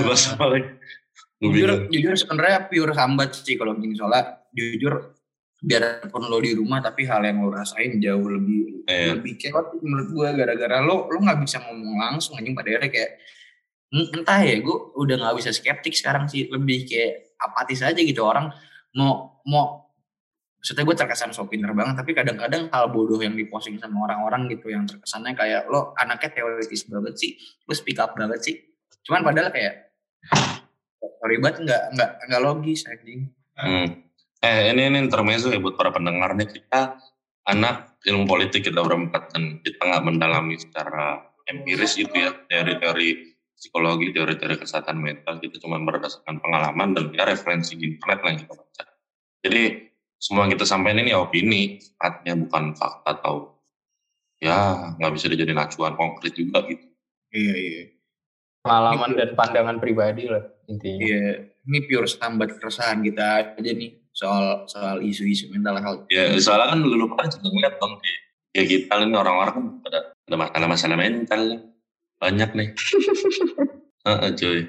bahas 0.02 0.22
apa 0.34 0.44
lagi? 0.50 0.68
gue 0.74 1.01
jujur 1.42 1.70
jujur 1.90 2.14
sebenarnya 2.14 2.70
pure 2.70 2.94
sambat 2.94 3.34
sih 3.34 3.58
kalau 3.58 3.74
gini. 3.74 3.98
Soalnya 3.98 4.46
jujur 4.54 5.18
biarpun 5.62 6.26
lo 6.26 6.38
di 6.42 6.54
rumah 6.54 6.82
tapi 6.82 7.06
hal 7.06 7.22
yang 7.22 7.42
lo 7.42 7.50
rasain 7.50 7.98
jauh 8.02 8.26
lebih 8.26 8.82
Iya. 8.82 9.14
lebih 9.14 9.38
chaotic 9.38 9.78
menurut 9.78 10.10
gue 10.10 10.28
gara-gara 10.42 10.82
lo 10.82 11.06
lo 11.06 11.18
nggak 11.22 11.38
bisa 11.42 11.62
ngomong 11.62 11.98
langsung 12.02 12.34
anjing. 12.38 12.54
Pada 12.54 12.66
akhirnya 12.74 12.90
kayak 12.90 13.10
"Hmm, 13.94 14.06
entah 14.18 14.40
ya 14.42 14.56
gue 14.58 14.76
udah 14.98 15.16
nggak 15.22 15.36
bisa 15.38 15.50
skeptik 15.54 15.94
sekarang 15.94 16.26
sih. 16.26 16.50
Lebih 16.50 16.86
kayak 16.90 17.38
apatis 17.38 17.82
aja 17.82 17.98
gitu. 17.98 18.22
Orang 18.26 18.50
mau 18.98 19.38
mau 19.46 19.86
maksudnya 20.62 20.86
gue 20.86 20.94
terkesan 20.94 21.34
so 21.34 21.42
pinter 21.50 21.74
banget 21.74 21.98
tapi 21.98 22.14
kadang-kadang 22.14 22.70
hal 22.70 22.86
bodoh 22.94 23.18
yang 23.18 23.34
diposting 23.34 23.82
sama 23.82 24.06
orang-orang 24.06 24.46
gitu 24.46 24.70
yang 24.70 24.86
terkesannya 24.86 25.34
kayak 25.34 25.66
lo 25.66 25.90
anaknya 25.98 26.30
teoritis 26.38 26.86
banget 26.86 27.14
sih. 27.18 27.34
Lo 27.66 27.74
speak 27.74 27.98
up 27.98 28.14
banget 28.14 28.38
sih. 28.42 28.54
Cuman 29.06 29.26
padahal 29.26 29.50
kayak 29.50 29.90
sorry 31.22 31.38
banget 31.38 31.62
nggak 31.62 31.82
nggak 31.94 32.10
nggak 32.26 32.42
logis 32.42 32.82
anjing 32.90 33.30
Hmm. 33.52 34.08
Eh 34.42 34.74
ini 34.74 34.90
ini 34.90 34.98
intermezzo 35.06 35.52
ya 35.52 35.60
buat 35.60 35.76
para 35.76 35.92
pendengar 35.92 36.34
nih 36.34 36.48
kita 36.50 36.98
anak 37.46 37.94
ilmu 38.02 38.24
politik 38.26 38.66
kita 38.66 38.82
berempat 38.82 39.30
dan 39.30 39.62
kita 39.62 39.78
nggak 39.78 40.02
mendalami 40.02 40.58
secara 40.58 41.20
empiris 41.46 41.94
gitu 42.00 42.10
ya 42.10 42.32
teori-teori 42.48 43.38
psikologi, 43.54 44.10
teori-teori 44.10 44.58
kesehatan 44.58 44.98
mental 44.98 45.38
kita 45.38 45.62
cuma 45.62 45.78
berdasarkan 45.78 46.42
pengalaman 46.42 46.98
dan 46.98 47.04
ya 47.14 47.22
referensi 47.22 47.78
di 47.78 47.94
internet 47.94 48.18
lah 48.24 48.30
yang 48.34 48.40
kita 48.42 48.54
baca. 48.58 48.84
Jadi 49.46 49.62
semua 50.18 50.46
yang 50.46 50.52
kita 50.58 50.66
sampaikan 50.66 51.02
ini 51.06 51.14
ya 51.14 51.22
opini, 51.22 51.62
sifatnya 51.78 52.34
bukan 52.34 52.74
fakta 52.74 53.22
atau 53.22 53.62
ya 54.42 54.90
nggak 54.98 55.12
bisa 55.14 55.30
dijadiin 55.30 55.62
acuan 55.62 55.94
konkret 55.94 56.34
juga 56.34 56.66
gitu. 56.66 56.82
iya 57.30 57.54
iya 57.54 57.82
Pengalaman 58.66 59.14
dan 59.14 59.30
pandangan 59.38 59.76
pribadi 59.78 60.26
lah 60.26 60.42
intinya. 60.68 61.00
iya 61.02 61.24
ini 61.66 61.78
pure 61.86 62.06
sambat 62.10 62.58
keresahan 62.58 63.02
kita 63.02 63.54
aja 63.56 63.70
nih 63.72 64.02
soal 64.12 64.68
soal 64.68 65.00
isu-isu 65.00 65.48
mental 65.48 65.80
health 65.80 66.02
Ya 66.12 66.36
soalnya 66.36 66.76
kan 66.76 66.80
dulu 66.84 67.16
pada 67.16 67.32
juga 67.32 67.48
ngeliat 67.48 67.74
dong 67.80 67.96
di 68.02 68.12
ya 68.52 68.62
kita 68.68 68.92
ini 69.00 69.16
orang-orang 69.16 69.54
kan 69.56 69.64
pada 69.80 69.98
ada 70.28 70.36
masalah-masalah 70.36 70.96
mental 71.00 71.42
banyak 72.22 72.50
nih. 72.54 72.68
Heeh 74.06 74.30
cuy. 74.38 74.60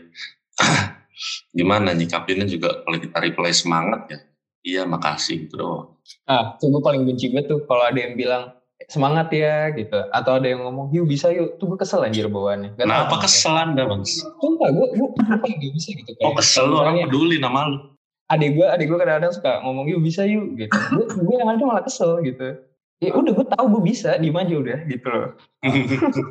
Gimana 1.58 1.94
nyikapinnya 1.94 2.50
juga 2.50 2.82
kalau 2.82 2.98
kita 2.98 3.18
reply 3.22 3.52
semangat 3.54 4.02
ya. 4.10 4.20
iya 4.64 4.82
makasih 4.88 5.46
gitu 5.46 5.60
doang. 5.60 6.00
Ah, 6.24 6.56
tuh 6.56 6.72
gue 6.72 6.80
paling 6.80 7.04
benci 7.04 7.28
banget 7.36 7.52
tuh 7.52 7.60
kalau 7.68 7.84
ada 7.84 8.00
yang 8.00 8.16
bilang 8.16 8.56
semangat 8.88 9.28
ya 9.30 9.72
gitu 9.72 10.00
atau 10.10 10.32
ada 10.36 10.48
yang 10.48 10.64
ngomong 10.64 10.90
yuk 10.90 11.06
bisa 11.06 11.30
yuk 11.30 11.56
tuh 11.58 11.70
gue 11.70 11.78
kesel 11.78 12.02
anjir 12.02 12.26
bawaannya 12.26 12.74
Gak 12.74 12.80
tahu 12.80 12.86
Kenapa 12.86 13.06
kenapa. 13.08 13.24
kesel 13.24 13.54
anda 13.54 13.84
bang? 13.84 14.02
Sumpah 14.04 14.70
gue 14.70 14.88
gue 14.92 15.08
gak 15.14 15.72
bisa 15.74 15.90
gitu 15.94 16.12
Oh 16.20 16.34
kesel 16.34 16.66
lu 16.68 16.76
orang 16.78 17.00
peduli 17.02 17.38
nama 17.38 17.68
lu. 17.68 17.78
adik 18.26 18.56
gue 18.56 18.66
adik 18.66 18.88
gue 18.88 18.98
kadang-kadang 18.98 19.32
suka 19.32 19.62
ngomong 19.62 19.86
yuk 19.88 20.02
bisa 20.02 20.24
yuk 20.24 20.56
gitu 20.56 20.72
gue 20.72 21.06
gue 21.06 21.36
yang 21.38 21.50
ada 21.50 21.62
malah 21.62 21.84
kesel 21.84 22.18
gitu 22.22 22.56
ya 22.98 23.12
udah 23.12 23.32
gue 23.32 23.48
tahu 23.48 23.66
gue 23.78 23.84
bisa 23.84 24.16
diem 24.16 24.34
aja 24.34 24.56
udah 24.56 24.80
gitu 24.86 25.08
loh 25.08 25.30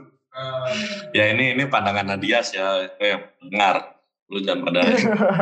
ya 1.12 1.24
ini 1.30 1.52
ini 1.52 1.68
pandangan 1.68 2.16
Nadias 2.16 2.52
ya, 2.52 2.88
gue 2.96 3.06
yang 3.06 3.22
dengar. 3.42 3.76
Lu 4.32 4.40
jangan 4.40 4.64
pada. 4.64 4.80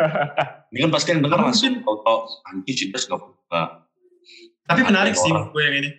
ini 0.74 0.78
kan 0.82 0.90
pasti 0.90 1.14
yang 1.14 1.22
dengar 1.22 1.38
langsung 1.40 1.78
tau 1.80 2.26
anjing 2.50 2.74
Cidas 2.74 3.06
nggak 3.06 3.22
buka. 3.22 3.86
Tapi 4.66 4.80
menarik 4.82 5.14
sih 5.14 5.30
gue 5.30 5.62
yang 5.62 5.76
ini. 5.78 5.90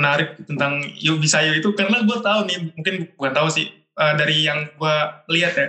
Menarik 0.00 0.40
tentang 0.48 0.80
yuk 0.96 1.20
bisa 1.20 1.44
yuk 1.44 1.60
itu 1.60 1.68
karena 1.76 2.00
gue 2.00 2.18
tahu 2.24 2.48
nih 2.48 2.58
mungkin 2.72 2.94
bukan 3.20 3.32
tahu 3.36 3.48
sih 3.52 3.68
eh, 3.76 4.14
dari 4.16 4.48
yang 4.48 4.72
gue 4.72 4.96
lihat 5.36 5.54
ya. 5.60 5.68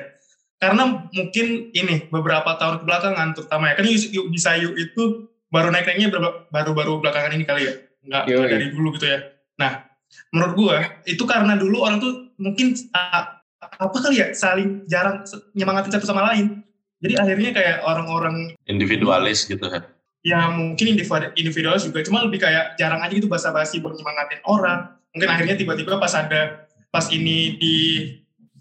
Karena 0.62 1.10
mungkin 1.12 1.74
ini 1.76 2.08
beberapa 2.08 2.56
tahun 2.56 2.86
kebelakangan 2.86 3.36
terutama 3.36 3.74
ya 3.74 3.76
kan 3.76 3.86
bisa 4.32 4.56
yuk 4.56 4.80
itu 4.80 5.28
baru 5.52 5.68
naik 5.68 5.92
naiknya 5.92 6.16
baru-baru 6.48 7.04
belakangan 7.04 7.36
ini 7.36 7.44
kali 7.44 7.68
ya. 7.68 7.74
Nggak, 8.02 8.24
Yoi. 8.32 8.50
dari 8.50 8.66
dulu 8.72 8.88
gitu 8.96 9.12
ya. 9.12 9.20
Nah 9.60 9.84
menurut 10.32 10.54
gue 10.56 10.78
itu 11.12 11.24
karena 11.28 11.60
dulu 11.60 11.84
orang 11.84 12.00
tuh 12.00 12.32
mungkin 12.40 12.74
ah, 12.96 13.44
apa 13.60 13.98
kali 14.00 14.24
ya 14.24 14.32
saling 14.32 14.88
jarang 14.88 15.28
nyemangatin 15.54 15.92
satu 15.92 16.08
sama 16.08 16.32
lain. 16.32 16.64
Jadi 17.02 17.14
akhirnya 17.18 17.52
kayak 17.52 17.78
orang-orang 17.82 18.54
Individualis 18.70 19.50
gitu 19.50 19.66
kan. 19.66 19.82
Ya 20.22 20.50
mungkin 20.50 20.86
individu- 20.88 21.34
individualis 21.34 21.84
juga 21.84 22.02
cuma 22.02 22.22
lebih 22.22 22.40
kayak 22.40 22.76
jarang 22.76 23.02
aja 23.02 23.10
gitu 23.12 23.26
basa-basi 23.26 23.82
buat 23.82 23.94
nyemangatin 23.94 24.42
orang 24.44 24.80
mungkin 25.10 25.28
akhirnya 25.28 25.56
tiba-tiba 25.56 25.98
pas 25.98 26.14
ada 26.14 26.66
pas 26.88 27.10
ini 27.10 27.58
di 27.58 27.76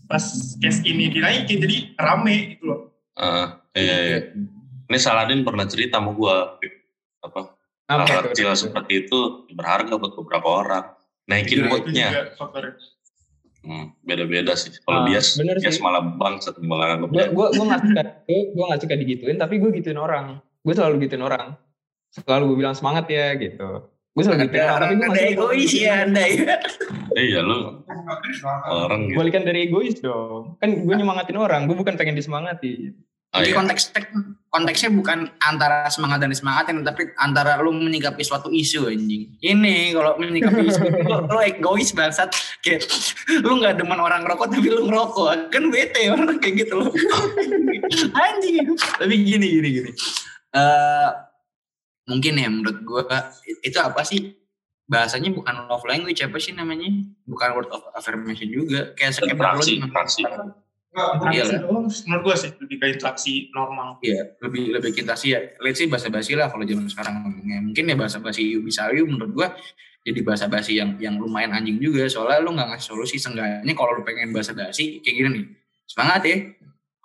pas 0.06 0.22
case 0.56 0.80
ini 0.82 1.06
dinaikin 1.08 1.60
jadi 1.60 1.76
rame 1.94 2.36
gitu 2.50 2.64
loh 2.66 2.80
Eh, 3.12 3.46
iya, 3.76 3.96
iya. 4.02 4.18
Ini 4.88 4.96
Saladin 4.96 5.44
pernah 5.44 5.62
cerita 5.62 6.00
sama 6.00 6.10
gua 6.10 6.56
apa 7.20 7.52
hal 7.86 8.00
tuh? 8.24 8.32
kecil 8.32 8.48
seperti 8.56 9.04
itu 9.04 9.18
berharga 9.50 9.94
buat 9.94 10.16
beberapa 10.16 10.48
orang. 10.48 10.84
Naikin 11.28 11.60
Iya, 11.60 11.68
moodnya. 11.68 12.08
Hmm, 13.60 13.92
beda-beda 14.00 14.56
sih. 14.56 14.72
Kalau 14.80 15.04
Ah, 15.04 15.06
dia 15.06 15.20
bener 15.36 15.60
dia 15.60 15.68
sih. 15.68 15.84
malah 15.84 16.00
bangsat 16.00 16.56
malah 16.58 16.96
gue 16.96 17.12
gue 17.28 17.46
gue 17.52 17.64
nggak 17.66 17.82
suka 17.84 18.02
gue 18.24 18.64
nggak 18.64 18.80
suka 18.80 18.94
digituin 18.96 19.36
tapi 19.36 19.60
gue 19.60 19.68
gituin 19.70 20.00
orang 20.00 20.40
gue 20.60 20.74
selalu 20.76 20.94
gituin 21.06 21.24
orang 21.24 21.56
selalu 22.10 22.42
gue 22.52 22.56
bilang 22.60 22.74
semangat 22.76 23.06
ya 23.08 23.32
gitu 23.38 23.88
gue 23.88 24.22
selalu 24.22 24.50
gituin 24.50 24.68
orang 24.68 24.88
tapi 24.90 24.96
gue 24.98 25.08
Ada 25.10 25.22
egois 25.32 25.72
ya 25.72 25.92
anda 26.04 26.24
ya. 26.26 26.54
Iya 27.16 27.40
lu 27.42 27.82
orang 28.68 29.00
gitu. 29.10 29.16
balikan 29.18 29.42
dari 29.46 29.70
egois 29.70 29.96
dong 30.02 30.56
kan 30.60 30.70
gue 30.72 30.94
nyemangatin 30.94 31.38
orang 31.38 31.64
gue 31.66 31.76
bukan 31.76 31.94
pengen 31.96 32.18
disemangati 32.18 32.92
Ah, 33.30 33.46
Jadi 33.46 33.54
iya. 33.54 33.58
konteks 33.62 33.82
konteksnya 34.50 34.90
bukan 34.90 35.30
antara 35.38 35.86
semangat 35.86 36.18
dan 36.18 36.34
disemangatin, 36.34 36.82
tapi 36.82 37.14
antara 37.14 37.62
lu 37.62 37.70
menyikapi 37.70 38.26
suatu 38.26 38.50
isu 38.50 38.90
anjing. 38.90 39.38
Ini 39.38 39.94
kalau 39.94 40.18
menyikapi 40.18 40.66
isu 40.66 40.82
lu, 41.06 41.30
lu 41.30 41.38
egois 41.38 41.94
bangsat 41.94 42.34
kayak 42.66 42.82
lu 43.46 43.62
nggak 43.62 43.78
demen 43.78 44.02
orang 44.02 44.26
rokok 44.26 44.50
tapi 44.50 44.66
lu 44.66 44.82
ngerokok 44.90 45.46
kan 45.54 45.62
bete 45.70 46.10
orang 46.10 46.42
kayak 46.42 46.66
gitu 46.66 46.82
loh. 46.82 46.90
anjing. 48.26 48.66
Tapi 48.98 49.14
gini 49.22 49.46
gini 49.62 49.68
gini. 49.78 49.90
Eh 50.50 51.10
mungkin 52.10 52.34
ya 52.42 52.48
menurut 52.50 52.78
gua 52.82 53.02
itu 53.62 53.78
apa 53.78 54.02
sih 54.02 54.34
bahasanya 54.90 55.30
bukan 55.30 55.70
love 55.70 55.86
language 55.86 56.18
apa 56.26 56.42
sih 56.42 56.50
namanya 56.50 56.90
bukan 57.22 57.54
word 57.54 57.70
of 57.70 57.86
affirmation 57.94 58.50
juga 58.50 58.90
kayak 58.98 59.14
sekedar 59.14 59.54
lu 59.54 59.62
Interaksi, 59.62 59.78
interaksi. 59.78 60.22
Iya 61.30 61.62
menurut 62.02 62.22
gue 62.26 62.34
sih 62.34 62.50
lebih 62.58 62.76
kayak 62.82 62.98
interaksi 62.98 63.46
normal 63.54 64.02
Iya, 64.02 64.34
lebih 64.42 64.74
lebih 64.74 64.90
kita 64.90 65.14
sih 65.14 65.38
ya. 65.38 65.54
Let's 65.62 65.78
say 65.78 65.86
bahasa 65.86 66.10
basi 66.10 66.34
lah 66.34 66.50
kalau 66.50 66.66
zaman 66.66 66.90
sekarang 66.90 67.22
ngomongnya. 67.22 67.62
Mungkin 67.62 67.84
ya 67.86 67.94
bahasa 67.94 68.18
basi 68.18 68.42
you 68.42 68.66
bisa 68.66 68.90
you 68.90 69.06
menurut 69.06 69.30
gua 69.30 69.48
jadi 70.02 70.18
bahasa 70.26 70.50
basi 70.50 70.82
yang 70.82 70.98
yang 70.98 71.14
lumayan 71.14 71.54
anjing 71.54 71.78
juga. 71.78 72.10
Soalnya 72.10 72.42
lu 72.42 72.58
nggak 72.58 72.74
ngasih 72.74 72.86
solusi. 72.90 73.22
Seenggaknya 73.22 73.70
kalau 73.78 73.94
lu 73.94 74.02
pengen 74.02 74.34
bahasa 74.34 74.50
basi 74.50 74.98
kayak 74.98 75.14
gini 75.14 75.28
nih. 75.30 75.44
Semangat 75.86 76.22
ya. 76.26 76.36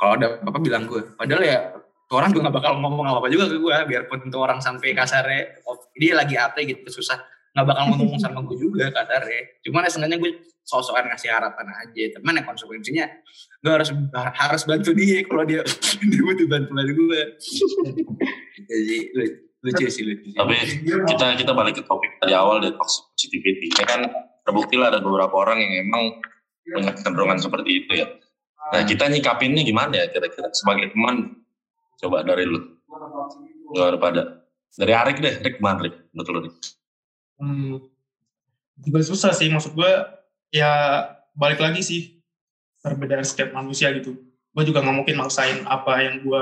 Kalau 0.01 0.11
ada 0.17 0.27
apa-apa 0.41 0.59
bilang 0.65 0.89
gua. 0.89 1.05
Padahal 1.13 1.43
ya 1.45 1.57
tuh 2.05 2.15
orang 2.21 2.29
juga 2.29 2.47
nggak 2.47 2.57
bakal 2.61 2.71
ngomong 2.81 3.05
apa-apa 3.09 3.27
juga 3.33 3.49
ke 3.49 3.57
gua. 3.57 3.83
Biarpun 3.85 4.29
tuh 4.29 4.41
orang 4.41 4.59
sampai 4.61 4.93
kasarnya, 4.93 5.61
oh, 5.65 5.77
dia 5.97 6.13
lagi 6.13 6.37
apa 6.37 6.61
gitu 6.61 6.85
susah. 6.89 7.17
Nggak 7.55 7.65
bakal 7.71 7.83
ngomong 7.95 8.19
sama 8.19 8.43
gue 8.45 8.57
juga 8.59 8.91
kasarnya. 8.91 9.61
Cuman 9.65 9.87
ya 9.87 9.89
seenggaknya 9.89 10.17
gue 10.21 10.31
sosokan 10.65 11.07
ngasih 11.09 11.29
harapan 11.31 11.65
aja. 11.71 12.03
Teman 12.19 12.37
ya 12.37 12.43
konsekuensinya 12.43 13.05
gue 13.65 13.71
harus 13.73 13.89
harus 14.13 14.61
bantu 14.69 14.93
dia 14.93 15.25
kalau 15.25 15.41
dia 15.41 15.65
dia 16.13 16.21
butuh 16.21 16.45
bantuan 16.45 16.85
gue 16.85 17.21
jadi 18.69 18.97
lu- 19.17 19.37
lucu 19.65 19.85
sih 19.89 20.03
lucu 20.05 20.29
sih. 20.29 20.37
Tapi 20.37 20.53
kita 20.85 21.25
kita 21.41 21.51
balik 21.57 21.81
ke 21.81 21.83
topik 21.85 22.21
tadi 22.21 22.37
awal 22.37 22.61
dari 22.61 22.77
toxic 22.77 23.09
positivity. 23.17 23.73
Ya 23.73 23.85
kan 23.89 24.05
terbukti 24.45 24.77
lah 24.77 24.93
ada 24.93 25.01
beberapa 25.01 25.33
orang 25.33 25.57
yang 25.57 25.89
emang 25.89 26.21
punya 26.61 26.93
kecenderungan 26.93 27.41
seperti 27.41 27.69
itu 27.81 27.91
ya. 28.05 28.07
Nah 28.73 28.85
kita 28.85 29.09
nyikapinnya 29.09 29.65
gimana 29.65 29.93
ya 29.97 30.05
kira-kira 30.13 30.53
sebagai 30.53 30.93
teman? 30.93 31.44
Coba 31.99 32.23
dari 32.23 32.43
lu. 32.43 32.59
Gimana 33.71 33.97
pada? 33.97 34.23
Dari 34.75 34.91
Arik 34.91 35.23
deh, 35.23 35.39
Rik 35.39 35.59
gimana 35.59 35.83
Rik? 35.87 35.95
Menurut 36.11 36.29
lu 36.31 36.39
Rik? 36.49 36.55
hmm, 37.39 37.75
juga 38.83 38.99
susah 39.03 39.31
sih 39.35 39.47
maksud 39.51 39.75
gue 39.75 39.91
ya 40.51 40.71
balik 41.35 41.59
lagi 41.59 41.81
sih 41.83 42.01
perbedaan 42.79 43.25
setiap 43.25 43.51
manusia 43.55 43.91
gitu 43.95 44.15
gue 44.55 44.63
juga 44.63 44.79
nggak 44.83 44.95
mungkin 44.95 45.15
maksain 45.19 45.67
apa 45.67 45.93
yang 46.03 46.23
gue 46.23 46.41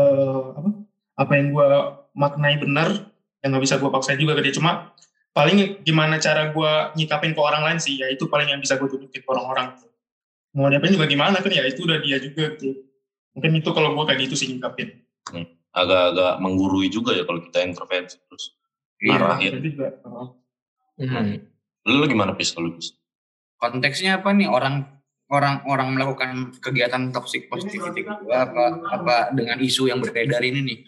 eh, 0.00 0.46
apa 0.56 0.70
apa 1.16 1.32
yang 1.36 1.52
gue 1.52 1.68
maknai 2.16 2.56
benar 2.60 3.12
yang 3.44 3.56
nggak 3.56 3.64
bisa 3.64 3.76
gue 3.80 3.90
paksain 3.92 4.20
juga 4.20 4.36
ke 4.36 4.42
dia 4.44 4.54
cuma 4.56 4.92
paling 5.36 5.84
gimana 5.84 6.16
cara 6.16 6.48
gue 6.52 6.72
nyikapin 6.96 7.36
ke 7.36 7.40
orang 7.40 7.60
lain 7.60 7.78
sih 7.80 8.00
ya 8.00 8.08
itu 8.08 8.24
paling 8.28 8.48
yang 8.48 8.60
bisa 8.60 8.80
gue 8.80 8.88
tunjukin 8.88 9.20
ke 9.20 9.28
orang-orang 9.28 9.76
mau 10.56 10.72
diapain 10.72 10.96
juga 10.96 11.04
gimana 11.04 11.44
kan 11.44 11.52
ya 11.52 11.68
itu 11.68 11.84
udah 11.84 12.00
dia 12.00 12.16
juga 12.16 12.56
gitu 12.56 12.80
mungkin 13.36 13.52
itu 13.60 13.70
kalau 13.76 13.92
gue 13.92 14.04
kayak 14.08 14.20
gitu 14.26 14.34
sih 14.34 14.48
nyikapin 14.56 15.04
Agak-agak 15.76 16.40
menggurui 16.40 16.88
juga 16.88 17.12
ya 17.12 17.28
kalau 17.28 17.36
kita 17.36 17.60
intervensi 17.60 18.16
terus. 18.16 18.56
Iya. 18.96 19.12
Marahin. 19.20 19.60
Itu 19.60 19.76
juga 19.76 19.92
oh. 20.08 20.40
Hmm. 20.96 21.44
Lu, 21.84 22.00
lu 22.00 22.04
gimana 22.08 22.32
Pis 22.32 22.56
kalau 22.56 22.72
Pis? 22.72 22.96
konteksnya 23.60 24.20
apa 24.20 24.32
nih 24.32 24.48
orang 24.48 24.84
orang 25.32 25.64
orang 25.68 25.92
melakukan 25.92 26.52
kegiatan 26.60 27.12
toxic 27.12 27.48
positivity 27.48 28.04
gitu 28.04 28.24
apa 28.32 28.84
apa 28.88 29.16
dengan 29.32 29.60
isu 29.60 29.88
yang 29.88 30.00
beredar 30.04 30.44
ini 30.44 30.60
nih 30.60 30.78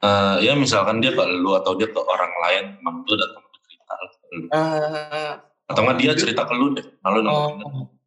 Eh, 0.00 0.36
ya 0.48 0.56
misalkan 0.56 1.04
dia 1.04 1.12
ke 1.12 1.20
lu 1.28 1.52
atau 1.52 1.76
dia 1.76 1.84
ke 1.84 2.00
orang 2.00 2.32
lain, 2.40 2.64
emang 2.80 3.04
lu 3.04 3.14
datang 3.20 3.44
cerita 3.68 3.94
lu. 4.00 4.44
Eh, 4.48 5.32
Atau 5.68 5.80
nggak 5.84 5.98
dia 6.00 6.12
cerita 6.16 6.48
ke 6.48 6.54
lu 6.56 6.72
deh, 6.72 6.86
Oh, 7.04 7.52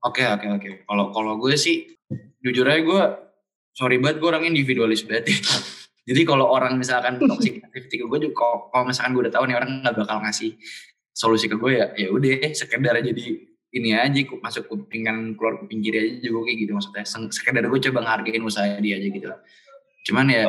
oke 0.01 0.23
oke 0.25 0.47
oke. 0.57 0.69
Kalau 0.89 1.05
kalau 1.13 1.33
gue 1.37 1.53
sih 1.53 1.93
jujur 2.41 2.65
aja 2.65 2.81
gue 2.81 3.03
sorry 3.73 3.97
banget 3.97 4.21
gue 4.21 4.29
orang 4.29 4.45
individualis 4.45 5.03
banget. 5.03 5.33
ya. 5.33 5.37
Jadi 6.13 6.21
kalau 6.27 6.51
orang 6.51 6.75
misalkan 6.75 7.15
toxic 7.15 7.63
activity 7.63 8.03
ke 8.03 8.05
gue 8.05 8.19
juga 8.27 8.35
kalau, 8.69 8.83
misalkan 8.83 9.15
gue 9.15 9.23
udah 9.23 9.33
tahu 9.39 9.47
nih 9.47 9.55
orang 9.55 9.71
nggak 9.81 9.95
bakal 10.03 10.19
ngasih 10.19 10.51
solusi 11.15 11.47
ke 11.47 11.55
gue 11.55 11.79
ya 11.79 11.87
ya 11.95 12.11
udah 12.11 12.51
sekedar 12.51 12.99
jadi 12.99 13.23
ini 13.73 13.89
aja 13.95 14.19
masuk 14.43 14.67
kuping 14.67 15.07
kan 15.07 15.17
keluar 15.39 15.63
kuping 15.63 15.79
kiri 15.79 16.19
aja 16.19 16.27
juga 16.27 16.51
kayak 16.51 16.57
gitu 16.59 16.71
maksudnya 16.75 17.07
sekedar 17.07 17.63
gue 17.63 17.79
coba 17.89 17.99
ngehargain 18.03 18.43
usaha 18.43 18.67
dia 18.83 18.99
aja 18.99 19.07
gitu 19.07 19.27
lah. 19.31 19.39
Cuman 20.03 20.27
ya 20.27 20.43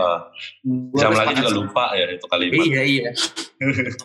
gua 0.67 0.99
jam 0.99 1.15
lagi 1.15 1.35
juga 1.39 1.55
lupa 1.55 1.85
ya 1.95 2.11
itu 2.11 2.27
kalimat. 2.27 2.67
Iya 2.67 2.83
iya. 2.83 3.11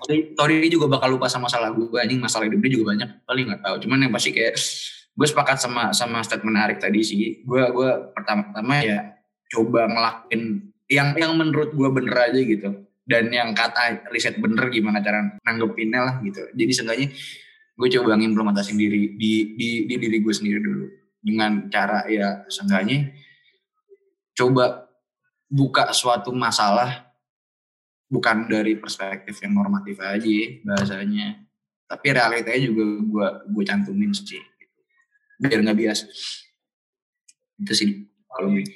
Tori, 0.05 0.37
Tori 0.37 0.69
juga 0.69 0.85
bakal 0.85 1.17
lupa 1.17 1.25
sama 1.25 1.49
masalah 1.49 1.73
gue 1.73 1.97
anjing 1.97 2.21
masalah 2.21 2.45
hidup 2.45 2.61
dia 2.61 2.71
juga 2.77 2.85
banyak 2.93 3.09
paling 3.25 3.45
nggak 3.49 3.61
tahu. 3.65 3.75
Cuman 3.81 4.05
yang 4.05 4.13
pasti 4.13 4.29
kayak 4.29 4.53
gue 5.19 5.27
sepakat 5.27 5.59
sama 5.59 5.91
sama 5.91 6.23
statement 6.23 6.55
menarik 6.55 6.79
tadi 6.79 7.03
sih. 7.03 7.43
Gue 7.43 7.59
gue 7.75 7.89
pertama-tama 8.15 8.79
ya 8.79 9.19
coba 9.51 9.91
ngelakuin 9.91 10.71
yang 10.87 11.11
yang 11.19 11.35
menurut 11.35 11.75
gue 11.75 11.89
bener 11.91 12.15
aja 12.15 12.39
gitu. 12.39 12.87
Dan 13.03 13.27
yang 13.35 13.51
kata 13.51 14.07
riset 14.15 14.39
bener 14.39 14.71
gimana 14.71 15.03
cara 15.03 15.35
nanggepinnya 15.43 15.99
lah 15.99 16.15
gitu. 16.23 16.39
Jadi 16.55 16.71
seenggaknya 16.71 17.07
gue 17.79 17.89
coba 17.99 18.15
ngimplementasiin 18.15 18.79
diri 18.79 19.19
di, 19.19 19.55
di, 19.59 19.69
di 19.87 19.95
diri 19.99 20.17
gue 20.23 20.33
sendiri 20.35 20.59
dulu 20.63 20.87
dengan 21.19 21.67
cara 21.71 22.07
ya 22.07 22.43
seenggaknya 22.47 23.11
coba 24.35 24.87
buka 25.47 25.91
suatu 25.95 26.35
masalah 26.35 27.07
bukan 28.11 28.51
dari 28.51 28.75
perspektif 28.75 29.39
yang 29.39 29.55
normatif 29.55 29.95
aja 30.03 30.39
bahasanya 30.67 31.39
tapi 31.87 32.07
realitanya 32.11 32.61
juga 32.67 32.83
gue 32.83 33.27
gue 33.47 33.63
cantumin 33.63 34.11
sih 34.11 34.43
biar 35.39 35.63
nggak 35.63 35.77
bias 35.79 35.99
itu 37.63 37.73
sih 37.73 37.89
kalau 38.29 38.51
gue 38.51 38.67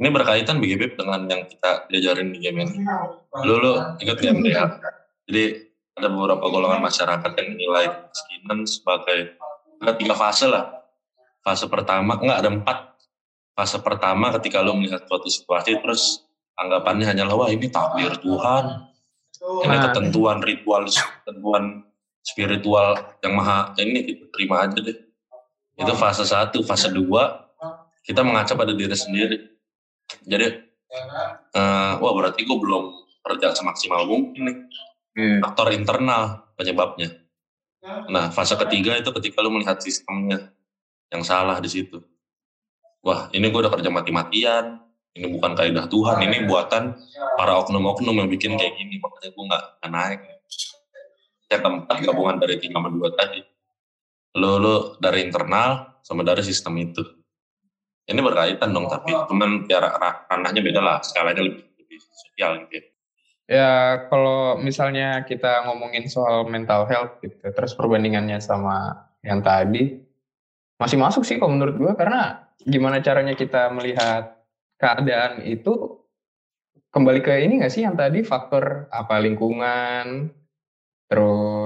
Ini 0.00 0.10
berkaitan 0.10 0.58
BGB 0.58 0.98
dengan 0.98 1.30
yang 1.30 1.46
kita 1.46 1.86
diajarin 1.86 2.34
di 2.34 2.42
game 2.42 2.66
ini. 2.66 2.82
Lu, 3.46 3.54
lu 3.62 3.78
ikut 4.02 4.18
MDH? 4.18 4.58
Jadi 5.30 5.44
ada 5.94 6.08
beberapa 6.10 6.42
golongan 6.42 6.82
masyarakat 6.82 7.30
yang 7.38 7.48
menilai 7.54 7.86
kemiskinan 7.86 8.58
sebagai 8.66 9.38
ada 9.78 9.92
tiga 9.94 10.18
fase 10.18 10.50
lah. 10.50 10.82
Fase 11.46 11.70
pertama, 11.70 12.18
enggak 12.18 12.38
ada 12.42 12.50
empat. 12.50 12.78
Fase 13.54 13.78
pertama 13.78 14.34
ketika 14.40 14.58
lu 14.64 14.74
melihat 14.74 15.06
suatu 15.06 15.30
situasi 15.30 15.78
terus 15.78 16.26
anggapannya 16.58 17.06
hanyalah 17.06 17.46
wah 17.46 17.50
ini 17.52 17.70
takdir 17.70 18.16
Tuhan, 18.18 18.64
ini 19.38 19.76
ketentuan 19.86 20.38
ritual, 20.42 20.82
ketentuan 20.88 21.84
spiritual 22.26 22.96
yang 23.22 23.38
maha 23.38 23.70
ini 23.78 24.02
kita 24.02 24.24
terima 24.34 24.66
aja 24.66 24.78
deh. 24.82 24.98
Itu 25.78 25.92
fase 25.96 26.24
satu, 26.28 26.60
fase 26.62 26.92
dua 26.92 27.48
kita 28.02 28.26
mengaca 28.26 28.52
pada 28.58 28.74
diri 28.74 28.94
sendiri. 28.98 29.38
Jadi, 30.26 30.46
eh, 31.54 31.92
wah 31.96 32.12
berarti 32.12 32.42
gue 32.42 32.58
belum 32.58 32.84
kerja 33.22 33.54
semaksimal 33.54 34.04
mungkin 34.04 34.42
nih. 34.42 34.56
Iya. 35.12 35.36
Faktor 35.44 35.70
internal 35.76 36.50
penyebabnya. 36.58 37.22
Nah, 37.82 38.30
fase 38.30 38.54
ketiga 38.58 38.94
itu 38.98 39.10
ketika 39.10 39.42
lu 39.42 39.50
melihat 39.54 39.78
sistemnya 39.82 40.50
yang 41.10 41.22
salah 41.26 41.58
di 41.58 41.70
situ. 41.70 42.02
Wah, 43.02 43.26
ini 43.34 43.50
gue 43.50 43.60
udah 43.60 43.72
kerja 43.72 43.90
mati-matian. 43.90 44.78
Ini 45.12 45.28
bukan 45.28 45.52
kaidah 45.52 45.92
Tuhan, 45.92 46.24
ini 46.24 46.48
buatan 46.48 46.96
para 47.36 47.52
oknum-oknum 47.60 48.16
yang 48.16 48.28
bikin 48.32 48.56
kayak 48.56 48.80
gini. 48.80 48.96
Makanya 48.96 49.28
gue 49.28 49.44
nggak 49.44 49.64
nggak 49.82 49.90
naik. 49.92 50.20
Yang 51.52 51.60
keempat 51.68 51.96
gabungan 52.00 52.36
dari 52.40 52.56
tiga 52.56 52.80
sama 52.80 52.88
dua 52.88 53.12
tadi. 53.12 53.44
Lu, 54.32 54.56
lu 54.56 54.74
dari 54.96 55.28
internal 55.28 56.00
sama 56.00 56.24
dari 56.24 56.40
sistem 56.40 56.76
itu. 56.80 57.04
Ini 58.08 58.18
berkaitan 58.18 58.74
dong, 58.74 58.90
tapi 58.90 59.14
cuman 59.14 59.70
ya 59.70 59.78
ra- 59.78 60.26
ranahnya 60.26 60.60
beda 60.64 60.80
lah. 60.82 60.98
Skalanya 61.04 61.44
lebih, 61.44 61.62
lebih 61.78 61.98
sosial 62.02 62.66
gitu 62.66 62.80
ya. 62.80 62.84
Ya 63.52 63.72
kalau 64.08 64.56
misalnya 64.58 65.26
kita 65.28 65.68
ngomongin 65.68 66.08
soal 66.08 66.48
mental 66.48 66.88
health 66.88 67.20
gitu, 67.20 67.42
terus 67.52 67.76
perbandingannya 67.76 68.40
sama 68.40 69.10
yang 69.20 69.44
tadi, 69.44 70.00
masih 70.80 70.96
masuk 70.96 71.22
sih 71.22 71.36
kalau 71.36 71.54
menurut 71.54 71.76
gue 71.76 71.92
karena 71.94 72.48
gimana 72.62 73.02
caranya 73.04 73.34
kita 73.36 73.68
melihat 73.74 74.40
keadaan 74.78 75.46
itu 75.46 76.00
kembali 76.90 77.20
ke 77.22 77.44
ini 77.44 77.62
nggak 77.62 77.72
sih 77.72 77.82
yang 77.84 77.98
tadi 77.98 78.24
faktor 78.24 78.88
apa 78.88 79.20
lingkungan, 79.20 80.32
terus 81.06 81.61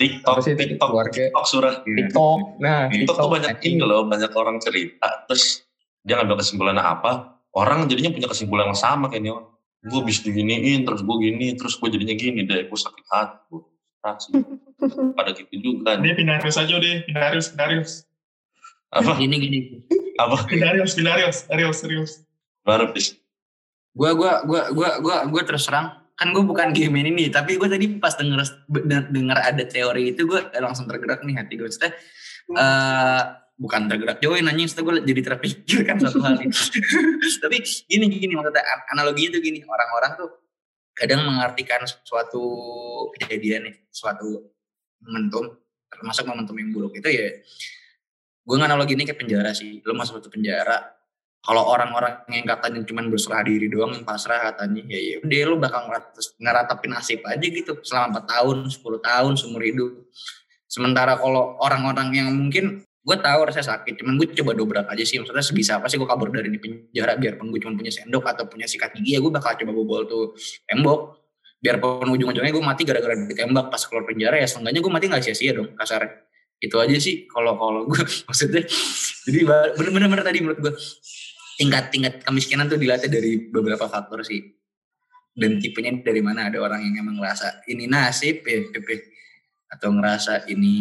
TikTok, 0.00 0.36
sih 0.42 0.54
TikTok, 0.56 0.88
keluarga, 0.88 1.22
TikTok 1.30 1.46
surah. 1.46 1.74
TikTok, 1.84 2.38
nah 2.58 2.90
TikTok 2.90 3.16
tuh 3.16 3.30
banyak 3.30 3.56
ini. 3.62 3.84
loh, 3.84 4.02
banyak 4.08 4.32
orang 4.34 4.58
cerita, 4.58 5.28
terus 5.30 5.62
dia 6.02 6.18
ngambil 6.18 6.42
kesimpulan 6.42 6.78
apa, 6.80 7.38
orang 7.54 7.86
jadinya 7.86 8.10
punya 8.10 8.26
kesimpulan 8.26 8.72
yang 8.72 8.78
sama 8.78 9.06
kayak 9.12 9.22
ini 9.22 9.30
orang. 9.30 9.50
Gue 9.82 9.98
habis 9.98 10.22
diginiin, 10.22 10.86
terus 10.86 11.02
gue 11.02 11.16
gini, 11.18 11.58
terus 11.58 11.74
gue 11.74 11.88
jadinya 11.90 12.14
gini 12.14 12.46
deh, 12.46 12.70
gue 12.70 12.78
sakit 12.78 13.06
hati, 13.10 13.38
gue 13.50 13.60
frustasi. 14.02 14.30
Pada 15.18 15.30
gitu 15.30 15.54
juga. 15.62 15.94
Dia 16.02 16.14
Pindarius 16.18 16.58
aja 16.58 16.74
deh, 16.74 17.06
Pindarius, 17.06 17.46
Pindarius. 17.54 17.92
Apa? 18.90 19.14
Gini 19.16 19.36
gini. 19.38 19.60
Apa? 20.18 20.44
Pindarius, 20.44 20.98
Pindarius, 20.98 21.46
serius, 21.46 21.76
serius. 21.78 22.12
Baru 22.66 22.90
bis. 22.90 23.14
Gua 23.94 24.16
gua 24.16 24.42
gua 24.42 24.62
gua 24.72 24.90
gua 24.98 25.16
gua 25.28 25.42
terus 25.44 25.68
terang 25.68 26.01
kan 26.12 26.28
gue 26.30 26.44
bukan 26.44 26.70
game 26.76 27.00
ini 27.02 27.10
nih 27.10 27.28
tapi 27.32 27.56
gue 27.56 27.68
tadi 27.68 27.86
pas 27.96 28.12
denger 28.14 28.44
denger 29.10 29.38
ada 29.38 29.64
teori 29.64 30.12
itu 30.12 30.28
gue 30.28 30.40
langsung 30.60 30.84
tergerak 30.86 31.24
nih 31.24 31.34
hati 31.40 31.56
gue 31.56 31.66
Maksudnya, 31.66 31.92
eh 32.52 33.22
bukan 33.62 33.86
tergerak 33.86 34.18
join 34.18 34.44
anjing 34.48 34.66
setelah 34.66 34.98
gue 34.98 35.12
jadi 35.12 35.20
terpikirkan 35.22 35.96
satu 36.02 36.18
hal 36.24 36.34
ini. 36.42 36.50
tapi 37.42 37.62
gini 37.86 38.06
gini 38.10 38.32
maksudnya 38.34 38.64
an- 38.64 38.86
analoginya 38.98 39.38
tuh 39.38 39.42
gini 39.44 39.62
orang-orang 39.62 40.12
tuh 40.18 40.28
kadang 40.92 41.24
mengartikan 41.24 41.80
suatu 41.86 42.44
kejadian 43.16 43.70
nih 43.70 43.76
suatu 43.88 44.52
momentum 45.00 45.56
termasuk 45.88 46.24
momentum 46.28 46.56
yang 46.58 46.70
buruk 46.74 46.92
itu 46.98 47.08
ya 47.08 47.28
gue 48.42 48.56
nganaloginya 48.58 49.06
kayak 49.06 49.20
penjara 49.20 49.50
sih 49.54 49.78
lo 49.86 49.94
masuk 49.94 50.18
satu 50.18 50.28
penjara 50.32 50.82
kalau 51.42 51.66
orang-orang 51.74 52.22
yang 52.30 52.46
katanya 52.46 52.86
cuma 52.86 53.02
berserah 53.02 53.42
diri 53.42 53.66
doang 53.66 53.98
yang 53.98 54.06
pasrah 54.06 54.54
katanya 54.54 54.86
ya 54.86 55.00
ya 55.02 55.16
udah 55.26 55.38
lo 55.50 55.56
bakal 55.58 55.90
ngeratapin 56.38 56.90
nasib 56.94 57.18
aja 57.26 57.42
gitu. 57.42 57.82
Selama 57.82 58.22
4 58.22 58.30
tahun 58.30 58.56
10 58.70 58.78
tahun 58.78 59.32
seumur 59.34 59.62
hidup. 59.66 59.90
Sementara 60.70 61.18
kalau 61.18 61.58
orang-orang 61.58 62.14
yang 62.14 62.30
mungkin 62.30 62.86
gue 62.86 63.16
tahu 63.18 63.40
rasanya 63.42 63.74
sakit 63.74 63.98
cuman 63.98 64.22
gue 64.22 64.30
coba 64.38 64.54
dobrak 64.54 64.86
aja 64.86 65.02
sih. 65.02 65.18
Maksudnya 65.18 65.42
sebisa 65.42 65.82
apa 65.82 65.90
sih 65.90 65.98
gue 65.98 66.06
kabur 66.06 66.30
dari 66.30 66.46
ini 66.46 66.62
penjara 66.62 67.18
biarpun 67.18 67.50
gue 67.50 67.58
cuma 67.58 67.74
punya 67.74 67.90
sendok 67.90 68.22
atau 68.22 68.46
punya 68.46 68.70
sikat 68.70 68.94
gigi 68.94 69.18
ya 69.18 69.18
gue 69.18 69.32
bakal 69.34 69.58
coba 69.58 69.72
bobol 69.74 70.02
tuh 70.06 70.24
tembok. 70.70 71.26
Biarpun 71.58 72.06
ujung-ujungnya 72.06 72.54
gue 72.54 72.62
mati 72.62 72.86
gara-gara 72.86 73.18
ditembak 73.18 73.66
pas 73.66 73.82
keluar 73.82 74.06
penjara 74.06 74.38
ya 74.38 74.46
seenggaknya 74.46 74.78
gue 74.78 74.92
mati 74.94 75.10
nggak 75.10 75.22
sia-sia 75.26 75.58
dong 75.58 75.74
kasarnya 75.74 76.22
itu 76.62 76.78
aja 76.78 76.96
sih 77.02 77.26
kalau 77.26 77.58
kalau 77.58 77.82
gue 77.90 77.98
maksudnya. 78.30 78.62
Jadi 79.26 79.38
bener-bener 79.74 80.22
tadi 80.22 80.38
menurut 80.38 80.62
gue 80.62 80.74
tingkat 81.58 81.92
tingkat 81.92 82.14
kemiskinan 82.24 82.68
tuh 82.68 82.80
dilatih 82.80 83.08
dari 83.08 83.48
beberapa 83.48 83.88
faktor 83.88 84.24
sih 84.24 84.40
dan 85.32 85.56
tipenya 85.60 85.96
dari 86.04 86.20
mana 86.20 86.52
ada 86.52 86.60
orang 86.60 86.84
yang 86.84 87.04
emang 87.04 87.20
ngerasa 87.20 87.64
ini 87.68 87.88
nasib 87.88 88.44
ya 88.44 88.68
Pepe 88.68 89.12
atau 89.72 89.88
ngerasa 89.92 90.48
ini 90.52 90.76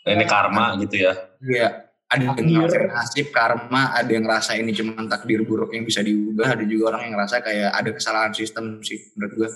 Nah, 0.00 0.16
ini 0.16 0.24
karma 0.24 0.80
gitu 0.80 0.96
ya. 0.96 1.12
ya 1.44 1.68
ada 2.08 2.22
yang 2.24 2.64
ngerasa 2.64 2.88
nasib 2.88 3.28
karma 3.36 3.92
ada 3.92 4.08
yang 4.08 4.24
ngerasa 4.24 4.56
ini 4.56 4.72
cuma 4.72 4.96
takdir 5.06 5.44
buruk 5.44 5.76
yang 5.76 5.84
bisa 5.84 6.00
diubah 6.00 6.56
ada 6.56 6.64
juga 6.64 6.96
orang 6.96 7.06
yang 7.06 7.14
ngerasa 7.20 7.44
kayak 7.44 7.70
ada 7.70 7.90
kesalahan 7.92 8.32
sistem 8.32 8.80
sih 8.80 9.12
menurut 9.12 9.32
gue 9.36 9.48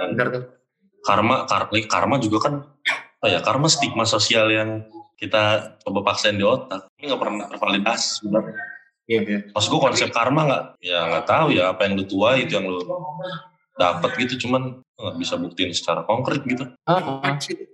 bener 0.00 0.28
tuh 0.32 0.44
Karma, 1.04 1.44
karma, 1.44 1.76
karma 1.84 2.16
juga 2.16 2.48
kan, 2.48 2.54
apa 3.20 3.28
ya, 3.28 3.44
karma 3.44 3.68
stigma 3.68 4.08
sosial 4.08 4.48
yang 4.48 4.88
kita 5.20 5.76
coba 5.84 6.00
paksain 6.00 6.32
di 6.32 6.40
otak. 6.40 6.88
Ini 6.96 7.12
nggak 7.12 7.20
pernah 7.20 7.44
tervalidasi 7.52 8.24
sebenarnya. 8.24 8.56
Iya 9.10 9.20
iya 9.24 9.38
Maksud 9.52 9.68
gue 9.68 9.80
konsep 9.80 10.08
karma 10.10 10.40
nggak, 10.48 10.64
ya 10.80 10.98
nggak 11.12 11.26
tahu 11.28 11.46
ya 11.52 11.72
apa 11.72 11.84
yang 11.84 12.00
lu 12.00 12.04
tuai 12.08 12.48
itu 12.48 12.56
yang 12.56 12.66
lu 12.68 12.80
dapat 13.74 14.10
gitu, 14.22 14.46
cuman 14.46 14.80
nggak 14.94 15.16
bisa 15.18 15.34
buktiin 15.34 15.74
secara 15.74 16.06
konkret 16.06 16.46
gitu. 16.46 16.70
Ah. 16.86 17.02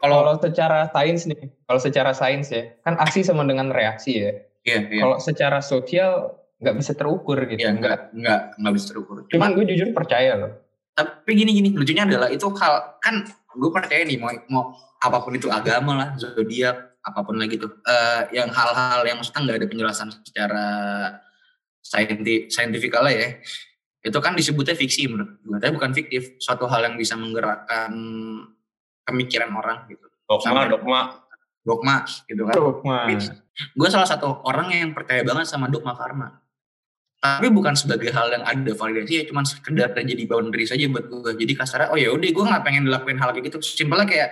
kalau 0.01 0.25
Kalau 0.25 0.35
secara 0.41 0.89
sains 0.89 1.29
nih, 1.29 1.53
kalau 1.69 1.81
secara 1.81 2.11
sains 2.17 2.49
ya, 2.49 2.73
kan 2.81 2.97
aksi 2.97 3.21
sama 3.21 3.45
dengan 3.45 3.69
reaksi 3.69 4.25
ya. 4.25 4.33
iya 4.65 4.81
iya 4.89 5.01
Kalau 5.05 5.17
secara 5.21 5.61
sosial 5.61 6.41
nggak 6.61 6.77
bisa 6.81 6.93
terukur 6.97 7.37
gitu. 7.45 7.61
Iya, 7.61 7.77
enggak, 7.77 8.13
enggak, 8.17 8.41
enggak 8.57 8.73
bisa 8.77 8.87
terukur. 8.93 9.17
Cuman 9.29 9.53
gue 9.57 9.65
jujur 9.69 9.93
percaya 9.93 10.35
loh. 10.37 10.53
tapi 10.91 11.33
gini 11.33 11.57
gini 11.57 11.69
lucunya 11.73 12.05
adalah 12.05 12.29
itu 12.29 12.45
hal 12.61 12.99
kan 13.01 13.25
gue 13.57 13.71
percaya 13.73 14.05
nih 14.05 14.21
mau 14.21 14.29
mau 14.53 14.65
apa 15.01 15.23
pun 15.25 15.33
itu 15.33 15.49
agama 15.49 15.97
lah 15.97 16.09
zodiak 16.21 16.90
apa 17.01 17.21
pun 17.25 17.37
lagi 17.41 17.57
tuh. 17.57 17.81
Eh, 17.85 18.37
yang 18.37 18.53
hal-hal 18.53 19.01
yang 19.09 19.17
maksudnya 19.17 19.41
nggak 19.47 19.59
ada 19.65 19.69
penjelasan 19.69 20.09
secara 20.25 20.67
sainti 21.81 22.49
saintifikal 22.53 23.05
ya. 23.09 23.41
Itu 24.01 24.17
kan 24.25 24.33
disebutnya 24.33 24.73
fiksi 24.77 25.09
menurut 25.09 25.41
gue 25.45 25.59
tapi 25.61 25.73
bukan 25.77 25.93
fiktif. 25.93 26.37
Suatu 26.41 26.65
hal 26.69 26.89
yang 26.89 26.97
bisa 26.97 27.17
menggerakkan 27.17 27.93
pemikiran 29.05 29.53
orang 29.53 29.89
gitu. 29.89 30.07
Dogma, 30.25 30.45
Sampai- 30.45 30.71
dogma. 30.73 31.01
dogma 31.61 31.97
gitu 32.25 32.43
kan. 32.49 32.55
Dogma. 32.57 32.99
gue 33.77 33.89
salah 33.93 34.09
satu 34.09 34.41
orang 34.49 34.73
yang 34.73 34.97
percaya 34.97 35.21
banget 35.21 35.45
sama 35.45 35.69
dogma 35.69 35.93
karma. 35.93 36.41
Tapi 37.21 37.53
bukan 37.53 37.77
sebagai 37.77 38.09
hal 38.17 38.33
yang 38.33 38.45
ada 38.49 38.73
validasi 38.73 39.21
ya 39.21 39.25
cuman 39.29 39.45
sekedar 39.45 39.93
jadi 39.93 40.25
boundary 40.25 40.65
saja 40.65 40.89
buat 40.89 41.05
gue 41.13 41.37
jadi 41.37 41.53
kasarnya 41.53 41.93
oh 41.93 42.01
ya 42.01 42.09
udah 42.17 42.29
gue 42.33 42.45
nggak 42.49 42.65
pengen 42.65 42.89
dilakuin 42.89 43.21
hal 43.21 43.37
kayak 43.37 43.53
gitu. 43.53 43.61
Simpelnya 43.61 44.09
kayak 44.09 44.29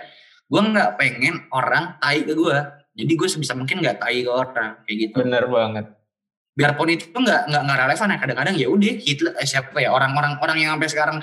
gue 0.49 0.61
nggak 0.65 0.89
pengen 0.97 1.45
orang 1.49 1.95
tai 1.97 2.25
ke 2.25 2.33
gue 2.33 2.57
jadi 2.91 3.11
gue 3.13 3.27
sebisa 3.29 3.53
mungkin 3.53 3.79
nggak 3.79 4.01
tai 4.01 4.19
ke 4.19 4.31
orang 4.31 4.81
kayak 4.83 4.97
gitu 4.99 5.15
Bener 5.21 5.45
banget. 5.45 5.85
biarpun 6.51 6.89
itu 6.89 7.07
nggak 7.13 7.47
nggak 7.47 7.61
nggak 7.63 7.77
relevan 7.79 8.09
ya 8.09 8.17
kadang-kadang 8.19 8.55
ya 8.57 8.67
udah 8.67 8.93
Hitler 8.99 9.33
eh, 9.37 9.47
siapa 9.47 9.77
ya 9.77 9.89
orang-orang 9.89 10.35
orang 10.41 10.57
yang 10.57 10.69
sampai 10.75 10.89
sekarang 10.89 11.17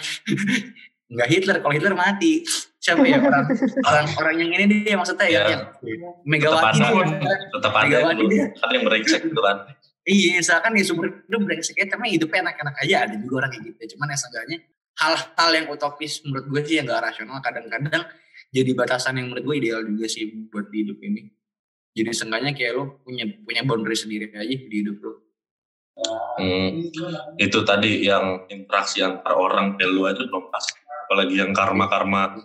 nggak 1.12 1.28
Hitler 1.28 1.56
kalau 1.60 1.74
Hitler 1.76 1.94
mati 1.94 2.42
siapa 2.80 3.02
ya 3.02 3.18
orang 3.18 3.44
orang 3.82 4.06
orang 4.16 4.34
yang 4.38 4.50
ini 4.56 4.86
dia 4.86 4.94
maksudnya 4.94 5.26
ya, 5.26 5.40
Ya. 5.42 5.46
yang 5.58 5.62
Megawati 6.22 6.78
Tetap 6.78 6.94
dia. 7.18 7.34
Tetap 7.50 7.72
ada 7.74 7.82
Megawati 7.84 8.16
dulu. 8.16 8.30
dia. 8.30 8.44
Ada 8.62 8.72
yang 8.72 8.84
brengsek 8.86 9.20
gitu 9.26 9.40
kan. 9.42 9.56
Iya, 10.06 10.30
misalkan 10.38 10.70
ya 10.78 10.84
sumber 10.86 11.06
hidup 11.18 11.40
brengsek 11.42 11.74
ya, 11.74 11.86
tapi 11.90 12.14
hidupnya 12.14 12.46
enak-enak 12.46 12.74
aja. 12.78 12.96
Ada 13.10 13.14
juga 13.18 13.34
orang 13.42 13.50
kayak 13.50 13.64
gitu. 13.74 13.98
Cuman 13.98 14.06
ya 14.06 14.18
seenggaknya 14.22 14.58
hal-hal 15.02 15.50
yang 15.50 15.66
utopis 15.66 16.12
menurut 16.22 16.46
gue 16.46 16.60
sih 16.62 16.74
yang 16.78 16.86
gak 16.86 17.02
rasional 17.10 17.42
kadang-kadang 17.42 18.02
jadi 18.50 18.70
batasan 18.74 19.18
yang 19.18 19.30
menurut 19.30 19.44
gue 19.44 19.56
ideal 19.62 19.80
juga 19.82 20.06
sih 20.06 20.26
buat 20.50 20.70
di 20.70 20.86
hidup 20.86 20.98
ini. 21.02 21.30
Jadi 21.96 22.10
seenggaknya 22.12 22.52
kayak 22.52 22.72
lo 22.76 22.84
punya 23.00 23.24
punya 23.40 23.64
boundary 23.64 23.96
sendiri 23.96 24.28
aja 24.30 24.44
di 24.44 24.76
hidup 24.76 24.96
lo. 25.00 25.12
Hmm, 26.36 26.92
itu 27.40 27.58
tadi 27.64 28.04
yang 28.04 28.44
interaksi 28.52 29.00
antar 29.00 29.32
orang 29.32 29.80
kayak 29.80 29.90
lu 29.90 30.04
aja 30.04 30.20
belum 30.20 30.52
pas. 30.52 30.64
Apalagi 31.08 31.40
yang 31.40 31.56
karma-karma. 31.56 32.36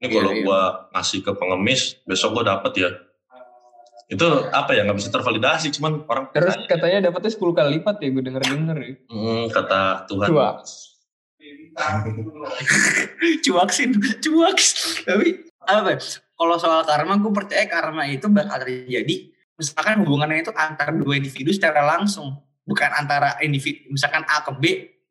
Ini 0.00 0.08
Iya, 0.08 0.14
kalau 0.20 0.32
iya. 0.32 0.42
gua 0.44 0.60
ngasih 0.92 1.20
ke 1.20 1.32
pengemis, 1.36 1.96
besok 2.04 2.40
gua 2.40 2.44
dapet 2.56 2.72
ya. 2.80 2.90
itu 4.04 4.20
apa 4.52 4.76
ya 4.76 4.84
nggak 4.84 5.00
bisa 5.00 5.08
tervalidasi 5.08 5.72
cuman 5.80 6.04
orang 6.04 6.28
Terus 6.28 6.60
katanya 6.68 7.08
dapetnya 7.08 7.32
10 7.32 7.56
kali 7.56 7.68
lipat 7.80 7.96
ya 8.04 8.08
gue 8.12 8.22
denger-denger 8.28 8.76
ya. 8.84 8.92
Hmm, 9.08 9.44
kata 9.48 10.04
Tuhan 10.04 10.28
Coba. 10.28 10.60
cuaksin 13.44 13.90
cuaks 14.22 15.02
tapi 15.02 15.44
apa 15.64 15.96
ya, 15.96 15.98
kalau 16.34 16.56
soal 16.58 16.82
karma 16.84 17.16
gue 17.16 17.32
percaya 17.32 17.64
karma 17.70 18.04
itu 18.10 18.26
bakal 18.28 18.60
terjadi. 18.62 19.32
Misalkan 19.54 20.02
hubungannya 20.02 20.42
itu 20.42 20.50
antar 20.50 20.90
dua 20.90 21.14
individu 21.14 21.54
secara 21.54 21.86
langsung. 21.86 22.42
Bukan 22.66 22.90
antara 22.90 23.38
individu 23.44 23.92
misalkan 23.92 24.26
A 24.26 24.42
ke 24.42 24.52
B 24.58 24.64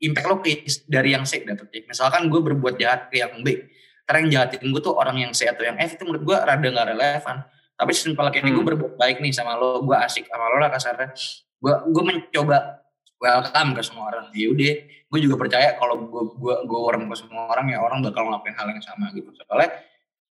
impact 0.04 0.28
lo 0.28 0.36
ke 0.44 0.68
dari 0.86 1.16
yang 1.16 1.24
C 1.24 1.48
dapetnya 1.48 1.88
misalkan 1.88 2.28
gue 2.28 2.42
berbuat 2.44 2.76
jahat 2.76 3.08
ke 3.08 3.24
yang 3.24 3.40
B. 3.40 3.72
Karena 4.04 4.20
yang 4.28 4.32
jahatin 4.36 4.68
gue 4.68 4.82
tuh 4.84 5.00
orang 5.00 5.16
yang 5.16 5.32
C 5.32 5.48
atau 5.48 5.64
yang 5.64 5.80
F 5.80 5.96
itu 5.96 6.04
menurut 6.04 6.24
gue 6.28 6.38
rada 6.38 6.68
gak 6.68 6.88
relevan. 6.92 7.38
Tapi 7.74 7.92
simpel 7.96 8.28
kayak 8.30 8.44
ini 8.44 8.52
gue 8.52 8.60
Hmm. 8.62 8.70
berbuat 8.76 8.94
baik 9.00 9.18
nih 9.24 9.32
sama 9.32 9.56
lo 9.56 9.80
gue 9.82 9.96
asik 9.96 10.28
sama 10.28 10.52
lo 10.52 10.60
lah 10.60 10.70
kasarnya. 10.70 11.16
Gue 11.64 11.74
gue 11.88 12.04
mencoba 12.04 12.83
welcome 13.24 13.72
ke 13.72 13.82
semua 13.82 14.12
orang. 14.12 14.28
Ya 14.36 14.52
udah 14.52 14.74
gue 14.84 15.20
juga 15.24 15.36
percaya 15.40 15.80
kalau 15.80 16.04
gue 16.04 16.24
gue 16.36 16.56
gue 16.68 16.80
orang 16.84 17.08
ke 17.08 17.16
semua 17.16 17.48
orang 17.48 17.72
ya 17.72 17.80
orang 17.80 18.04
bakal 18.04 18.28
ngelakuin 18.28 18.56
hal 18.60 18.68
yang 18.68 18.84
sama 18.84 19.16
gitu. 19.16 19.32
Soalnya 19.32 19.72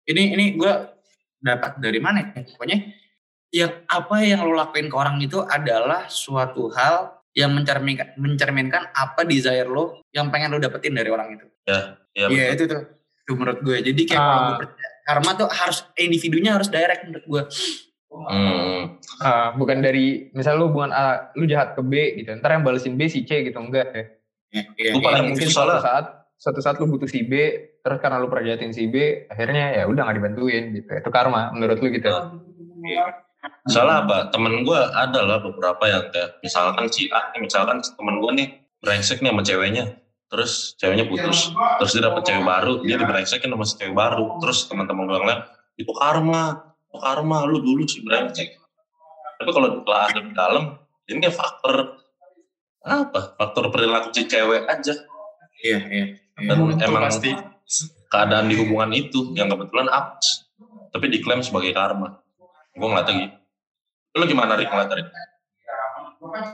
ini 0.04 0.22
ini 0.36 0.44
gue 0.60 0.72
dapat 1.40 1.80
dari 1.80 1.96
mana 2.04 2.20
ya? 2.20 2.44
Pokoknya 2.44 2.78
yang 3.52 3.72
apa 3.88 4.16
yang 4.20 4.44
lo 4.44 4.52
lakuin 4.52 4.92
ke 4.92 4.96
orang 4.96 5.16
itu 5.24 5.40
adalah 5.40 6.12
suatu 6.12 6.68
hal 6.76 7.24
yang 7.32 7.56
mencerminkan 7.56 8.12
mencerminkan 8.20 8.92
apa 8.92 9.24
desire 9.24 9.64
lo 9.64 10.04
yang 10.12 10.28
pengen 10.28 10.52
lo 10.52 10.60
dapetin 10.60 10.92
dari 10.92 11.08
orang 11.08 11.40
itu. 11.40 11.48
Ya 11.64 11.96
Iya 12.12 12.28
betul. 12.28 12.52
itu 12.52 12.64
tuh 12.68 12.82
itu 13.22 13.32
menurut 13.38 13.58
gue 13.64 13.76
jadi 13.80 14.02
kayak 14.04 14.20
kalau 14.20 14.42
gue 14.44 14.56
percaya 14.66 14.90
karma 15.06 15.30
tuh 15.38 15.48
harus 15.48 15.78
individunya 15.96 16.50
harus 16.58 16.68
direct 16.68 17.02
menurut 17.08 17.26
gue 17.26 17.42
Hmm, 18.12 19.00
Ah, 19.24 19.56
bukan 19.56 19.80
dari 19.80 20.28
misal 20.36 20.60
lu 20.60 20.68
hubungan 20.68 20.92
A, 20.92 21.32
lu 21.32 21.48
jahat 21.48 21.72
ke 21.72 21.82
B 21.82 22.20
gitu. 22.20 22.36
Ntar 22.38 22.60
yang 22.60 22.64
balesin 22.64 23.00
B 23.00 23.08
si 23.08 23.24
C 23.24 23.40
gitu 23.46 23.56
enggak 23.56 23.88
ya. 23.88 24.04
ya, 24.52 24.62
iya, 24.76 24.90
iya. 24.92 25.00
paling 25.00 25.32
mungkin 25.32 25.48
suatu 25.48 25.80
salah. 25.80 25.80
saat 25.80 26.06
suatu 26.36 26.60
saat 26.60 26.76
lu 26.76 26.86
butuh 26.92 27.08
si 27.08 27.24
B, 27.24 27.32
terus 27.80 27.98
karena 28.04 28.20
lu 28.20 28.28
pernah 28.28 28.52
jahatin 28.52 28.74
si 28.74 28.84
B, 28.90 29.26
akhirnya 29.32 29.80
ya 29.80 29.84
udah 29.88 30.02
nggak 30.04 30.16
dibantuin 30.20 30.64
gitu. 30.76 30.90
Itu 30.92 31.08
karma 31.08 31.54
menurut 31.56 31.80
lu 31.80 31.88
gitu. 31.88 32.10
Salah 33.70 34.06
apa? 34.06 34.28
Temen 34.30 34.62
gue 34.62 34.80
ada 34.92 35.20
lah 35.22 35.38
beberapa 35.42 35.82
yang 35.88 36.04
kayak 36.12 36.42
misalkan 36.44 36.86
si 36.92 37.08
A, 37.10 37.32
misalkan 37.38 37.80
temen 37.80 38.20
gue 38.20 38.32
nih 38.38 38.48
brengsek 38.82 39.22
nih 39.22 39.30
sama 39.30 39.42
ceweknya, 39.46 39.84
terus 40.26 40.74
ceweknya 40.78 41.06
putus, 41.06 41.54
terus 41.78 41.90
dia 41.94 42.02
dapet 42.06 42.22
cewek 42.26 42.42
baru, 42.42 42.82
dia 42.82 42.98
dibrengsekin 42.98 43.50
sama 43.50 43.64
si 43.66 43.74
cewek 43.78 43.94
baru, 43.94 44.42
terus 44.42 44.66
teman-teman 44.66 45.06
gue 45.06 45.18
ngeliat 45.22 45.42
itu 45.78 45.92
karma, 45.94 46.71
itu 46.92 46.98
karma, 47.00 47.48
lu 47.48 47.64
dulu 47.64 47.88
sih 47.88 48.04
brengsek. 48.04 48.60
Tapi 49.40 49.48
kalau 49.48 49.80
telah 49.80 50.12
ada 50.12 50.20
di 50.20 50.32
dalam, 50.36 50.64
ini 51.08 51.24
kayak 51.24 51.32
faktor 51.32 51.96
apa? 52.84 53.32
Faktor 53.40 53.72
perilaku 53.72 54.12
si 54.12 54.28
cewek 54.28 54.68
aja. 54.68 54.92
iya 55.64 55.78
iya 55.88 56.06
Dan 56.36 56.68
Itu 56.68 56.84
emang 56.84 57.08
pasti. 57.08 57.32
keadaan 58.12 58.52
di 58.52 58.60
hubungan 58.60 58.92
itu 58.92 59.32
yang 59.32 59.48
kebetulan 59.48 59.88
apes, 59.88 60.52
tapi 60.92 61.08
diklaim 61.08 61.40
sebagai 61.40 61.72
karma. 61.72 62.20
Gue 62.76 62.86
ngeliatnya 62.92 63.14
gitu. 63.24 63.36
Lu 64.20 64.24
gimana 64.28 64.52
Rik 64.60 64.68
ngeliatnya? 64.68 65.08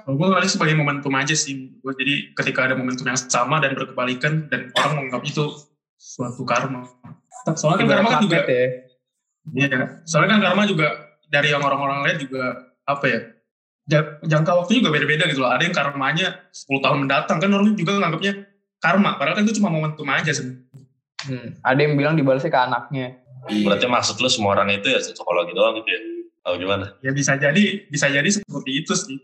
Kalau 0.06 0.14
gue 0.14 0.26
ngeliatnya 0.30 0.52
sebagai 0.54 0.78
momentum 0.78 1.10
aja 1.18 1.34
sih. 1.34 1.74
Gue 1.82 1.98
jadi 1.98 2.30
ketika 2.38 2.70
ada 2.70 2.78
momentum 2.78 3.04
yang 3.10 3.18
sama 3.18 3.58
dan 3.58 3.74
berkebalikan 3.74 4.46
dan 4.46 4.70
orang 4.78 5.02
menganggap 5.02 5.22
itu 5.26 5.44
suatu 5.98 6.46
karma. 6.46 6.86
Soalnya 7.58 7.82
kan 7.82 7.86
karma 7.90 8.08
kan 8.14 8.20
juga, 8.22 8.38
ya. 8.46 8.87
Iya. 9.52 10.02
Soalnya 10.04 10.36
kan 10.36 10.40
karma 10.42 10.62
juga 10.64 10.86
dari 11.26 11.48
yang 11.48 11.60
orang-orang 11.60 12.04
lain 12.04 12.18
juga 12.18 12.42
apa 12.82 13.04
ya? 13.06 13.20
ja- 13.84 14.20
Jangka 14.20 14.52
waktunya 14.54 14.84
juga 14.84 14.92
beda-beda 14.92 15.24
gitu 15.26 15.40
loh. 15.40 15.48
Ada 15.48 15.62
yang 15.64 15.72
karmanya 15.72 16.28
10 16.50 16.80
tahun 16.80 16.98
mendatang 17.04 17.38
kan 17.38 17.48
orang 17.48 17.72
juga 17.72 17.96
nganggapnya 17.96 18.32
karma. 18.78 19.16
Padahal 19.16 19.36
kan 19.36 19.44
itu 19.44 19.56
cuma 19.56 19.68
momentum 19.68 20.08
aja 20.08 20.28
sebenarnya. 20.28 20.68
Hmm. 21.18 21.48
Ada 21.60 21.80
yang 21.80 21.94
bilang 21.96 22.14
dibalasnya 22.14 22.48
ke 22.48 22.60
anaknya. 22.60 23.06
Berarti 23.48 23.86
maksud 23.86 24.16
lu 24.18 24.28
semua 24.28 24.54
orang 24.54 24.70
itu 24.70 24.86
ya 24.86 25.00
psikologi 25.00 25.52
doang 25.52 25.74
gitu 25.76 25.88
ya? 25.88 26.00
Atau 26.44 26.56
gimana? 26.56 26.94
Ya 27.00 27.10
bisa 27.10 27.34
jadi 27.34 27.88
bisa 27.88 28.06
jadi 28.08 28.28
seperti 28.28 28.70
itu 28.76 28.92
sih. 28.94 29.18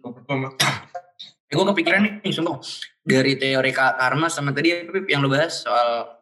Eh, 1.44 1.54
gue 1.54 1.66
kepikiran 1.70 2.00
nih, 2.24 2.32
sumpah. 2.32 2.58
Dari 3.04 3.36
teori 3.36 3.70
ka- 3.70 3.94
karma 3.94 4.26
sama 4.26 4.50
tadi 4.50 4.74
yang 5.06 5.20
lo 5.20 5.28
bahas 5.28 5.60
soal 5.60 6.18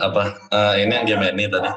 Apa? 0.00 0.22
Eh, 0.50 0.74
ini 0.82 0.92
yang 0.92 1.04
dia 1.06 1.48
tadi. 1.48 1.70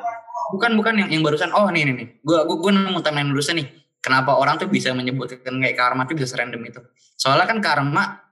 Bukan 0.54 0.72
bukan 0.76 0.94
yang 1.06 1.10
yang 1.10 1.22
barusan. 1.22 1.50
Oh 1.54 1.70
nih 1.70 1.86
nih 1.90 1.94
nih. 1.96 2.08
Gue 2.22 2.38
gue 2.46 2.58
gue 2.58 2.72
nemu 2.74 3.00
timeline 3.02 3.30
barusan 3.32 3.56
nih. 3.62 3.68
Kenapa 4.00 4.40
orang 4.40 4.56
tuh 4.56 4.72
bisa 4.72 4.96
menyebutkan 4.96 5.60
kayak 5.60 5.76
karma 5.76 6.08
tuh 6.08 6.16
bisa 6.16 6.32
serandom 6.32 6.64
itu? 6.64 6.80
Soalnya 7.20 7.46
kan 7.46 7.60
karma 7.60 8.30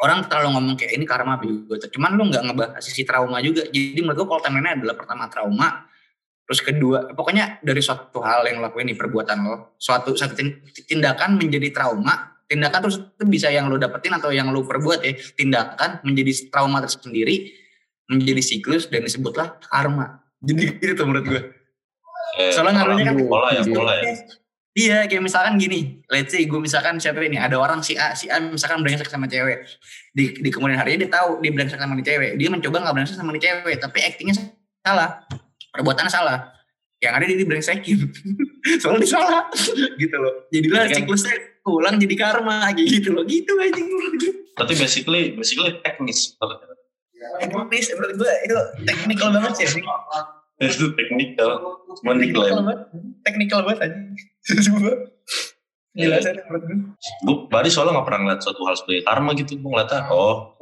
orang 0.00 0.26
terlalu 0.26 0.58
ngomong 0.58 0.74
kayak 0.80 0.96
ini 0.96 1.04
karma 1.06 1.38
juga. 1.38 1.86
Cuman 1.86 2.10
lu 2.18 2.32
nggak 2.32 2.42
ngebahas 2.50 2.82
sisi 2.82 3.06
trauma 3.06 3.38
juga. 3.44 3.68
Jadi 3.68 4.00
menurut 4.00 4.18
gue 4.18 4.26
kalau 4.26 4.42
timeline 4.42 4.80
adalah 4.80 4.96
pertama 4.98 5.24
trauma, 5.30 5.86
terus 6.48 6.60
kedua 6.64 7.12
pokoknya 7.14 7.62
dari 7.62 7.80
suatu 7.84 8.18
hal 8.24 8.48
yang 8.48 8.58
lo 8.58 8.68
lakuin 8.68 8.90
di 8.90 8.96
perbuatan 8.96 9.36
lo, 9.44 9.56
suatu 9.78 10.16
satu 10.16 10.34
tin- 10.34 10.60
tindakan 10.88 11.38
menjadi 11.38 11.70
trauma, 11.70 12.42
tindakan 12.48 12.80
terus 12.88 12.98
itu 13.00 13.24
bisa 13.28 13.48
yang 13.52 13.70
lo 13.70 13.76
dapetin 13.78 14.16
atau 14.16 14.34
yang 14.34 14.50
lo 14.50 14.64
perbuat 14.66 15.04
ya, 15.04 15.12
tindakan 15.36 16.02
menjadi 16.02 16.48
trauma 16.48 16.80
tersendiri, 16.82 17.54
menjadi 18.10 18.40
siklus 18.40 18.88
dan 18.88 19.04
disebutlah 19.04 19.60
karma. 19.68 20.23
Jadi 20.44 20.62
gitu 20.80 20.92
tuh 20.94 21.06
menurut 21.06 21.26
gue. 21.26 21.42
Eh, 22.34 22.50
Soalnya 22.50 22.82
ngaruhnya 22.82 23.04
kan- 23.08 23.18
pola 23.24 23.48
ya, 23.50 23.62
pola 23.64 23.94
ya. 23.96 24.12
Iya, 24.74 25.06
kayak 25.06 25.22
misalkan 25.22 25.54
gini, 25.54 26.02
let's 26.10 26.34
say 26.34 26.42
gue 26.44 26.58
misalkan 26.58 26.98
siapa 26.98 27.22
ini, 27.22 27.38
ada 27.38 27.54
orang 27.54 27.78
si 27.78 27.94
A, 27.94 28.10
si 28.18 28.26
A 28.26 28.42
misalkan 28.42 28.82
brengsek 28.82 29.06
sama 29.06 29.30
cewek. 29.30 29.62
Di, 30.10 30.34
di 30.34 30.50
kemudian 30.50 30.74
harinya 30.74 31.06
dia 31.06 31.10
tahu 31.14 31.38
dia 31.38 31.54
brengsek 31.54 31.78
sama 31.78 31.94
nih 31.94 32.02
cewek. 32.02 32.30
Dia 32.34 32.48
mencoba 32.50 32.82
nggak 32.82 32.94
brengsek 32.94 33.14
sama 33.14 33.30
nih 33.30 33.42
cewek, 33.46 33.78
tapi 33.78 34.02
actingnya 34.02 34.34
salah. 34.82 35.22
Perbuatannya 35.70 36.10
salah. 36.10 36.38
Yang 36.98 37.12
ada 37.14 37.24
dia 37.30 37.38
dibrengsekin. 37.38 37.98
Soalnya 38.82 39.06
dia 39.06 39.10
salah. 39.14 39.42
gitu 40.02 40.16
loh. 40.18 40.50
Jadilah 40.50 40.84
Jadi 40.84 40.90
kan- 40.90 40.98
siklusnya 41.06 41.34
ulang 41.64 41.96
jadi 41.96 42.14
karma 42.18 42.66
kayak 42.74 42.88
gitu 42.90 43.14
loh. 43.14 43.22
Gitu 43.22 43.54
aja. 43.54 43.78
Berarti 44.58 44.74
basically, 44.74 45.38
basically 45.38 45.70
teknis. 45.86 46.34
Teknis 47.40 47.86
menurut 47.92 48.14
gue 48.16 48.32
itu 48.44 48.54
teknikal 48.84 49.28
banget 49.30 49.52
sih. 49.56 49.66
Itu 50.60 50.86
teknikal. 50.94 51.50
Cuman 52.00 52.14
Teknikal 52.16 52.62
banget. 52.62 52.78
Teknikal 53.26 53.60
banget 53.64 53.78
aja. 53.84 53.96
Coba. 54.70 54.90
Gila 55.94 56.16
sih 56.18 56.32
menurut 56.34 56.62
gue. 56.66 56.76
Gue 57.22 57.36
tadi 57.48 57.68
soalnya 57.70 58.02
gak 58.02 58.06
pernah 58.06 58.20
ngeliat 58.26 58.40
suatu 58.42 58.62
hal 58.66 58.74
sebagai 58.74 59.02
karma 59.02 59.30
gitu. 59.34 59.56
Gue 59.56 59.70
ngeliatnya, 59.70 60.10
oh, 60.10 60.58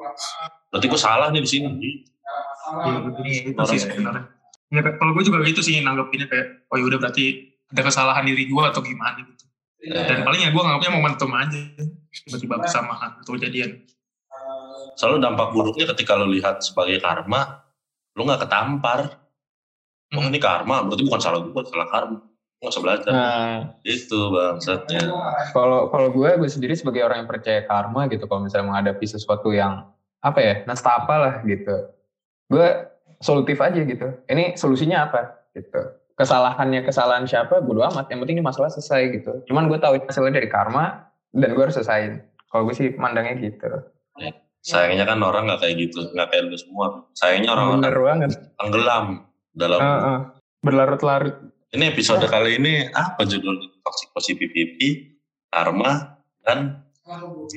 berarti 0.68 0.86
gue 0.88 1.00
salah 1.00 1.28
nih 1.28 1.40
di 1.40 1.50
sini. 1.50 1.68
itu 1.72 3.52
Orang 3.52 3.68
sih 3.68 3.76
yang- 3.76 3.90
sebenarnya. 3.90 4.24
Ya, 4.72 4.80
kalau 4.96 5.12
gue 5.12 5.24
juga 5.24 5.44
gitu 5.44 5.60
sih 5.60 5.84
nanggepinnya 5.84 6.32
kayak, 6.32 6.64
oh 6.72 6.80
yaudah 6.80 6.96
berarti 6.96 7.52
ada 7.68 7.82
kesalahan 7.84 8.24
diri 8.24 8.48
gue 8.48 8.62
atau 8.64 8.80
gimana 8.80 9.20
gitu. 9.20 9.44
Dan 9.84 10.24
paling 10.24 10.40
ya 10.40 10.48
gue 10.48 10.62
nganggapnya 10.62 10.92
momentum 10.94 11.30
aja. 11.36 11.60
Tiba-tiba 12.12 12.56
bersamaan 12.56 13.20
atau 13.20 13.36
kejadian. 13.36 13.84
Selalu 14.96 15.16
dampak 15.24 15.48
buruknya 15.56 15.88
ketika 15.96 16.16
lo 16.16 16.28
lihat 16.28 16.60
sebagai 16.60 17.00
karma, 17.00 17.64
lo 18.16 18.22
gak 18.28 18.44
ketampar. 18.44 19.00
Oh 20.12 20.24
ini 20.28 20.36
karma, 20.36 20.84
berarti 20.84 21.02
bukan 21.08 21.20
salah 21.20 21.40
gue, 21.40 21.62
salah 21.64 21.88
karma. 21.88 22.20
Gue 22.20 22.68
gak 22.68 22.72
usah 22.76 22.82
belajar. 22.84 23.10
Nah, 23.10 23.56
Itu 23.82 24.30
bangsatnya. 24.30 25.00
kalau 25.56 25.88
kalau 25.88 26.08
gue 26.12 26.30
gue 26.38 26.50
sendiri 26.50 26.76
sebagai 26.76 27.02
orang 27.02 27.24
yang 27.24 27.30
percaya 27.30 27.64
karma 27.64 28.06
gitu 28.06 28.28
kalau 28.28 28.44
misalnya 28.46 28.70
menghadapi 28.70 29.02
sesuatu 29.08 29.50
yang 29.50 29.90
apa 30.22 30.38
ya 30.38 30.54
nastapa 30.70 31.18
lah 31.18 31.34
gitu 31.42 31.90
gue 32.46 32.68
solutif 33.18 33.58
aja 33.58 33.80
gitu. 33.80 34.12
Ini 34.28 34.54
solusinya 34.60 35.08
apa? 35.08 35.48
Gitu. 35.56 35.80
Kesalahannya 36.14 36.84
kesalahan 36.84 37.24
siapa? 37.24 37.64
Bodo 37.64 37.80
amat 37.88 38.12
yang 38.12 38.20
penting 38.20 38.38
ini 38.38 38.44
masalah 38.44 38.68
selesai 38.68 39.10
gitu. 39.16 39.32
Cuman 39.48 39.66
gue 39.72 39.80
tahu 39.80 39.96
hasilnya 40.04 40.38
dari 40.38 40.52
karma 40.52 41.08
dan 41.32 41.56
gue 41.56 41.62
harus 41.64 41.74
selesaiin. 41.80 42.20
Kalau 42.52 42.68
gue 42.68 42.74
sih 42.76 42.92
mandangnya 43.00 43.40
gitu 43.40 43.88
Sayangnya 44.62 45.04
kan 45.10 45.18
orang 45.26 45.50
gak 45.50 45.66
kayak 45.66 45.90
gitu, 45.90 46.06
gak 46.14 46.30
kayak 46.30 46.46
lu 46.46 46.54
semua. 46.54 47.06
Sayangnya 47.18 47.50
orang-orang 47.50 47.82
bener 47.82 47.98
banget 47.98 48.30
tenggelam 48.54 49.06
dalam 49.52 49.80
Heeh. 49.82 50.18
berlarut-larut 50.62 51.36
Ini 51.72 51.84
episode 51.90 52.22
kali 52.28 52.60
ini 52.60 52.86
apa 52.92 53.24
judulnya? 53.24 53.68
Toxic 53.82 54.12
positivity, 54.14 55.18
karma, 55.50 56.20
dan 56.44 56.84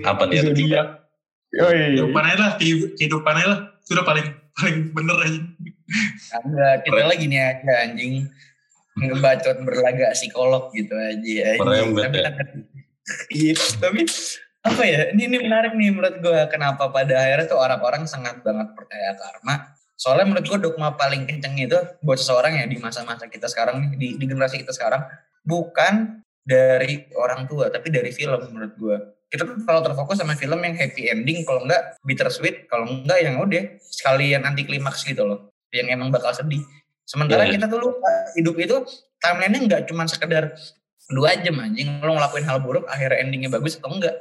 apa 0.01 0.23
nih? 0.25 0.41
ketiga? 0.41 0.49
zodiak 0.49 0.87
Yoi. 1.55 1.95
Kehidupan 1.95 2.23
aja 2.25 2.37
lah, 2.39 2.51
kehidupan 2.97 3.33
lah. 3.43 3.59
Sudah 3.85 4.03
paling 4.03 4.27
paling 4.57 4.77
bener 4.91 5.17
aja. 5.19 5.41
Ada 6.41 6.67
kita 6.83 7.03
lagi 7.05 7.25
nih 7.29 7.41
aja 7.43 7.73
anjing 7.85 8.27
ngebacot 8.95 9.67
berlagak 9.67 10.15
psikolog 10.15 10.71
gitu 10.73 10.95
aja. 10.95 11.59
anjing. 11.59 11.59
Merembet 11.61 12.11
Tapi 12.11 12.17
ya. 12.17 12.29
Iya, 13.29 13.55
tapi 13.77 14.01
apa 14.65 14.83
ya? 14.83 15.01
Ini 15.13 15.29
ini 15.29 15.37
menarik 15.45 15.77
nih 15.77 15.93
menurut 15.93 16.17
gue 16.19 16.39
kenapa 16.49 16.89
pada 16.89 17.13
akhirnya 17.13 17.45
tuh 17.45 17.59
orang-orang 17.61 18.09
sangat 18.09 18.41
banget 18.41 18.73
percaya 18.73 19.13
karma. 19.13 19.77
Soalnya 19.95 20.25
menurut 20.27 20.45
gue 20.49 20.59
dogma 20.59 20.97
paling 20.97 21.23
kenceng 21.29 21.55
itu 21.55 21.77
buat 22.03 22.19
seseorang 22.19 22.59
ya 22.59 22.65
di 22.67 22.81
masa-masa 22.81 23.31
kita 23.31 23.47
sekarang 23.47 23.79
nih, 23.79 23.89
di, 23.95 24.07
di 24.19 24.25
generasi 24.27 24.59
kita 24.59 24.75
sekarang 24.75 25.05
bukan 25.47 26.25
dari 26.45 27.09
orang 27.17 27.49
tua 27.49 27.73
tapi 27.73 27.89
dari 27.89 28.13
film 28.13 28.37
menurut 28.53 28.73
gue 28.77 28.97
kita 29.33 29.49
tuh 29.49 29.57
kalau 29.65 29.81
terfokus 29.81 30.21
sama 30.21 30.37
film 30.37 30.61
yang 30.61 30.77
happy 30.77 31.09
ending 31.09 31.41
kalau 31.41 31.65
enggak 31.65 31.97
bittersweet 32.05 32.69
kalau 32.69 32.85
enggak 32.85 33.17
yang 33.25 33.41
udah 33.41 33.63
sekalian 33.89 34.45
anti 34.45 34.61
klimaks 34.61 35.01
gitu 35.01 35.25
loh 35.25 35.49
yang 35.73 35.89
emang 35.89 36.13
bakal 36.13 36.29
sedih 36.29 36.61
sementara 37.01 37.49
iya. 37.49 37.57
kita 37.57 37.65
tuh 37.65 37.89
lupa 37.89 38.11
hidup 38.37 38.55
itu 38.61 38.77
timelinenya 39.17 39.59
enggak 39.65 39.81
cuma 39.89 40.05
sekedar 40.05 40.53
dua 41.09 41.33
jam 41.41 41.57
anjing 41.57 41.97
lo 42.01 42.13
ngelakuin 42.13 42.45
hal 42.45 42.61
buruk 42.61 42.85
akhirnya 42.85 43.25
endingnya 43.25 43.49
bagus 43.49 43.81
atau 43.81 43.89
enggak 43.89 44.13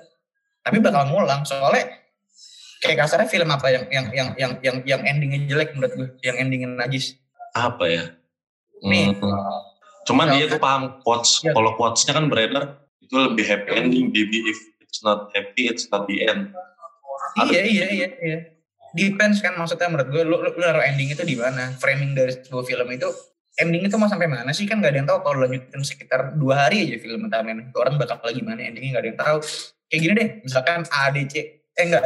tapi 0.65 0.81
bakal 0.81 1.05
ngulang 1.13 1.45
soalnya 1.45 2.01
kayak 2.81 3.05
kasarnya 3.05 3.29
film 3.29 3.49
apa 3.49 3.69
yang 3.69 3.85
yang 3.93 4.07
yang 4.13 4.29
yang 4.37 4.53
yang, 4.65 4.77
yang 4.85 5.01
endingnya 5.05 5.41
jelek 5.45 5.77
menurut 5.77 5.93
gue 5.93 6.09
yang 6.25 6.37
endingnya 6.41 6.69
najis 6.75 7.21
Apa 7.55 7.87
ya? 7.87 8.05
Nih. 8.83 9.15
Hmm. 9.15 9.31
Cuman 10.03 10.27
Misalkan- 10.27 10.37
iya 10.43 10.45
gue 10.51 10.59
paham 10.59 10.83
quotes. 11.07 11.39
Iya. 11.41 11.55
Kalau 11.55 11.71
quotesnya 11.79 12.13
kan 12.19 12.27
beredar 12.27 12.65
itu 12.99 13.15
lebih 13.15 13.47
happy 13.47 13.71
ending. 13.79 14.11
Baby 14.11 14.43
if 14.43 14.59
it's 14.83 15.01
not 15.01 15.31
happy, 15.31 15.71
it's 15.71 15.87
not 15.87 16.11
the 16.11 16.27
end. 16.27 16.51
Ada- 17.39 17.55
Iya 17.55 17.63
iya 17.63 17.87
iya 17.95 18.09
iya. 18.19 18.39
Depends 18.91 19.39
kan 19.39 19.55
maksudnya 19.55 19.87
menurut 19.87 20.11
gue 20.11 20.23
lu, 20.27 20.35
lu, 20.43 20.51
lu 20.51 20.61
naruh 20.61 20.83
ending 20.83 21.15
itu 21.15 21.23
di 21.23 21.39
mana? 21.39 21.79
Framing 21.79 22.11
dari 22.11 22.35
sebuah 22.35 22.67
film 22.67 22.89
itu 22.91 23.07
ending 23.55 23.87
itu 23.87 23.95
mau 23.95 24.11
sampai 24.11 24.27
mana 24.27 24.51
sih 24.51 24.67
kan 24.67 24.83
nggak 24.83 24.91
ada 24.91 24.99
yang 24.99 25.09
tahu 25.09 25.19
kalau 25.23 25.47
lanjutin 25.47 25.79
sekitar 25.79 26.35
dua 26.35 26.67
hari 26.67 26.91
aja 26.91 26.99
film 26.99 27.31
Tamen 27.31 27.71
itu 27.71 27.77
orang 27.79 27.95
bakal 27.95 28.19
lagi 28.19 28.43
mana 28.43 28.67
endingnya 28.67 28.99
nggak 28.99 29.03
ada 29.07 29.11
yang 29.15 29.21
tahu 29.23 29.37
kayak 29.89 30.01
gini 30.01 30.13
deh 30.17 30.29
misalkan 30.43 30.85
ADC 30.85 31.35
eh 31.75 31.85
enggak 31.85 32.05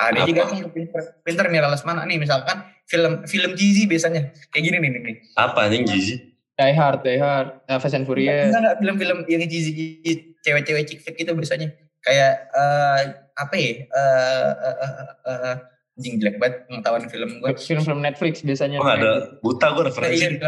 ADC 0.00 0.28
Apa? 0.32 0.42
tuh 0.56 0.70
pinter 0.72 1.02
pinter 1.26 1.46
Mira 1.52 1.68
Lesmana 1.68 2.08
nih 2.08 2.16
misalkan 2.16 2.64
film 2.90 3.22
film 3.30 3.54
cheesy 3.54 3.86
biasanya 3.86 4.34
kayak 4.50 4.64
gini 4.66 4.76
nih 4.82 4.90
nih, 4.90 5.00
nih. 5.06 5.16
Apa 5.38 5.70
anjing 5.70 5.86
gizi? 5.86 6.34
Die 6.60 6.74
Hard, 6.76 7.00
Die 7.06 7.16
Hard, 7.16 7.64
uh, 7.72 7.78
Fast 7.80 7.96
and 7.96 8.04
Furious. 8.04 8.52
Enggak, 8.52 8.60
enggak, 8.60 8.76
film-film 8.84 9.18
yang 9.30 9.40
cheesy 9.48 9.72
cewek-cewek 10.44 10.84
chick 10.84 11.00
flick 11.00 11.16
itu 11.16 11.32
biasanya 11.32 11.72
kayak 12.04 12.50
eh 12.52 13.00
apa 13.38 13.54
ya? 13.56 13.70
Eh 13.86 14.52
eh, 14.60 14.74
eh, 14.76 14.94
eh, 15.24 15.38
eh, 15.54 15.56
anjing 15.96 16.14
jelek 16.20 16.36
banget 16.36 16.54
pengetahuan 16.68 17.04
film 17.08 17.30
gue. 17.40 17.50
Film-film 17.56 18.00
Netflix 18.04 18.44
biasanya. 18.44 18.76
Oh 18.82 18.88
ada 18.88 19.38
buta 19.40 19.72
gue 19.72 19.82
Nah, 19.84 19.88
referensi. 19.88 20.20
iya, 20.20 20.28
di 20.34 20.38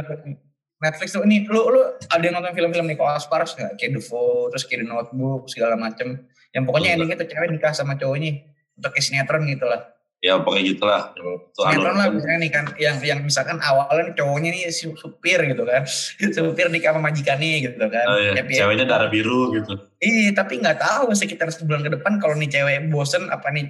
Netflix 0.82 1.14
tuh 1.14 1.22
ini 1.22 1.46
lu 1.46 1.62
lu 1.70 1.80
ada 1.94 2.24
yang 2.26 2.34
nonton 2.34 2.58
film-film 2.58 2.90
Nicholas 2.90 3.24
Sparks 3.24 3.54
nggak? 3.54 3.78
Kayak 3.78 4.02
The 4.02 4.02
terus 4.50 4.64
kayak 4.66 4.82
The 4.82 4.88
Notebook 4.90 5.46
segala 5.46 5.78
macem. 5.78 6.26
Yang 6.53 6.64
pokoknya 6.68 6.88
Enggak. 6.92 6.96
endingnya 7.00 7.16
tuh 7.20 7.28
cewek 7.32 7.48
nikah 7.53 7.72
sama 7.72 7.92
cowoknya 7.96 8.30
untuk 8.76 8.90
kayak 8.92 9.05
sinetron 9.05 9.42
gitu 9.48 9.64
lah. 9.68 9.80
Ya 10.22 10.38
pokoknya 10.38 10.64
gitulah. 10.70 11.03
Tuh, 11.18 11.50
Sinetron 11.50 11.98
anu. 11.98 11.98
lah 11.98 12.07
misalnya 12.14 12.38
nih 12.46 12.50
kan 12.55 12.64
yang 12.78 12.96
yang 13.03 13.18
misalkan 13.26 13.59
awalnya 13.59 14.12
nih 14.12 14.14
cowoknya 14.14 14.50
nih 14.55 14.62
si 14.70 14.86
supir 14.94 15.42
gitu 15.42 15.66
kan. 15.66 15.82
supir 16.36 16.66
nikah 16.70 16.94
sama 16.94 17.11
majikannya 17.11 17.59
gitu 17.66 17.86
kan. 17.90 18.07
Oh, 18.07 18.18
iya. 18.22 18.38
Happy 18.38 18.55
Ceweknya 18.55 18.86
darah 18.86 19.11
biru 19.11 19.50
gitu. 19.50 19.74
Iya, 19.98 20.30
tapi 20.36 20.62
nggak 20.62 20.78
tahu 20.78 21.11
sekitar 21.11 21.50
sebulan 21.50 21.82
ke 21.82 21.90
depan 21.98 22.22
kalau 22.22 22.38
nih 22.38 22.46
cewek 22.46 22.86
bosen 22.94 23.26
apa 23.34 23.50
nih 23.50 23.66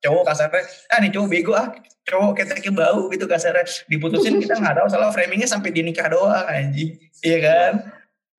cowok 0.00 0.32
kasarnya, 0.32 0.64
ah 0.96 0.98
nih 1.04 1.12
cowok 1.12 1.28
bego 1.28 1.52
ah, 1.52 1.68
cowok 2.08 2.32
keteknya 2.40 2.72
bau 2.72 3.12
gitu 3.12 3.28
kasarnya, 3.28 3.68
diputusin 3.84 4.40
kita 4.40 4.56
nggak 4.56 4.80
tahu 4.80 4.86
soalnya 4.88 5.12
framingnya 5.12 5.44
sampai 5.44 5.76
dia 5.76 5.84
nikah 5.84 6.08
doang 6.08 6.48
anjing, 6.48 6.96
iya 7.20 7.38
kan? 7.44 7.72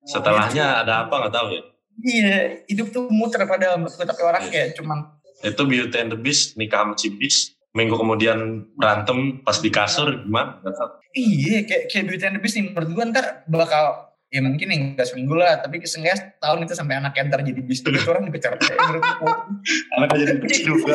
Setelahnya 0.02 0.82
ada 0.82 1.06
apa 1.06 1.14
nggak 1.14 1.34
tahu 1.34 1.46
ya. 1.54 1.62
Iya, 2.00 2.64
hidup 2.66 2.88
tuh 2.90 3.12
muter 3.12 3.44
pada 3.44 3.76
menurut 3.76 3.92
gue, 3.92 4.06
tapi 4.08 4.22
orang 4.24 4.48
kayak 4.48 4.74
cuman 4.80 5.12
Itu 5.42 5.66
Beauty 5.66 5.96
and 5.98 6.10
the 6.14 6.18
Beast 6.18 6.54
nikah 6.56 6.86
sama 6.86 6.94
si 6.96 7.10
Beast. 7.12 7.58
Minggu 7.72 7.96
kemudian 7.96 8.68
berantem 8.76 9.40
pas 9.42 9.56
di 9.58 9.72
kasur 9.72 10.24
gimana? 10.24 10.60
Iya 11.12 11.64
kayak 11.66 11.90
kayak 11.90 12.04
Beauty 12.08 12.24
and 12.28 12.36
the 12.38 12.42
Beast 12.42 12.54
nih 12.56 12.64
menurut 12.70 12.90
gue 12.94 13.04
ntar 13.10 13.26
bakal 13.50 14.12
ya 14.32 14.40
mungkin 14.40 14.68
yang 14.72 14.82
nggak 14.96 15.04
seminggu 15.04 15.36
lah 15.36 15.60
tapi 15.60 15.76
seenggaknya 15.84 16.32
tahun 16.40 16.64
itu 16.64 16.72
sampai 16.72 16.96
anaknya 16.96 17.28
ntar 17.28 17.44
jadi 17.44 17.60
beast 17.60 17.84
itu 17.84 18.00
orang 18.08 18.24
dipecat 18.32 18.56
kayak 18.56 18.80
menurut 18.80 19.04
gue 19.04 19.28
Anaknya 20.00 20.16
jadi 20.24 20.34
Beast 20.40 20.62
juga. 20.64 20.94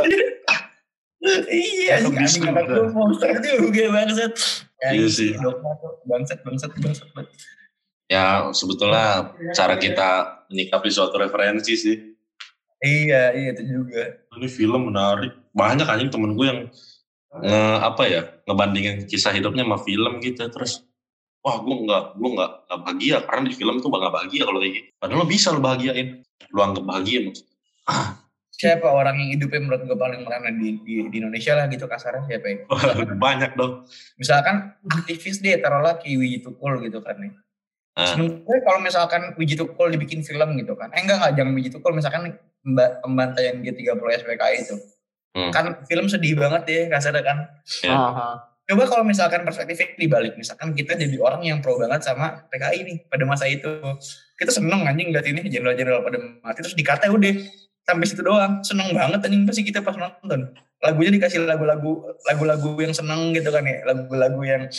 iya, 1.53 2.01
anjing 2.01 2.17
bis 2.17 2.33
anak 2.41 2.65
juga. 2.65 2.81
monster 2.93 3.29
juga 3.41 3.83
bangsat. 3.93 4.33
Ya, 4.81 4.89
Iya 4.93 5.07
sih. 5.09 5.29
Bangsat, 6.05 6.39
bangsat, 6.45 6.71
bangsat. 6.81 7.09
Ya 8.07 8.49
sebetulnya 8.55 9.35
cara 9.51 9.75
kita 9.75 10.43
menyikapi 10.47 10.87
suatu 10.87 11.19
referensi 11.19 11.75
sih. 11.75 11.95
Iya, 12.79 13.35
iya 13.35 13.49
itu 13.51 13.63
juga. 13.67 14.23
Ini 14.37 14.47
film 14.47 14.93
menarik. 14.93 15.35
Banyak 15.51 15.87
anjing 15.89 16.11
temen 16.13 16.37
gue 16.39 16.45
yang 16.45 16.59
nge, 17.43 17.61
apa 17.83 18.03
ya 18.07 18.21
ngebandingin 18.47 19.05
kisah 19.05 19.33
hidupnya 19.35 19.67
sama 19.67 19.77
film 19.81 20.23
gitu 20.23 20.47
terus 20.47 20.85
wah 21.43 21.59
gue 21.61 21.75
nggak 21.85 22.03
gue 22.17 22.29
nggak 22.33 22.51
bahagia 22.81 23.17
karena 23.27 23.43
di 23.51 23.53
film 23.55 23.75
tuh 23.83 23.89
nggak 23.91 24.13
bahagia 24.13 24.43
kalau 24.47 24.59
kayak 24.63 24.73
gitu 24.73 24.87
padahal 24.97 25.19
lo 25.21 25.27
bisa 25.27 25.47
lo 25.53 25.61
bahagiain 25.61 26.07
lo 26.53 26.59
anggap 26.63 26.83
bahagia 26.85 27.19
maksudnya 27.27 27.55
Siapa 28.57 28.89
orang 28.89 29.21
yang 29.21 29.37
hidupnya 29.37 29.61
menurut 29.69 29.85
gue 29.85 29.93
paling 29.93 30.25
merana 30.25 30.49
di, 30.49 30.81
di, 30.81 31.05
di 31.13 31.15
Indonesia 31.21 31.53
lah 31.53 31.69
gitu 31.69 31.85
kasarnya 31.85 32.25
siapa 32.25 32.47
ya? 32.49 32.57
banyak 33.29 33.53
dong 33.53 33.85
Misalkan 34.17 34.73
aktivis 34.89 35.45
deh 35.45 35.61
taruhlah 35.61 36.01
Wiji 36.01 36.41
Tukul 36.41 36.81
gitu 36.81 37.05
kan 37.05 37.21
nih. 37.21 37.37
Ah. 37.97 38.13
Sebenarnya 38.13 38.61
kalau 38.61 38.79
misalkan 38.85 39.33
Wiji 39.41 39.57
Tukul 39.57 39.89
dibikin 39.89 40.21
film 40.21 40.53
gitu 40.61 40.77
kan. 40.77 40.93
Eh 40.93 41.01
enggak 41.01 41.17
enggak 41.17 41.33
jangan 41.33 41.51
Wiji 41.57 41.69
Tukul 41.73 41.97
misalkan 41.97 42.37
Mbak 42.61 43.01
pembantaian 43.01 43.57
G30 43.65 43.97
SPKI 44.21 44.55
itu. 44.61 44.75
Hmm. 45.33 45.49
Kan 45.49 45.81
film 45.89 46.05
sedih 46.05 46.37
banget 46.37 46.63
ya 46.69 46.81
kasarnya 46.93 47.25
kan. 47.25 47.37
Ya. 47.81 47.97
Aha. 47.97 48.29
Coba 48.67 48.83
kalau 48.83 49.07
misalkan 49.07 49.47
perspektifnya 49.47 49.95
dibalik, 49.95 50.35
misalkan 50.35 50.75
kita 50.75 50.99
jadi 50.99 51.15
orang 51.23 51.39
yang 51.41 51.63
pro 51.63 51.79
banget 51.79 52.03
sama 52.03 52.45
PKI 52.51 52.79
nih 52.83 52.97
pada 53.07 53.23
masa 53.23 53.47
itu. 53.47 53.71
Kita 54.37 54.51
seneng 54.53 54.83
anjing 54.85 55.09
lihat 55.09 55.25
ini 55.25 55.47
jenderal-jenderal 55.47 56.03
pada 56.03 56.19
mati 56.43 56.59
terus 56.61 56.75
dikata 56.75 57.09
udah 57.09 57.33
sampai 57.87 58.05
situ 58.05 58.21
doang. 58.21 58.61
Seneng 58.61 58.93
banget 58.93 59.23
anjing 59.25 59.47
pasti 59.47 59.63
kita 59.65 59.81
pas 59.81 59.97
nonton. 59.97 60.53
Lagunya 60.83 61.15
dikasih 61.17 61.47
lagu-lagu 61.47 62.13
lagu-lagu 62.29 62.77
yang 62.77 62.93
seneng 62.93 63.33
gitu 63.33 63.49
kan 63.49 63.65
ya, 63.65 63.87
lagu-lagu 63.87 64.41
yang 64.45 64.69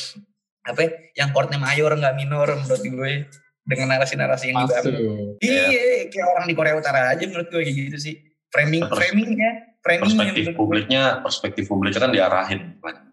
apa 0.69 0.81
ya, 0.85 0.91
yang 1.25 1.29
chordnya 1.33 1.57
mayor 1.57 1.97
nggak 1.97 2.15
minor 2.15 2.49
menurut 2.53 2.85
gue. 2.85 3.13
Dengan 3.69 3.93
narasi-narasi 3.93 4.49
yang 4.49 4.65
Masuk. 4.65 4.89
dibangun. 4.89 5.37
Iya, 5.45 6.09
kayak 6.09 6.27
orang 6.33 6.45
di 6.49 6.55
Korea 6.57 6.75
Utara 6.81 7.13
aja 7.13 7.21
menurut 7.29 7.53
gue 7.53 7.61
kayak 7.69 7.77
gitu 7.77 7.99
sih. 8.01 8.15
Framing, 8.49 8.81
Terus 8.81 8.97
framingnya, 8.97 9.51
framingnya 9.85 10.09
perspektif 10.09 10.33
menurut 10.41 10.49
gue. 10.49 10.57
publiknya 10.57 11.03
perspektif 11.21 11.65
publiknya 11.69 12.01
kan 12.01 12.13
diarahin. 12.17 12.61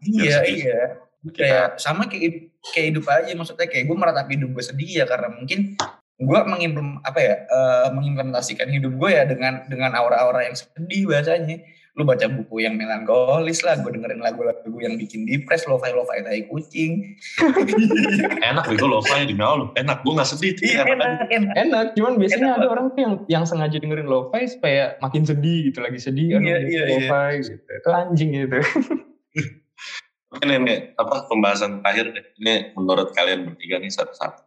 Iya, 0.07 0.47
iya. 0.47 0.81
Kita 1.27 1.35
kayak 1.35 1.67
sama 1.75 2.07
kayak 2.07 2.55
kayak 2.71 2.85
hidup 2.95 3.05
aja 3.11 3.31
maksudnya 3.35 3.67
kayak 3.67 3.83
gue 3.83 3.97
meratapi 3.99 4.31
hidup 4.39 4.49
gue 4.55 4.63
sedih 4.63 4.91
ya 5.03 5.05
karena 5.09 5.27
mungkin 5.27 5.75
gue 6.15 6.39
mengimplement 6.47 7.03
apa 7.03 7.19
ya 7.19 7.35
eh, 7.43 7.87
mengimplementasikan 7.91 8.71
hidup 8.71 8.95
gue 8.95 9.11
ya 9.11 9.27
dengan 9.27 9.67
dengan 9.67 9.91
aura-aura 9.99 10.47
yang 10.47 10.55
sedih 10.55 11.11
bahasanya 11.11 11.59
lu 11.95 12.03
baca 12.03 12.27
buku 12.27 12.67
yang 12.67 12.75
melankolis 12.75 13.63
lah 13.63 13.79
gue 13.79 13.87
dengerin 13.87 14.19
lagu-lagu 14.19 14.77
yang 14.83 14.99
bikin 14.99 15.23
depres 15.23 15.63
lo-fi 15.63 15.95
lo-fi 15.95 16.19
tai 16.27 16.43
kucing 16.51 17.15
enak 18.51 18.67
gitu 18.67 18.83
loh 18.83 18.99
Fai, 18.99 19.23
demi 19.23 19.39
Allah 19.39 19.71
enak 19.79 20.03
gue 20.03 20.11
nggak 20.11 20.27
sedih 20.27 20.53
iya 20.59 20.83
enak. 20.83 21.31
enak 21.31 21.55
enak 21.55 21.55
Enak, 21.55 21.85
cuman 21.95 22.13
biasanya 22.19 22.47
Enak 22.51 22.59
ada 22.61 22.67
orang 22.67 22.85
tuh 22.91 22.99
yang 22.99 23.13
yang 23.31 23.43
sengaja 23.47 23.77
dengerin 23.79 24.07
lo-fi 24.11 24.43
supaya 24.45 24.99
makin 24.99 25.23
sedih 25.23 25.71
gitu, 25.71 25.79
lagi 25.79 25.99
sedih 25.99 26.35
kan 26.35 26.41
Iya, 26.43 26.57
iya, 26.67 26.83
iya. 26.83 26.83
lo-fi 26.91 27.33
gitu. 27.47 27.71
Itu 27.71 27.89
anjing 27.89 28.29
gitu. 28.35 28.59
Ini 30.43 30.55
nih 30.59 30.77
apa 30.99 31.31
pembahasan 31.31 31.79
terakhir 31.79 32.11
deh. 32.11 32.25
Ini 32.43 32.75
menurut 32.75 33.15
kalian 33.15 33.47
bertiga 33.47 33.79
nih 33.79 33.87
satu-satu. 33.87 34.43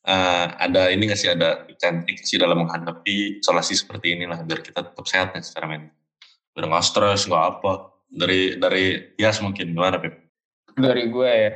Eh, 0.00 0.46
ada 0.60 0.88
ini 0.92 1.08
nggak 1.08 1.20
sih 1.20 1.28
ada 1.32 1.64
cantik 1.76 2.20
sih 2.24 2.40
dalam 2.40 2.64
menghadapi 2.64 3.40
isolasi 3.40 3.76
seperti 3.76 4.16
inilah 4.16 4.44
biar 4.44 4.60
kita 4.64 4.80
tetap 4.80 5.04
sehat 5.08 5.32
nih 5.36 5.44
secara 5.44 5.66
mental. 5.68 5.99
Biar 6.60 6.76
nggak 6.76 6.84
stres 6.84 7.24
nggak 7.24 7.44
apa. 7.56 7.72
Dari 8.12 8.60
dari 8.60 9.16
Yas 9.16 9.40
mungkin 9.40 9.72
gimana 9.72 9.96
Pep? 9.96 10.12
Dari 10.76 11.08
gue 11.08 11.30
ya. 11.32 11.52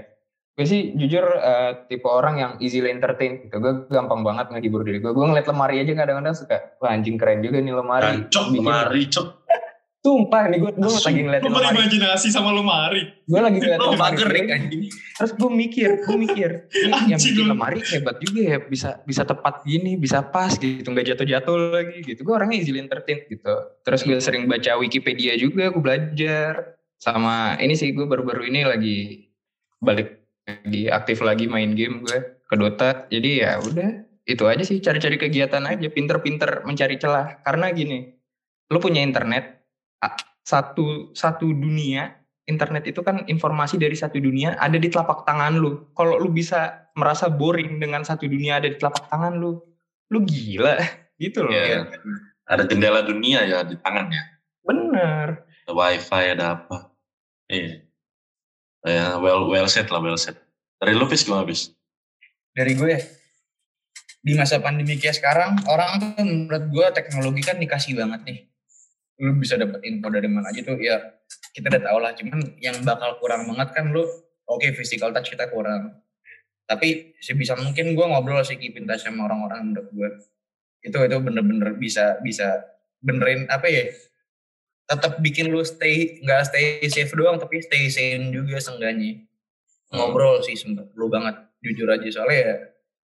Gue 0.56 0.64
sih 0.64 0.96
jujur 0.96 1.28
eh, 1.36 1.84
tipe 1.92 2.08
orang 2.08 2.40
yang 2.40 2.52
easily 2.64 2.88
entertain 2.88 3.44
gitu. 3.44 3.60
Gue 3.60 3.84
gampang 3.92 4.24
banget 4.24 4.48
ngehibur 4.48 4.80
diri 4.80 5.04
gue. 5.04 5.12
Gue 5.12 5.28
ngeliat 5.28 5.44
lemari 5.44 5.84
aja 5.84 5.92
kadang-kadang 5.92 6.32
suka, 6.32 6.80
wah 6.80 6.88
anjing 6.88 7.20
keren 7.20 7.44
juga 7.44 7.60
nih 7.60 7.76
lemari. 7.76 8.24
Gancok, 8.24 8.44
Bikin- 8.48 8.56
lemari, 8.64 9.02
cok. 9.12 9.26
Sumpah 10.04 10.52
nih 10.52 10.60
gue, 10.60 10.72
gue 10.76 10.84
lagi 10.84 11.20
ngeliat 11.24 11.40
Lu 11.40 11.48
lemari. 11.48 11.64
berimajinasi 11.80 12.28
sama 12.28 12.52
lemari. 12.52 13.08
Gue 13.24 13.40
lagi 13.40 13.56
ngeliat 13.56 13.80
lo 13.80 13.96
lemari. 13.96 14.16
gue- 14.20 14.52
anjing 14.52 14.82
Terus 14.92 15.32
gue 15.32 15.48
mikir, 15.48 15.90
gue 16.04 16.16
mikir, 16.20 16.50
yang 17.08 17.16
bikin 17.16 17.46
lemari 17.48 17.80
hebat 17.88 18.20
juga 18.20 18.40
ya, 18.44 18.58
bisa 18.60 19.00
bisa 19.00 19.24
tepat 19.24 19.64
gini, 19.64 19.96
bisa 19.96 20.20
pas 20.20 20.52
gitu, 20.52 20.84
nggak 20.84 21.08
jatuh-jatuh 21.08 21.56
lagi 21.72 22.04
gitu. 22.04 22.20
Gue 22.20 22.36
orangnya 22.36 22.60
easily 22.60 22.84
entertain 22.84 23.24
gitu. 23.24 23.48
Terus 23.80 24.04
gue 24.04 24.20
sering 24.20 24.44
baca 24.44 24.76
Wikipedia 24.76 25.40
juga, 25.40 25.72
gue 25.72 25.80
belajar. 25.80 26.76
Sama 27.00 27.56
ini 27.56 27.72
sih 27.72 27.96
gue 27.96 28.04
baru-baru 28.04 28.44
ini 28.44 28.60
lagi 28.60 28.98
balik 29.80 30.20
lagi 30.44 30.92
aktif 30.92 31.24
lagi 31.24 31.48
main 31.48 31.72
game 31.72 32.04
gue 32.04 32.44
ke 32.44 32.54
Dota. 32.60 33.08
Jadi 33.08 33.40
ya 33.40 33.56
udah 33.56 34.04
itu 34.28 34.44
aja 34.44 34.60
sih 34.60 34.84
cari-cari 34.84 35.16
kegiatan 35.16 35.64
aja, 35.64 35.88
pinter-pinter 35.88 36.60
mencari 36.68 37.00
celah. 37.00 37.40
Karena 37.40 37.72
gini, 37.72 38.04
lu 38.68 38.76
punya 38.76 39.00
internet 39.00 39.63
satu 40.44 41.14
satu 41.16 41.48
dunia 41.48 42.24
internet 42.44 42.84
itu 42.92 43.00
kan 43.00 43.24
informasi 43.24 43.80
dari 43.80 43.96
satu 43.96 44.20
dunia 44.20 44.56
ada 44.60 44.76
di 44.76 44.88
telapak 44.92 45.24
tangan 45.24 45.56
lu. 45.56 45.88
Kalau 45.96 46.20
lu 46.20 46.28
bisa 46.28 46.88
merasa 46.94 47.32
boring 47.32 47.80
dengan 47.80 48.04
satu 48.04 48.28
dunia 48.28 48.60
ada 48.60 48.68
di 48.68 48.76
telapak 48.76 49.08
tangan 49.08 49.40
lu, 49.40 49.60
lu 50.12 50.18
gila 50.24 50.76
gitu 51.22 51.48
loh. 51.48 51.52
Iya. 51.52 51.88
Ada 52.44 52.68
jendela 52.68 53.00
dunia 53.00 53.48
ya 53.48 53.64
di 53.64 53.76
tangannya. 53.80 54.20
Bener. 54.64 55.48
Ada 55.64 55.72
wifi, 55.72 56.24
ada 56.36 56.44
apa. 56.60 56.92
Iya. 57.48 57.84
Ya, 58.84 59.16
well, 59.16 59.48
well 59.48 59.64
set 59.64 59.88
lah, 59.88 60.04
well 60.04 60.20
set. 60.20 60.36
Dari 60.76 60.92
lu, 60.92 61.08
Fis, 61.08 61.24
gimana, 61.24 61.48
Fis? 61.48 61.72
Dari 62.52 62.76
gue 62.76 63.00
di 64.24 64.32
masa 64.36 64.60
pandemi 64.60 65.00
kayak 65.00 65.16
sekarang 65.20 65.56
orang 65.68 66.00
tuh 66.00 66.24
menurut 66.24 66.64
gue 66.68 66.86
teknologi 66.92 67.40
kan 67.44 67.56
dikasih 67.56 67.96
banget 67.96 68.20
nih. 68.28 68.38
Lu 69.22 69.36
bisa 69.38 69.54
dapat 69.54 69.82
info 69.86 70.10
dari 70.10 70.26
mana 70.26 70.50
aja 70.50 70.60
tuh 70.62 70.78
ya 70.78 70.98
kita 71.54 71.70
udah 71.70 71.82
tau 71.82 71.98
lah. 72.02 72.12
Cuman 72.18 72.58
yang 72.58 72.82
bakal 72.82 73.18
kurang 73.18 73.46
banget 73.46 73.68
kan 73.74 73.94
lu 73.94 74.02
oke 74.46 74.66
physical 74.74 75.14
touch 75.14 75.34
kita 75.34 75.46
kurang. 75.50 76.00
Tapi 76.64 77.14
sebisa 77.20 77.54
mungkin 77.54 77.92
gue 77.92 78.06
ngobrol 78.08 78.40
sih 78.42 78.56
keep 78.56 78.74
in 78.74 78.88
touch 78.88 79.04
sama 79.04 79.28
orang-orang 79.28 79.70
menurut 79.70 79.88
gue. 79.92 80.08
Itu 80.84 80.98
itu 81.00 81.16
bener-bener 81.20 81.76
bisa 81.76 82.18
bisa 82.24 82.64
benerin 83.04 83.44
apa 83.52 83.68
ya 83.68 83.84
tetap 84.84 85.16
bikin 85.20 85.48
lu 85.48 85.64
stay 85.64 86.20
nggak 86.20 86.40
stay 86.48 86.84
safe 86.92 87.12
doang 87.16 87.40
tapi 87.40 87.60
stay 87.64 87.88
sane 87.88 88.28
juga 88.32 88.60
seenggaknya 88.60 89.24
ngobrol 89.92 90.44
sih 90.44 90.56
sempet 90.56 90.92
perlu 90.92 91.08
banget 91.08 91.40
jujur 91.64 91.88
aja 91.88 92.04
soalnya 92.12 92.36
ya 92.36 92.54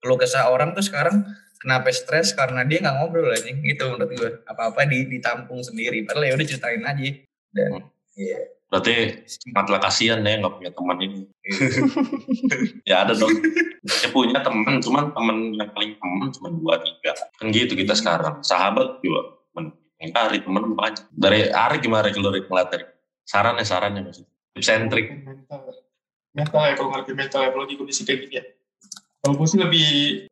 kalau 0.03 0.15
kesah 0.19 0.51
orang 0.51 0.75
tuh 0.75 0.83
sekarang 0.83 1.23
kenapa 1.59 1.91
stres 1.91 2.31
karena 2.33 2.63
dia 2.63 2.79
nggak 2.79 2.95
ngobrol 2.97 3.29
aja 3.29 3.51
gitu 3.51 3.85
menurut 3.93 4.11
gue 4.15 4.31
apa-apa 4.47 4.87
di, 4.87 5.05
ditampung 5.11 5.59
sendiri 5.61 6.07
padahal 6.07 6.31
ya 6.31 6.33
udah 6.39 6.47
ceritain 6.47 6.83
aja 6.83 7.09
dan 7.53 7.71
iya 8.15 8.39
Berarti 8.69 9.25
matlah 9.49 9.81
kasihan 9.81 10.21
ya 10.21 10.37
nggak 10.37 10.61
punya 10.61 10.69
teman 10.69 10.97
ini. 11.01 11.25
ya 12.89 13.01
ada 13.01 13.17
dong. 13.17 13.33
Ya 13.81 14.13
punya 14.13 14.45
teman, 14.45 14.77
cuman 14.77 15.09
teman 15.09 15.37
yang 15.57 15.73
paling 15.73 15.97
teman 15.97 16.29
cuma 16.29 16.53
dua 16.53 16.77
tiga. 16.77 17.17
Kan 17.41 17.49
gitu 17.49 17.73
kita 17.73 17.97
sekarang. 17.97 18.45
Sahabat 18.45 19.01
juga. 19.01 19.41
Men- 19.57 19.73
Ari 20.13 20.45
teman 20.45 20.77
banyak. 20.77 21.01
Dari 21.09 21.49
Ari 21.49 21.81
gimana 21.81 22.13
kalau 22.13 22.29
Rik 22.29 22.45
ngeliat 22.45 22.69
dari 22.69 22.85
sarannya 23.25 23.65
sarannya 23.65 24.05
maksudnya. 24.05 24.29
Tips 24.53 24.69
and 24.69 24.87
trick. 24.93 25.17
mental 25.17 25.73
mental 26.29 26.61
ya 26.61 26.73
kalau 26.77 26.89
ngerti 26.93 27.11
mental 27.17 27.41
ya 27.41 27.49
apalagi 27.49 27.73
kondisi 27.73 28.05
kayak 28.05 28.19
gini 28.29 28.35
ya 28.37 28.43
kalau 29.19 29.35
gue 29.35 29.47
sih 29.51 29.59
lebih 29.59 29.89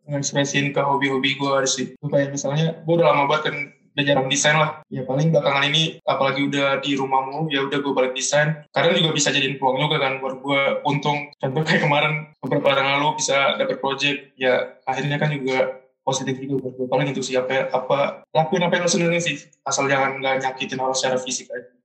ngekspresin 0.07 0.71
ke 0.71 0.79
hobi-hobi 0.79 1.35
gue 1.35 1.53
sih. 1.67 1.93
Kayak 1.99 2.31
misalnya 2.31 2.65
gue 2.79 2.93
udah 2.95 3.07
lama 3.11 3.27
banget 3.27 3.43
kan 3.51 3.55
udah 3.97 4.03
jarang 4.05 4.27
desain 4.31 4.55
lah. 4.55 4.79
Ya 4.87 5.03
paling 5.03 5.33
belakangan 5.33 5.67
ini 5.67 5.99
apalagi 6.07 6.47
udah 6.47 6.79
di 6.79 6.95
rumah 6.95 7.25
mulu 7.27 7.51
ya 7.51 7.67
udah 7.67 7.81
gue 7.83 7.93
balik 7.97 8.13
desain. 8.15 8.63
Kadang 8.71 8.95
juga 8.95 9.11
bisa 9.11 9.33
jadiin 9.33 9.59
peluang 9.59 9.89
juga 9.89 9.97
kan 9.99 10.23
buat 10.23 10.39
gue 10.39 10.61
untung. 10.87 11.33
Contoh 11.35 11.61
kayak 11.67 11.83
kemarin 11.83 12.31
beberapa 12.39 12.71
hari 12.71 12.85
lalu 12.85 13.19
bisa 13.19 13.59
dapet 13.59 13.81
project. 13.83 14.31
Ya 14.39 14.79
akhirnya 14.87 15.19
kan 15.19 15.35
juga 15.35 15.83
positif 16.07 16.39
juga 16.39 16.63
buat 16.63 16.73
gue 16.79 16.87
paling 16.87 17.07
itu 17.11 17.19
sih 17.19 17.35
apa 17.35 17.67
apa 17.67 18.23
lakuin 18.31 18.63
apa 18.63 18.79
yang 18.79 18.87
lo 18.87 18.91
senengin 18.93 19.19
sih. 19.19 19.35
Asal 19.67 19.91
jangan 19.91 20.23
nggak 20.23 20.47
nyakitin 20.47 20.79
orang 20.79 20.95
secara 20.95 21.19
fisik 21.19 21.51
aja. 21.51 21.75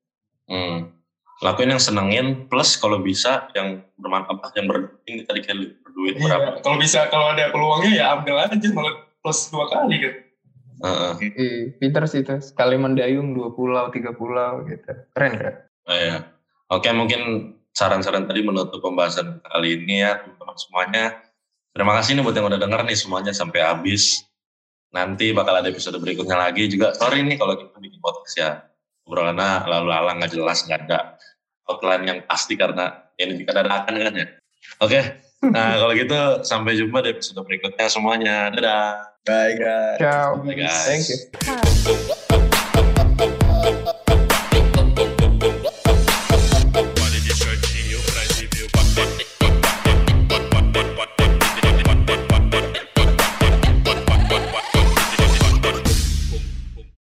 Hmm. 0.47 0.95
Lakuin 1.43 1.75
yang 1.75 1.83
senengin 1.83 2.47
plus 2.47 2.79
kalau 2.79 3.03
bisa 3.03 3.51
yang 3.59 3.83
bermanfaat 3.99 4.55
yang 4.55 4.71
berpenting 4.71 5.27
tadi 5.27 5.41
kayak 5.43 5.82
lu 6.03 6.11
berduit 6.11 6.17
berapa. 6.19 6.49
Iya, 6.59 6.61
kalau 6.67 6.77
bisa 6.83 7.01
kalau 7.09 7.27
ada 7.31 7.55
peluangnya 7.55 7.93
ya 7.95 8.05
ambil 8.19 8.35
aja 8.43 8.69
malah 8.75 8.95
plus 9.23 9.41
dua 9.55 9.67
kali 9.71 9.97
kan. 10.03 10.15
Heeh. 10.83 11.13
Ih, 11.39 11.63
pinter 11.79 12.03
sih 12.11 12.27
itu. 12.27 12.35
Sekali 12.43 12.75
mendayung 12.75 13.39
dua 13.39 13.55
pulau, 13.55 13.87
tiga 13.95 14.11
pulau 14.11 14.67
gitu. 14.67 14.91
Keren 15.15 15.39
keren. 15.39 15.57
Oh, 15.87 15.95
iya. 15.95 16.27
Oke, 16.75 16.91
mungkin 16.91 17.55
saran-saran 17.71 18.27
tadi 18.27 18.43
menutup 18.43 18.83
pembahasan 18.83 19.39
kali 19.47 19.79
ini 19.79 20.03
ya, 20.03 20.19
teman-teman 20.19 20.57
semuanya. 20.59 21.05
Terima 21.71 21.93
kasih 21.97 22.19
nih 22.19 22.23
buat 22.27 22.35
yang 22.35 22.51
udah 22.51 22.61
denger 22.61 22.81
nih 22.83 22.99
semuanya 22.99 23.33
sampai 23.33 23.63
habis. 23.63 24.27
Nanti 24.91 25.31
bakal 25.31 25.63
ada 25.63 25.71
episode 25.71 25.97
berikutnya 26.03 26.37
lagi 26.37 26.67
juga. 26.67 26.93
Sorry 26.99 27.23
nih 27.23 27.39
kalau 27.39 27.55
kita 27.55 27.79
bikin 27.79 28.01
podcast 28.03 28.35
ya. 28.35 28.51
Obrolannya 29.07 29.67
lalu 29.67 29.91
alang 29.91 30.19
nggak 30.23 30.31
jelas, 30.35 30.63
nggak 30.67 30.87
ada 30.87 31.19
outline 31.67 32.05
yang 32.07 32.19
pasti 32.27 32.55
karena 32.55 33.07
ini 33.19 33.43
dadakan 33.43 33.95
kan 33.99 34.15
ya. 34.15 34.27
Oke, 34.79 35.01
Nah, 35.43 35.75
kalau 35.75 35.91
gitu 35.99 36.47
sampai 36.47 36.79
jumpa 36.79 37.03
di 37.03 37.11
episode 37.19 37.43
berikutnya 37.43 37.91
semuanya. 37.91 38.47
Dadah. 38.55 39.19
Bye 39.27 39.59
guys. 39.59 39.99
Ciao. 39.99 40.39
Bye 40.39 40.55
guys. 40.55 40.87
Thank 40.87 41.11
you. 41.11 41.19